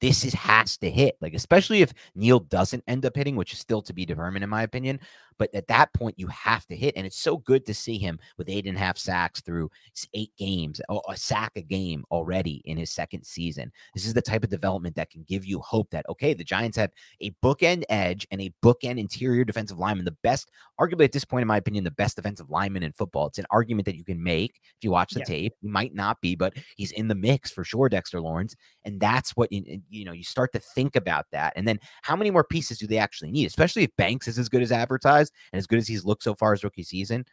this 0.00 0.24
is 0.24 0.34
has 0.34 0.76
to 0.78 0.90
hit. 0.90 1.16
Like, 1.20 1.34
especially 1.34 1.82
if 1.82 1.92
Neal 2.14 2.40
doesn't 2.40 2.84
end 2.86 3.06
up 3.06 3.16
hitting, 3.16 3.36
which 3.36 3.52
is 3.52 3.58
still 3.58 3.82
to 3.82 3.92
be 3.92 4.04
determined, 4.06 4.44
in 4.44 4.50
my 4.50 4.62
opinion. 4.62 5.00
But 5.40 5.54
at 5.54 5.68
that 5.68 5.92
point, 5.94 6.18
you 6.18 6.26
have 6.26 6.66
to 6.66 6.76
hit. 6.76 6.94
And 6.96 7.06
it's 7.06 7.18
so 7.18 7.38
good 7.38 7.64
to 7.64 7.72
see 7.72 7.96
him 7.96 8.18
with 8.36 8.50
eight 8.50 8.66
and 8.66 8.76
a 8.76 8.78
half 8.78 8.98
sacks 8.98 9.40
through 9.40 9.70
eight 10.12 10.32
games, 10.36 10.82
a 10.90 11.16
sack 11.16 11.52
a 11.56 11.62
game 11.62 12.04
already 12.10 12.60
in 12.66 12.76
his 12.76 12.92
second 12.92 13.24
season. 13.24 13.72
This 13.94 14.04
is 14.04 14.12
the 14.12 14.20
type 14.20 14.44
of 14.44 14.50
development 14.50 14.96
that 14.96 15.08
can 15.08 15.24
give 15.26 15.46
you 15.46 15.58
hope 15.60 15.88
that, 15.92 16.04
okay, 16.10 16.34
the 16.34 16.44
Giants 16.44 16.76
have 16.76 16.90
a 17.22 17.30
bookend 17.42 17.84
edge 17.88 18.26
and 18.30 18.42
a 18.42 18.52
bookend 18.62 19.00
interior 19.00 19.42
defensive 19.44 19.78
lineman, 19.78 20.04
the 20.04 20.16
best, 20.22 20.50
arguably 20.78 21.04
at 21.04 21.12
this 21.12 21.24
point, 21.24 21.40
in 21.40 21.48
my 21.48 21.56
opinion, 21.56 21.84
the 21.84 21.90
best 21.90 22.16
defensive 22.16 22.50
lineman 22.50 22.82
in 22.82 22.92
football. 22.92 23.26
It's 23.26 23.38
an 23.38 23.46
argument 23.50 23.86
that 23.86 23.96
you 23.96 24.04
can 24.04 24.22
make 24.22 24.60
if 24.76 24.84
you 24.84 24.90
watch 24.90 25.14
the 25.14 25.20
yeah. 25.20 25.24
tape. 25.24 25.54
He 25.62 25.68
might 25.68 25.94
not 25.94 26.20
be, 26.20 26.34
but 26.34 26.52
he's 26.76 26.92
in 26.92 27.08
the 27.08 27.14
mix 27.14 27.50
for 27.50 27.64
sure, 27.64 27.88
Dexter 27.88 28.20
Lawrence. 28.20 28.54
And 28.84 29.00
that's 29.00 29.30
what, 29.36 29.50
you, 29.50 29.80
you 29.88 30.04
know, 30.04 30.12
you 30.12 30.24
start 30.24 30.52
to 30.52 30.58
think 30.58 30.96
about 30.96 31.24
that. 31.32 31.54
And 31.56 31.66
then 31.66 31.80
how 32.02 32.14
many 32.14 32.30
more 32.30 32.44
pieces 32.44 32.76
do 32.76 32.86
they 32.86 32.98
actually 32.98 33.30
need, 33.30 33.46
especially 33.46 33.84
if 33.84 33.96
Banks 33.96 34.28
is 34.28 34.38
as 34.38 34.50
good 34.50 34.62
as 34.62 34.70
advertised? 34.70 35.29
And 35.52 35.58
as 35.58 35.66
good 35.66 35.78
as 35.78 35.88
he's 35.88 36.04
looked 36.04 36.22
so 36.22 36.34
far 36.34 36.52
as 36.52 36.64
rookie 36.64 36.82
season, 36.82 37.24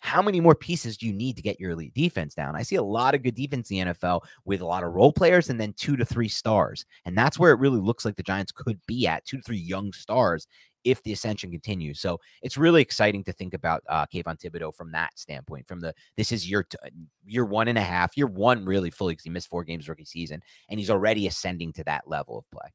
how 0.00 0.22
many 0.22 0.40
more 0.40 0.54
pieces 0.54 0.96
do 0.96 1.06
you 1.06 1.12
need 1.12 1.36
to 1.36 1.42
get 1.42 1.58
your 1.58 1.72
elite 1.72 1.94
defense 1.94 2.34
down? 2.34 2.54
I 2.54 2.62
see 2.62 2.76
a 2.76 2.82
lot 2.82 3.14
of 3.14 3.22
good 3.22 3.34
defense 3.34 3.70
in 3.70 3.88
the 3.88 3.94
NFL 3.94 4.22
with 4.44 4.60
a 4.60 4.66
lot 4.66 4.84
of 4.84 4.92
role 4.92 5.12
players 5.12 5.50
and 5.50 5.60
then 5.60 5.72
two 5.72 5.96
to 5.96 6.04
three 6.04 6.28
stars. 6.28 6.86
And 7.04 7.18
that's 7.18 7.38
where 7.38 7.52
it 7.52 7.58
really 7.58 7.80
looks 7.80 8.04
like 8.04 8.16
the 8.16 8.22
Giants 8.22 8.52
could 8.52 8.80
be 8.86 9.06
at 9.06 9.24
two 9.24 9.38
to 9.38 9.42
three 9.42 9.58
young 9.58 9.92
stars 9.92 10.46
if 10.84 11.02
the 11.02 11.12
ascension 11.12 11.50
continues. 11.50 12.00
So 12.00 12.20
it's 12.42 12.56
really 12.56 12.80
exciting 12.80 13.24
to 13.24 13.32
think 13.32 13.54
about 13.54 13.82
uh, 13.88 14.06
Kayvon 14.06 14.40
Thibodeaux 14.40 14.74
from 14.74 14.92
that 14.92 15.18
standpoint. 15.18 15.66
From 15.66 15.80
the 15.80 15.92
this 16.16 16.30
is 16.32 16.48
your 16.48 16.62
t- 16.62 16.78
year 17.26 17.44
one 17.44 17.68
and 17.68 17.78
a 17.78 17.82
half, 17.82 18.16
year 18.16 18.26
one 18.26 18.64
really 18.64 18.90
fully 18.90 19.12
because 19.12 19.24
he 19.24 19.30
missed 19.30 19.48
four 19.48 19.64
games 19.64 19.88
rookie 19.88 20.04
season, 20.04 20.40
and 20.70 20.78
he's 20.78 20.90
already 20.90 21.26
ascending 21.26 21.72
to 21.74 21.84
that 21.84 22.06
level 22.06 22.38
of 22.38 22.50
play. 22.50 22.70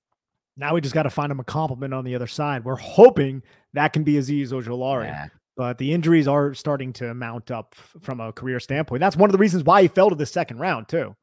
Now 0.56 0.74
we 0.74 0.82
just 0.82 0.94
got 0.94 1.04
to 1.04 1.10
find 1.10 1.32
him 1.32 1.40
a 1.40 1.44
compliment 1.44 1.94
on 1.94 2.06
the 2.06 2.16
other 2.16 2.28
side. 2.28 2.64
We're 2.64 2.76
hoping 2.76 3.42
that 3.74 3.94
can 3.94 4.04
be 4.04 4.14
Azeez 4.14 4.50
Ojulari. 4.50 5.06
Yeah. 5.06 5.28
But 5.56 5.78
the 5.78 5.94
injuries 5.94 6.28
are 6.28 6.54
starting 6.54 6.94
to 6.94 7.14
mount 7.14 7.52
up 7.52 7.76
from 7.76 8.20
a 8.20 8.32
career 8.32 8.60
standpoint. 8.60 9.02
That's 9.02 9.16
one 9.16 9.30
of 9.30 9.32
the 9.32 9.38
reasons 9.38 9.64
why 9.64 9.84
he 9.84 9.88
fell 9.88 10.10
to 10.10 10.16
the 10.16 10.26
second 10.26 10.60
round, 10.60 10.88
too. 10.88 11.16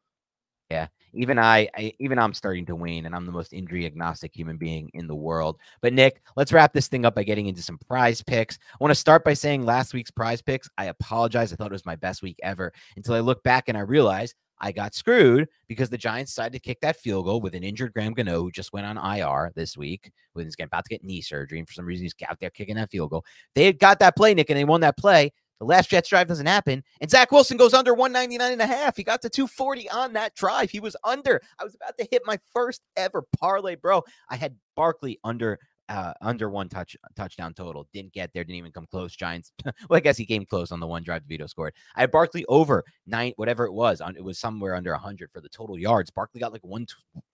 Yeah, 0.71 0.87
even 1.15 1.37
I, 1.37 1.69
I, 1.77 1.93
even 1.99 2.17
I'm 2.17 2.33
starting 2.33 2.65
to 2.67 2.77
wane, 2.77 3.07
and 3.07 3.15
I'm 3.15 3.27
the 3.27 3.33
most 3.33 3.53
injury 3.53 3.87
agnostic 3.87 4.33
human 4.33 4.57
being 4.57 4.89
in 4.95 5.09
the 5.09 5.17
world. 5.17 5.59
But 5.81 5.93
Nick, 5.93 6.23
let's 6.37 6.53
wrap 6.53 6.73
this 6.73 6.87
thing 6.87 7.05
up 7.05 7.17
by 7.17 7.25
getting 7.25 7.49
into 7.49 7.61
some 7.61 7.79
prize 7.89 8.23
picks. 8.23 8.57
I 8.73 8.77
want 8.79 8.93
to 8.93 8.95
start 8.95 9.25
by 9.25 9.35
saying 9.35 9.65
last 9.65 9.93
week's 9.95 10.13
prize 10.13 10.41
picks. 10.41 10.71
I 10.79 10.85
apologize. 10.85 11.53
I 11.53 11.57
thought 11.57 11.73
it 11.73 11.73
was 11.73 11.87
my 11.87 11.97
best 11.97 12.23
week 12.23 12.39
ever 12.45 12.73
until 12.97 13.15
I 13.15 13.21
look 13.21 13.43
back 13.43 13.65
and 13.69 13.77
I 13.77 13.81
realized 13.81 14.37
I 14.61 14.73
got 14.73 14.95
screwed 14.95 15.49
because 15.69 15.91
the 15.91 15.99
Giants 15.99 16.33
decided 16.33 16.53
to 16.53 16.59
kick 16.59 16.81
that 16.81 16.97
field 16.97 17.25
goal 17.25 17.41
with 17.41 17.55
an 17.55 17.63
injured 17.63 17.93
Graham 17.93 18.13
Gano 18.13 18.43
who 18.43 18.51
just 18.51 18.73
went 18.73 18.87
on 18.87 18.99
IR 18.99 19.53
this 19.55 19.77
week. 19.77 20.11
When 20.35 20.45
he's 20.45 20.57
about 20.61 20.85
to 20.85 20.91
get 20.91 21.05
knee 21.05 21.23
surgery, 21.23 21.59
and 21.59 21.69
for 21.69 21.75
some 21.75 21.87
reason 21.87 22.05
he's 22.05 22.15
out 22.29 22.39
there 22.41 22.51
kicking 22.51 22.77
that 22.77 22.91
field 22.91 23.11
goal. 23.11 23.25
They 23.55 23.73
got 23.73 23.99
that 24.01 24.17
play, 24.17 24.35
Nick, 24.35 24.51
and 24.51 24.59
they 24.59 24.65
won 24.65 24.83
that 24.83 24.97
play. 24.97 25.33
The 25.61 25.67
last 25.67 25.91
Jets 25.91 26.09
drive 26.09 26.27
doesn't 26.27 26.47
happen, 26.47 26.83
and 27.03 27.11
Zach 27.11 27.31
Wilson 27.31 27.59
goes 27.59 27.75
under 27.75 27.93
199 27.93 28.53
and 28.53 28.63
a 28.63 28.67
half. 28.67 28.97
He 28.97 29.05
got 29.05 29.21
to 29.23 29.29
240 29.29 29.91
on 29.91 30.15
that 30.15 30.35
drive. 30.35 30.71
He 30.71 30.81
was 30.81 30.97
under. 31.05 31.43
I 31.59 31.65
was 31.65 31.75
about 31.75 31.99
to 31.99 32.09
hit 32.11 32.23
my 32.25 32.39
first 32.55 32.81
ever 32.97 33.27
parlay, 33.39 33.75
bro. 33.75 34.03
I 34.31 34.37
had 34.37 34.57
Barkley 34.75 35.19
under 35.23 35.59
uh, 35.91 36.15
under 36.23 36.49
one 36.49 36.69
touch 36.69 36.97
touchdown 37.17 37.53
total. 37.53 37.87
Didn't 37.93 38.13
get 38.13 38.33
there. 38.33 38.45
Didn't 38.45 38.57
even 38.57 38.73
come 38.73 38.87
close. 38.87 39.15
Giants. 39.17 39.53
well, 39.65 39.97
I 39.97 40.01
guess 40.01 40.17
he 40.17 40.25
came 40.25 40.47
close 40.47 40.71
on 40.71 40.79
the 40.79 40.87
one 40.87 41.03
drive 41.03 41.25
Vito 41.25 41.47
scored. 41.47 41.75
I 41.97 42.01
had 42.01 42.13
Barkley 42.13 42.45
over 42.47 42.85
nine, 43.07 43.33
whatever 43.37 43.67
it 43.67 43.73
was. 43.73 44.01
On 44.01 44.17
it 44.17 44.23
was 44.23 44.39
somewhere 44.39 44.77
under 44.77 44.95
hundred 44.95 45.31
for 45.33 45.41
the 45.41 45.49
total 45.49 45.79
yards. 45.79 46.11
Barkley 46.11 46.41
got 46.41 46.53
like 46.53 46.65
one, 46.65 46.87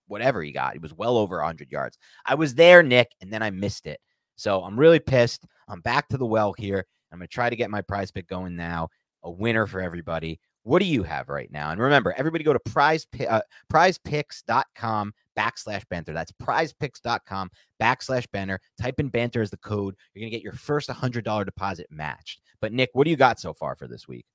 whatever 0.08 0.42
he 0.42 0.52
got. 0.52 0.72
He 0.72 0.78
was 0.78 0.94
well 0.94 1.18
over 1.18 1.40
hundred 1.42 1.70
yards. 1.70 1.98
I 2.24 2.34
was 2.34 2.54
there, 2.54 2.82
Nick, 2.82 3.12
and 3.20 3.30
then 3.30 3.42
I 3.42 3.50
missed 3.50 3.86
it. 3.86 4.00
So 4.36 4.64
I'm 4.64 4.80
really 4.80 5.00
pissed. 5.00 5.44
I'm 5.68 5.82
back 5.82 6.08
to 6.08 6.16
the 6.16 6.26
well 6.26 6.54
here. 6.56 6.86
I'm 7.12 7.18
gonna 7.18 7.28
try 7.28 7.50
to 7.50 7.56
get 7.56 7.70
my 7.70 7.82
prize 7.82 8.10
pick 8.10 8.26
going 8.26 8.56
now. 8.56 8.88
A 9.22 9.30
winner 9.30 9.66
for 9.66 9.80
everybody. 9.80 10.40
What 10.66 10.80
do 10.80 10.86
you 10.86 11.04
have 11.04 11.28
right 11.28 11.48
now? 11.52 11.70
And 11.70 11.80
remember, 11.80 12.12
everybody 12.16 12.42
go 12.42 12.52
to 12.52 12.58
prize, 12.58 13.06
uh, 13.28 13.40
prizepicks.com 13.72 15.14
backslash 15.38 15.88
banter. 15.88 16.12
That's 16.12 16.32
prizepicks.com 16.32 17.52
backslash 17.80 18.26
banter. 18.32 18.60
Type 18.76 18.98
in 18.98 19.06
banter 19.06 19.42
as 19.42 19.50
the 19.50 19.58
code. 19.58 19.94
You're 20.12 20.22
going 20.22 20.32
to 20.32 20.36
get 20.36 20.42
your 20.42 20.54
first 20.54 20.88
$100 20.88 21.44
deposit 21.44 21.86
matched. 21.88 22.40
But 22.60 22.72
Nick, 22.72 22.90
what 22.94 23.04
do 23.04 23.10
you 23.10 23.16
got 23.16 23.38
so 23.38 23.54
far 23.54 23.76
for 23.76 23.86
this 23.86 24.08
week? 24.08 24.26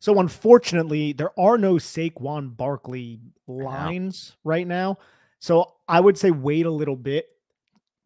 So 0.00 0.18
unfortunately, 0.18 1.12
there 1.12 1.38
are 1.38 1.56
no 1.56 1.74
Saquon 1.74 2.56
Barkley 2.56 3.20
lines 3.46 4.36
right 4.42 4.66
now. 4.66 4.98
So 5.38 5.74
I 5.86 6.00
would 6.00 6.18
say 6.18 6.32
wait 6.32 6.66
a 6.66 6.70
little 6.70 6.96
bit, 6.96 7.28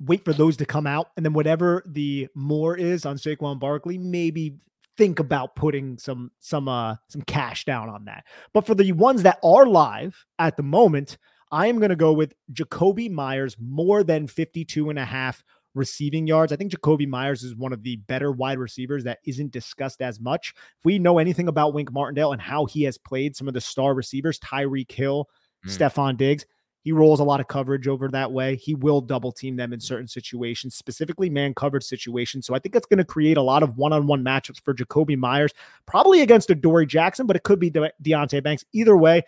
wait 0.01 0.23
for 0.23 0.35
those 0.35 0.59
to 0.59 0.67
come 0.67 0.87
out, 0.87 1.13
and 1.17 1.25
then 1.25 1.33
whatever 1.33 1.83
the 1.87 2.29
more 2.35 2.77
is 2.77 3.07
on 3.07 3.17
Saquon 3.17 3.59
Barkley, 3.59 3.97
maybe 3.97 4.59
think 4.97 5.19
about 5.19 5.57
putting 5.57 5.99
some 5.99 6.31
some 6.41 6.69
uh 6.69 6.97
some 7.09 7.23
cash 7.23 7.65
down 7.65 7.89
on 7.89 8.05
that. 8.07 8.25
But 8.53 8.67
for 8.67 8.75
the 8.75 8.93
ones 8.93 9.23
that 9.23 9.39
are 9.43 9.67
live 9.67 10.25
at 10.39 10.57
the 10.57 10.63
moment, 10.63 11.19
I 11.51 11.67
am 11.67 11.79
going 11.79 11.91
to 11.91 11.97
go 11.97 12.13
with 12.13 12.35
Jakobi 12.53 13.11
Meyers 13.11 13.57
more 13.61 14.03
than 14.03 14.27
52 14.27 14.91
and 14.91 14.99
a 14.99 15.05
half 15.05 15.45
receiving 15.75 16.27
yards. 16.27 16.53
I 16.53 16.57
think 16.57 16.73
Jakobi 16.73 17.07
Meyers 17.07 17.43
is 17.43 17.55
one 17.55 17.73
of 17.73 17.83
the 17.83 17.97
better 17.97 18.33
wide 18.33 18.59
receivers 18.59 19.05
that 19.05 19.19
isn't 19.25 19.53
discussed 19.53 20.01
as 20.01 20.21
much. 20.21 20.55
If 20.79 20.85
we 20.85 20.99
know 20.99 21.19
anything 21.19 21.49
about 21.49 21.75
Wink 21.75 21.93
Martindale 21.93 22.33
and 22.33 22.41
how 22.41 22.65
he 22.65 22.85
has 22.85 22.97
played 22.97 23.37
some 23.37 23.49
of 23.49 23.55
the 23.55 23.61
star 23.61 23.95
receivers, 23.95 24.39
Tyreek 24.39 24.91
Hill, 24.91 25.29
mm. 25.67 25.71
Stefon 25.71 26.17
Diggs, 26.17 26.47
he 26.85 26.93
rolls 26.93 27.19
a 27.19 27.25
lot 27.25 27.41
of 27.41 27.49
coverage 27.49 27.89
over 27.89 28.09
that 28.09 28.31
way. 28.31 28.57
He 28.57 28.75
will 28.75 29.01
double 29.01 29.33
team 29.33 29.57
them 29.57 29.73
in 29.73 29.81
certain 29.81 30.07
situations, 30.07 30.75
specifically 30.75 31.31
man 31.31 31.55
coverage 31.55 31.85
situations. 31.85 32.47
So 32.47 32.55
I 32.55 32.59
think 32.59 32.75
that's 32.75 32.87
going 32.87 32.99
to 32.99 33.05
create 33.05 33.39
a 33.39 33.43
lot 33.43 33.63
of 33.63 33.79
one 33.79 33.95
on 33.95 34.07
one 34.07 34.23
matchups 34.23 34.61
for 34.63 34.75
Jakobi 34.75 35.17
Meyers, 35.17 35.53
probably 35.87 36.21
against 36.21 36.51
Adoree' 36.51 36.85
Jackson, 36.85 37.27
but 37.27 37.37
it 37.37 37.43
could 37.43 37.59
be 37.59 37.71
De- 37.71 37.91
Deonte 38.03 38.43
Banks. 38.43 38.67
Either 38.75 38.99
way, 38.99 39.23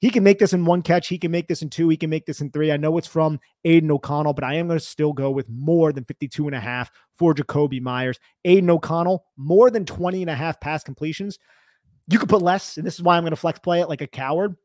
he 0.00 0.08
can 0.08 0.24
make 0.24 0.38
this 0.38 0.54
in 0.54 0.64
one 0.64 0.80
catch. 0.80 1.08
He 1.08 1.18
can 1.18 1.30
make 1.30 1.46
this 1.46 1.60
in 1.60 1.68
two. 1.68 1.90
He 1.90 1.98
can 1.98 2.08
make 2.08 2.24
this 2.24 2.40
in 2.40 2.50
three. 2.50 2.72
I 2.72 2.78
know 2.78 2.96
it's 2.96 3.06
from 3.06 3.38
Aidan 3.66 3.90
O'Connell, 3.90 4.32
but 4.32 4.44
I 4.44 4.54
am 4.54 4.66
going 4.66 4.78
to 4.78 4.84
still 4.84 5.12
go 5.12 5.30
with 5.30 5.46
more 5.50 5.92
than 5.92 6.04
52 6.04 6.46
and 6.46 6.56
a 6.56 6.60
half 6.60 6.90
for 7.12 7.34
Jakobi 7.34 7.82
Meyers. 7.82 8.18
Aidan 8.46 8.70
O'Connell, 8.70 9.26
more 9.36 9.70
than 9.70 9.84
20 9.84 10.22
and 10.22 10.30
a 10.30 10.34
half 10.34 10.58
pass 10.58 10.82
completions. 10.82 11.38
You 12.08 12.18
could 12.18 12.30
put 12.30 12.42
less, 12.42 12.78
and 12.78 12.86
this 12.86 12.94
is 12.94 13.02
why 13.02 13.16
I'm 13.16 13.24
going 13.24 13.30
to 13.32 13.36
flex 13.36 13.58
play 13.58 13.80
it 13.80 13.90
like 13.90 14.00
a 14.00 14.06
coward 14.06 14.56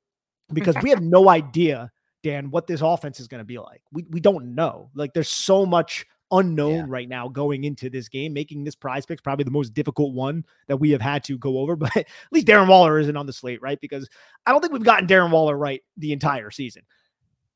because 0.54 0.75
we 0.82 0.89
have 0.89 1.02
no 1.02 1.30
idea 1.30 1.91
Dan, 2.23 2.51
what 2.51 2.67
this 2.67 2.82
offense 2.82 3.19
is 3.19 3.27
going 3.27 3.39
to 3.39 3.45
be 3.45 3.60
like. 3.60 3.82
We, 3.91 4.05
we 4.10 4.19
don't 4.19 4.55
know. 4.55 4.89
Like 4.93 5.13
there's 5.13 5.29
so 5.29 5.65
much 5.65 6.05
unknown 6.32 6.75
yeah. 6.75 6.86
right 6.88 7.10
now 7.10 7.27
going 7.27 7.63
into 7.63 7.89
this 7.89 8.08
game, 8.08 8.34
making 8.34 8.63
this 8.63 8.75
prize 8.75 9.05
picks 9.05 9.21
probably 9.21 9.43
the 9.43 9.51
most 9.51 9.73
difficult 9.73 10.13
one 10.13 10.45
that 10.67 10.77
we 10.77 10.91
have 10.91 11.01
had 11.01 11.23
to 11.25 11.38
go 11.38 11.60
over. 11.60 11.75
But 11.79 11.95
at 11.95 12.08
least 12.32 12.47
Darren 12.47 12.67
Waller 12.67 12.99
isn't 12.99 13.17
on 13.17 13.25
the 13.25 13.34
slate, 13.34 13.62
right? 13.62 13.79
Because 13.79 14.08
I 14.45 14.51
don't 14.51 14.62
think 14.62 14.73
we've 14.73 14.84
gotten 14.84 15.08
Darren 15.08 15.32
Waller 15.32 15.58
right 15.58 15.82
the 15.97 16.13
entire 16.13 16.51
season. 16.51 16.84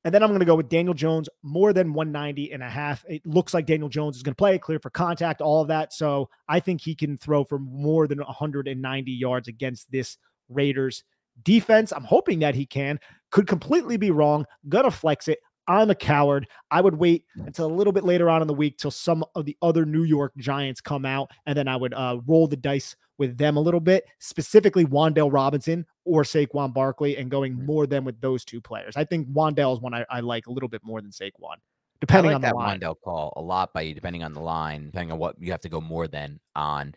And 0.05 0.13
then 0.13 0.21
I'm 0.21 0.29
going 0.29 0.39
to 0.39 0.45
go 0.45 0.55
with 0.55 0.67
Daniel 0.67 0.93
Jones 0.93 1.29
more 1.43 1.71
than 1.71 1.93
190 1.93 2.51
and 2.51 2.61
a 2.61 2.69
half. 2.69 3.05
It 3.07 3.25
looks 3.25 3.53
like 3.53 3.65
Daniel 3.65 3.87
Jones 3.87 4.17
is 4.17 4.23
going 4.23 4.33
to 4.33 4.37
play 4.37 4.57
clear 4.59 4.79
for 4.79 4.89
contact, 4.89 5.39
all 5.39 5.61
of 5.61 5.69
that. 5.69 5.93
So 5.93 6.29
I 6.49 6.59
think 6.59 6.81
he 6.81 6.93
can 6.93 7.17
throw 7.17 7.45
for 7.45 7.57
more 7.57 8.07
than 8.07 8.19
190 8.19 9.11
yards 9.11 9.47
against 9.47 9.89
this 9.91 10.17
Raiders 10.49 11.03
defense. 11.41 11.91
I'm 11.91 12.03
hoping 12.03 12.39
that 12.39 12.55
he 12.55 12.65
can. 12.65 12.99
Could 13.31 13.47
completely 13.47 13.97
be 13.97 14.11
wrong. 14.11 14.45
Gonna 14.69 14.91
flex 14.91 15.27
it. 15.27 15.39
I'm 15.67 15.89
a 15.89 15.95
coward. 15.95 16.47
I 16.71 16.81
would 16.81 16.95
wait 16.95 17.25
until 17.35 17.65
a 17.65 17.73
little 17.73 17.93
bit 17.93 18.03
later 18.03 18.29
on 18.29 18.41
in 18.41 18.47
the 18.47 18.53
week 18.53 18.77
till 18.77 18.91
some 18.91 19.23
of 19.35 19.45
the 19.45 19.57
other 19.61 19.85
New 19.85 20.03
York 20.03 20.33
Giants 20.37 20.81
come 20.81 21.05
out, 21.05 21.31
and 21.45 21.57
then 21.57 21.67
I 21.67 21.75
would 21.75 21.93
uh, 21.93 22.19
roll 22.27 22.47
the 22.47 22.57
dice 22.57 22.95
with 23.17 23.37
them 23.37 23.57
a 23.57 23.61
little 23.61 23.79
bit, 23.79 24.05
specifically 24.19 24.85
Wan'Dale 24.85 25.31
Robinson 25.31 25.85
or 26.03 26.23
Saquon 26.23 26.73
Barkley, 26.73 27.17
and 27.17 27.31
going 27.31 27.65
more 27.65 27.87
than 27.87 28.03
with 28.03 28.19
those 28.19 28.43
two 28.43 28.59
players. 28.59 28.97
I 28.97 29.05
think 29.05 29.29
Wan'Dale 29.29 29.73
is 29.73 29.79
one 29.79 29.93
I, 29.93 30.05
I 30.09 30.19
like 30.19 30.47
a 30.47 30.51
little 30.51 30.69
bit 30.69 30.81
more 30.83 31.01
than 31.01 31.11
Saquon, 31.11 31.55
depending 32.01 32.31
like 32.31 32.35
on 32.35 32.41
the 32.41 32.47
that 32.47 32.55
line. 32.55 32.79
Wan'Dale 32.79 32.95
call 33.01 33.33
a 33.37 33.41
lot 33.41 33.73
by 33.73 33.81
you, 33.81 33.93
depending 33.93 34.23
on 34.23 34.33
the 34.33 34.41
line, 34.41 34.87
depending 34.87 35.13
on 35.13 35.19
what 35.19 35.35
you 35.39 35.51
have 35.51 35.61
to 35.61 35.69
go 35.69 35.79
more 35.79 36.07
than 36.07 36.39
on. 36.55 36.93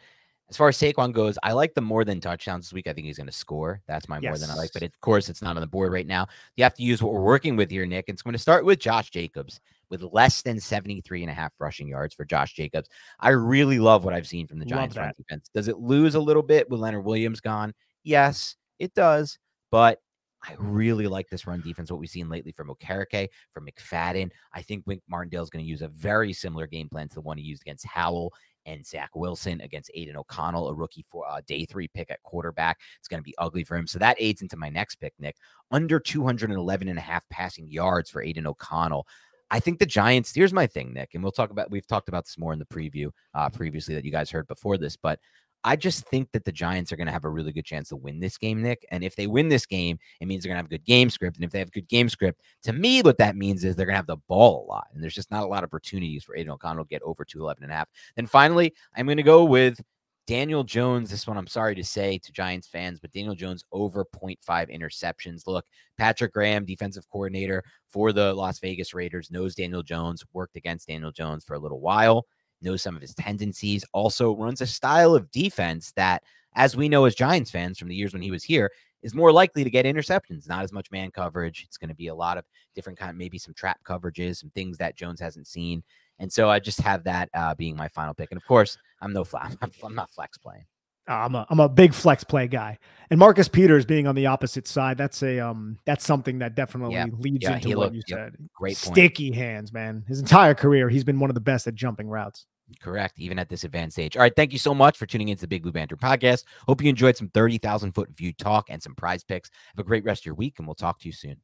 As 0.49 0.57
far 0.57 0.69
as 0.69 0.79
Saquon 0.79 1.13
goes, 1.13 1.37
I 1.43 1.53
like 1.53 1.75
the 1.75 1.81
more 1.81 2.05
than 2.05 2.21
touchdowns 2.21 2.67
this 2.67 2.73
week. 2.73 2.87
I 2.87 2.93
think 2.93 3.07
he's 3.07 3.17
going 3.17 3.27
to 3.27 3.33
score. 3.33 3.81
That's 3.89 4.09
my 4.09 4.21
yes. 4.21 4.31
more 4.31 4.39
than 4.39 4.51
I 4.51 4.55
like. 4.55 4.73
But 4.73 4.85
of 4.85 5.01
course, 5.01 5.29
it's 5.29 5.43
not 5.43 5.57
on 5.57 5.61
the 5.61 5.67
board 5.67 5.93
right 5.93 6.07
now. 6.07 6.29
You 6.57 6.63
have 6.63 6.75
to 6.75 6.85
use 6.85 7.03
what 7.03 7.13
we're 7.13 7.21
working 7.21 7.57
with 7.57 7.71
here, 7.71 7.85
Nick. 7.85 8.05
It's 8.09 8.23
going 8.23 8.33
to 8.33 8.39
start 8.39 8.65
with 8.65 8.79
Josh 8.79 9.11
Jacobs. 9.11 9.61
with 9.91 10.03
less 10.03 10.43
than 10.43 10.61
73 10.61 11.23
and 11.23 11.31
a 11.31 11.35
half 11.35 11.53
rushing 11.59 11.89
yards 11.89 12.15
for 12.15 12.25
Josh 12.25 12.55
Jacobs. 12.55 12.89
I 13.21 13.31
really 13.31 13.79
love 13.79 14.05
what 14.05 14.15
I've 14.15 14.27
seen 14.27 14.47
from 14.47 14.59
the 14.59 14.67
Giants 14.67 14.97
run 14.97 15.13
defense. 15.17 15.51
Does 15.55 15.69
it 15.69 15.79
lose 15.79 16.15
a 16.15 16.21
little 16.21 16.43
bit 16.43 16.69
with 16.71 16.81
Leonard 16.81 17.05
Williams 17.05 17.41
gone? 17.41 17.75
Yes, 18.03 18.57
it 18.79 18.95
does. 18.95 19.39
But 19.71 20.01
I 20.43 20.55
really 20.59 21.07
like 21.07 21.29
this 21.29 21.47
run 21.47 21.61
defense, 21.61 21.91
what 21.91 21.99
we've 21.99 22.09
seen 22.09 22.29
lately 22.29 22.53
from 22.53 22.69
Okereke, 22.69 23.29
from 23.53 23.67
McFadden. 23.67 24.31
I 24.53 24.63
think 24.63 24.85
Wink 24.87 25.03
Martindale 25.09 25.43
is 25.43 25.51
going 25.51 25.65
to 25.65 25.69
use 25.69 25.83
a 25.83 25.89
very 25.89 26.33
similar 26.33 26.67
game 26.67 26.89
plan 26.89 27.09
to 27.09 27.15
the 27.15 27.21
one 27.21 27.39
he 27.39 27.45
used 27.45 27.63
against 27.63 27.87
Howell 27.87 28.33
and 28.67 28.85
Zach 28.85 29.11
Wilson 29.15 29.61
against 29.63 29.91
Aidan 29.95 30.17
O'Connell, 30.17 30.69
a 30.69 30.75
rookie 30.75 31.05
for 31.09 31.25
a 31.31 31.41
day 31.43 31.65
three 31.65 31.89
pick 31.89 32.11
at 32.11 32.23
quarterback. 32.23 32.79
It's 32.99 33.09
going 33.09 33.21
to 33.21 33.25
be 33.25 33.35
ugly 33.39 33.65
for 33.65 33.77
him. 33.77 33.87
So 33.87 33.99
that 33.99 34.17
aids 34.19 34.43
into 34.43 34.57
my 34.57 34.69
next 34.69 34.97
pick, 34.97 35.15
Nick. 35.19 35.37
Under 35.71 35.99
211 35.99 36.89
and 36.89 36.99
a 36.99 37.03
half 37.03 37.27
passing 37.31 37.71
yards 37.71 38.11
for 38.11 38.23
Aidan 38.23 38.47
O'Connell. 38.47 39.07
I 39.51 39.61
think 39.61 39.79
the 39.79 39.87
Giants, 39.87 40.35
here's 40.35 40.53
my 40.53 40.67
thing, 40.67 40.93
Nick, 40.93 41.15
and 41.15 41.23
we'll 41.23 41.31
talk 41.31 41.51
about, 41.51 41.71
we've 41.71 41.87
talked 41.87 42.09
about 42.09 42.25
this 42.25 42.37
more 42.37 42.53
in 42.53 42.59
the 42.59 42.67
preview 42.67 43.11
uh, 43.33 43.49
previously 43.49 43.95
that 43.95 44.05
you 44.05 44.11
guys 44.11 44.29
heard 44.29 44.49
before 44.49 44.77
this, 44.77 44.97
but 44.97 45.21
I 45.67 45.75
just 45.75 46.07
think 46.07 46.31
that 46.31 46.45
the 46.45 46.53
Giants 46.53 46.93
are 46.93 46.97
going 46.97 47.09
to 47.09 47.13
have 47.13 47.25
a 47.25 47.29
really 47.29 47.53
good 47.53 47.65
chance 47.65 47.89
to 47.89 47.97
win 47.97 48.21
this 48.21 48.39
game, 48.39 48.63
Nick. 48.63 48.87
And 48.93 49.03
if 49.03 49.17
they 49.17 49.27
win 49.27 49.49
this 49.49 49.67
game, 49.67 49.99
it 50.21 50.27
means 50.29 50.45
they're 50.45 50.51
going 50.51 50.59
to 50.59 50.63
have 50.63 50.71
good 50.71 50.85
game 50.85 51.11
script. 51.11 51.37
And 51.37 51.45
if 51.45 51.51
they 51.51 51.59
have 51.59 51.73
good 51.73 51.89
game 51.89 52.09
script, 52.09 52.41
to 52.63 52.73
me, 52.73 53.03
what 53.03 53.19
that 53.19 53.35
means 53.35 53.65
is 53.65 53.75
they're 53.75 53.85
going 53.85 53.95
to 53.95 53.99
have 53.99 54.07
the 54.07 54.17
ball 54.29 54.65
a 54.65 54.71
lot. 54.71 54.87
And 54.95 55.03
there's 55.03 55.13
just 55.13 55.33
not 55.33 55.43
a 55.43 55.47
lot 55.49 55.65
of 55.65 55.69
opportunities 55.69 56.23
for 56.23 56.37
Aidan 56.37 56.53
O'Connell 56.53 56.85
to 56.85 56.89
get 56.89 57.03
over 57.03 57.25
211 57.25 57.65
and 57.65 57.73
a 57.73 57.75
half. 57.75 57.89
Then 58.15 58.27
finally, 58.27 58.73
I'm 58.95 59.07
going 59.07 59.17
to 59.17 59.25
go 59.25 59.45
with 59.45 59.81
Daniel 60.29 60.63
Jones, 60.63 61.11
this 61.11 61.27
one 61.27 61.37
I'm 61.37 61.49
sorry 61.49 61.75
to 61.75 61.85
say 61.85 62.19
to 62.19 62.33
Giants 62.33 62.69
fans, 62.69 63.01
but 63.01 63.11
Daniel 63.11 63.35
Jones 63.35 63.65
over 63.73 64.05
0.5 64.05 64.39
interceptions. 64.73 65.49
Look, 65.49 65.65
Patrick 65.99 66.33
Graham, 66.33 66.65
defensive 66.65 67.09
coordinator 67.11 67.65
for 67.89 68.13
the 68.13 68.33
Las 68.35 68.61
Vegas 68.61 68.95
Raiders, 68.95 69.33
knows 69.33 69.57
Daniel 69.57 69.83
Jones, 69.83 70.25
worked 70.33 70.55
against 70.55 70.87
Daniel 70.87 71.11
Jones 71.11 71.45
for 71.45 71.55
a 71.55 71.59
little 71.59 71.81
while 71.81 72.25
knows 72.63 72.83
some 72.83 72.97
of 72.97 73.03
his 73.03 73.15
tendencies, 73.15 73.85
also 73.93 74.35
runs 74.37 74.61
a 74.61 74.67
style 74.67 75.15
of 75.15 75.31
defense 75.31 75.93
that, 75.97 76.23
as 76.55 76.77
we 76.77 76.89
know 76.89 77.05
as 77.05 77.15
Giants 77.15 77.51
fans 77.51 77.79
from 77.79 77.89
the 77.89 77.95
years 77.95 78.13
when 78.13 78.23
he 78.23 78.31
was 78.31 78.45
here, 78.45 78.71
is 79.03 79.15
more 79.15 79.31
likely 79.31 79.63
to 79.63 79.71
get 79.71 79.87
interceptions, 79.87 80.49
not 80.49 80.65
as 80.65 80.73
much 80.73 80.91
man 80.91 81.11
coverage. 81.11 81.65
It's 81.65 81.77
going 81.77 81.91
to 81.91 81.95
be 81.95 82.09
a 82.09 82.15
lot 82.15 82.39
of 82.39 82.45
different 82.75 82.99
kind, 82.99 83.17
maybe 83.17 83.39
some 83.39 83.55
trap 83.55 83.79
coverages, 83.85 84.37
some 84.37 84.51
things 84.51 84.79
that 84.79 84.97
Jones 84.97 85.21
hasn't 85.21 85.47
seen. 85.47 85.83
And 86.19 86.33
so 86.33 86.49
I 86.51 86.59
just 86.59 86.81
have 86.81 87.05
that 87.05 87.29
uh, 87.35 87.55
being 87.55 87.77
my 87.77 87.89
final 87.89 88.15
pick. 88.15 88.31
And 88.31 88.39
of 88.39 88.47
course, 88.47 88.79
I'm 89.01 89.13
no 89.13 89.23
flex. 89.23 89.57
I'm 89.85 89.95
not 89.95 90.11
flex 90.11 90.39
playing. 90.39 90.65
I'm 91.09 91.35
a 91.35 91.47
I'm 91.49 91.61
a 91.61 91.69
big 91.69 91.95
flex 91.95 92.25
play 92.25 92.49
guy, 92.49 92.79
and 93.11 93.19
Marcus 93.19 93.49
Peters 93.49 93.85
being 93.85 94.07
on 94.07 94.15
the 94.15 94.27
opposite 94.27 94.67
side. 94.67 94.99
That's 94.99 95.23
a 95.23 95.39
um 95.41 95.79
that's 95.85 96.05
something 96.05 96.39
that 96.41 96.55
definitely 96.55 96.95
yeah. 96.95 97.07
leads 97.19 97.45
yeah, 97.45 97.55
into 97.55 97.69
what 97.69 97.79
looked, 97.79 97.97
you 97.97 98.03
said. 98.07 98.37
Yep, 98.39 98.51
great, 98.55 98.77
point. 98.77 98.95
sticky 98.95 99.33
hands, 99.33 99.73
man. 99.73 100.05
His 100.09 100.21
entire 100.21 100.55
career, 100.55 100.89
he's 100.89 101.05
been 101.05 101.21
one 101.21 101.31
of 101.31 101.35
the 101.35 101.41
best 101.41 101.67
at 101.67 101.75
jumping 101.75 102.09
routes. 102.09 102.47
Correct, 102.81 103.21
even 103.21 103.39
at 103.39 103.49
this 103.49 103.63
advanced 103.63 103.99
age. 103.99 104.17
All 104.17 104.23
right, 104.23 104.35
thank 104.35 104.53
you 104.53 104.59
so 104.59 104.75
much 104.75 104.99
for 104.99 105.07
tuning 105.07 105.29
into 105.29 105.43
the 105.43 105.49
Big 105.49 105.63
Blue 105.63 105.71
Banter 105.71 105.97
podcast. 105.97 106.45
Hope 106.67 106.83
you 106.83 106.89
enjoyed 106.89 107.17
some 107.17 107.29
30,000 107.29 107.93
foot 107.93 108.11
view 108.17 108.33
talk 108.33 108.67
and 108.71 108.83
some 108.83 108.95
prize 108.97 109.23
picks. 109.23 109.51
Have 109.77 109.85
a 109.85 109.89
great 109.89 110.05
rest 110.05 110.23
of 110.23 110.27
your 110.27 110.35
week, 110.35 110.57
and 110.59 110.67
we'll 110.67 110.75
talk 110.75 110.99
to 111.01 111.07
you 111.07 111.13
soon. 111.13 111.37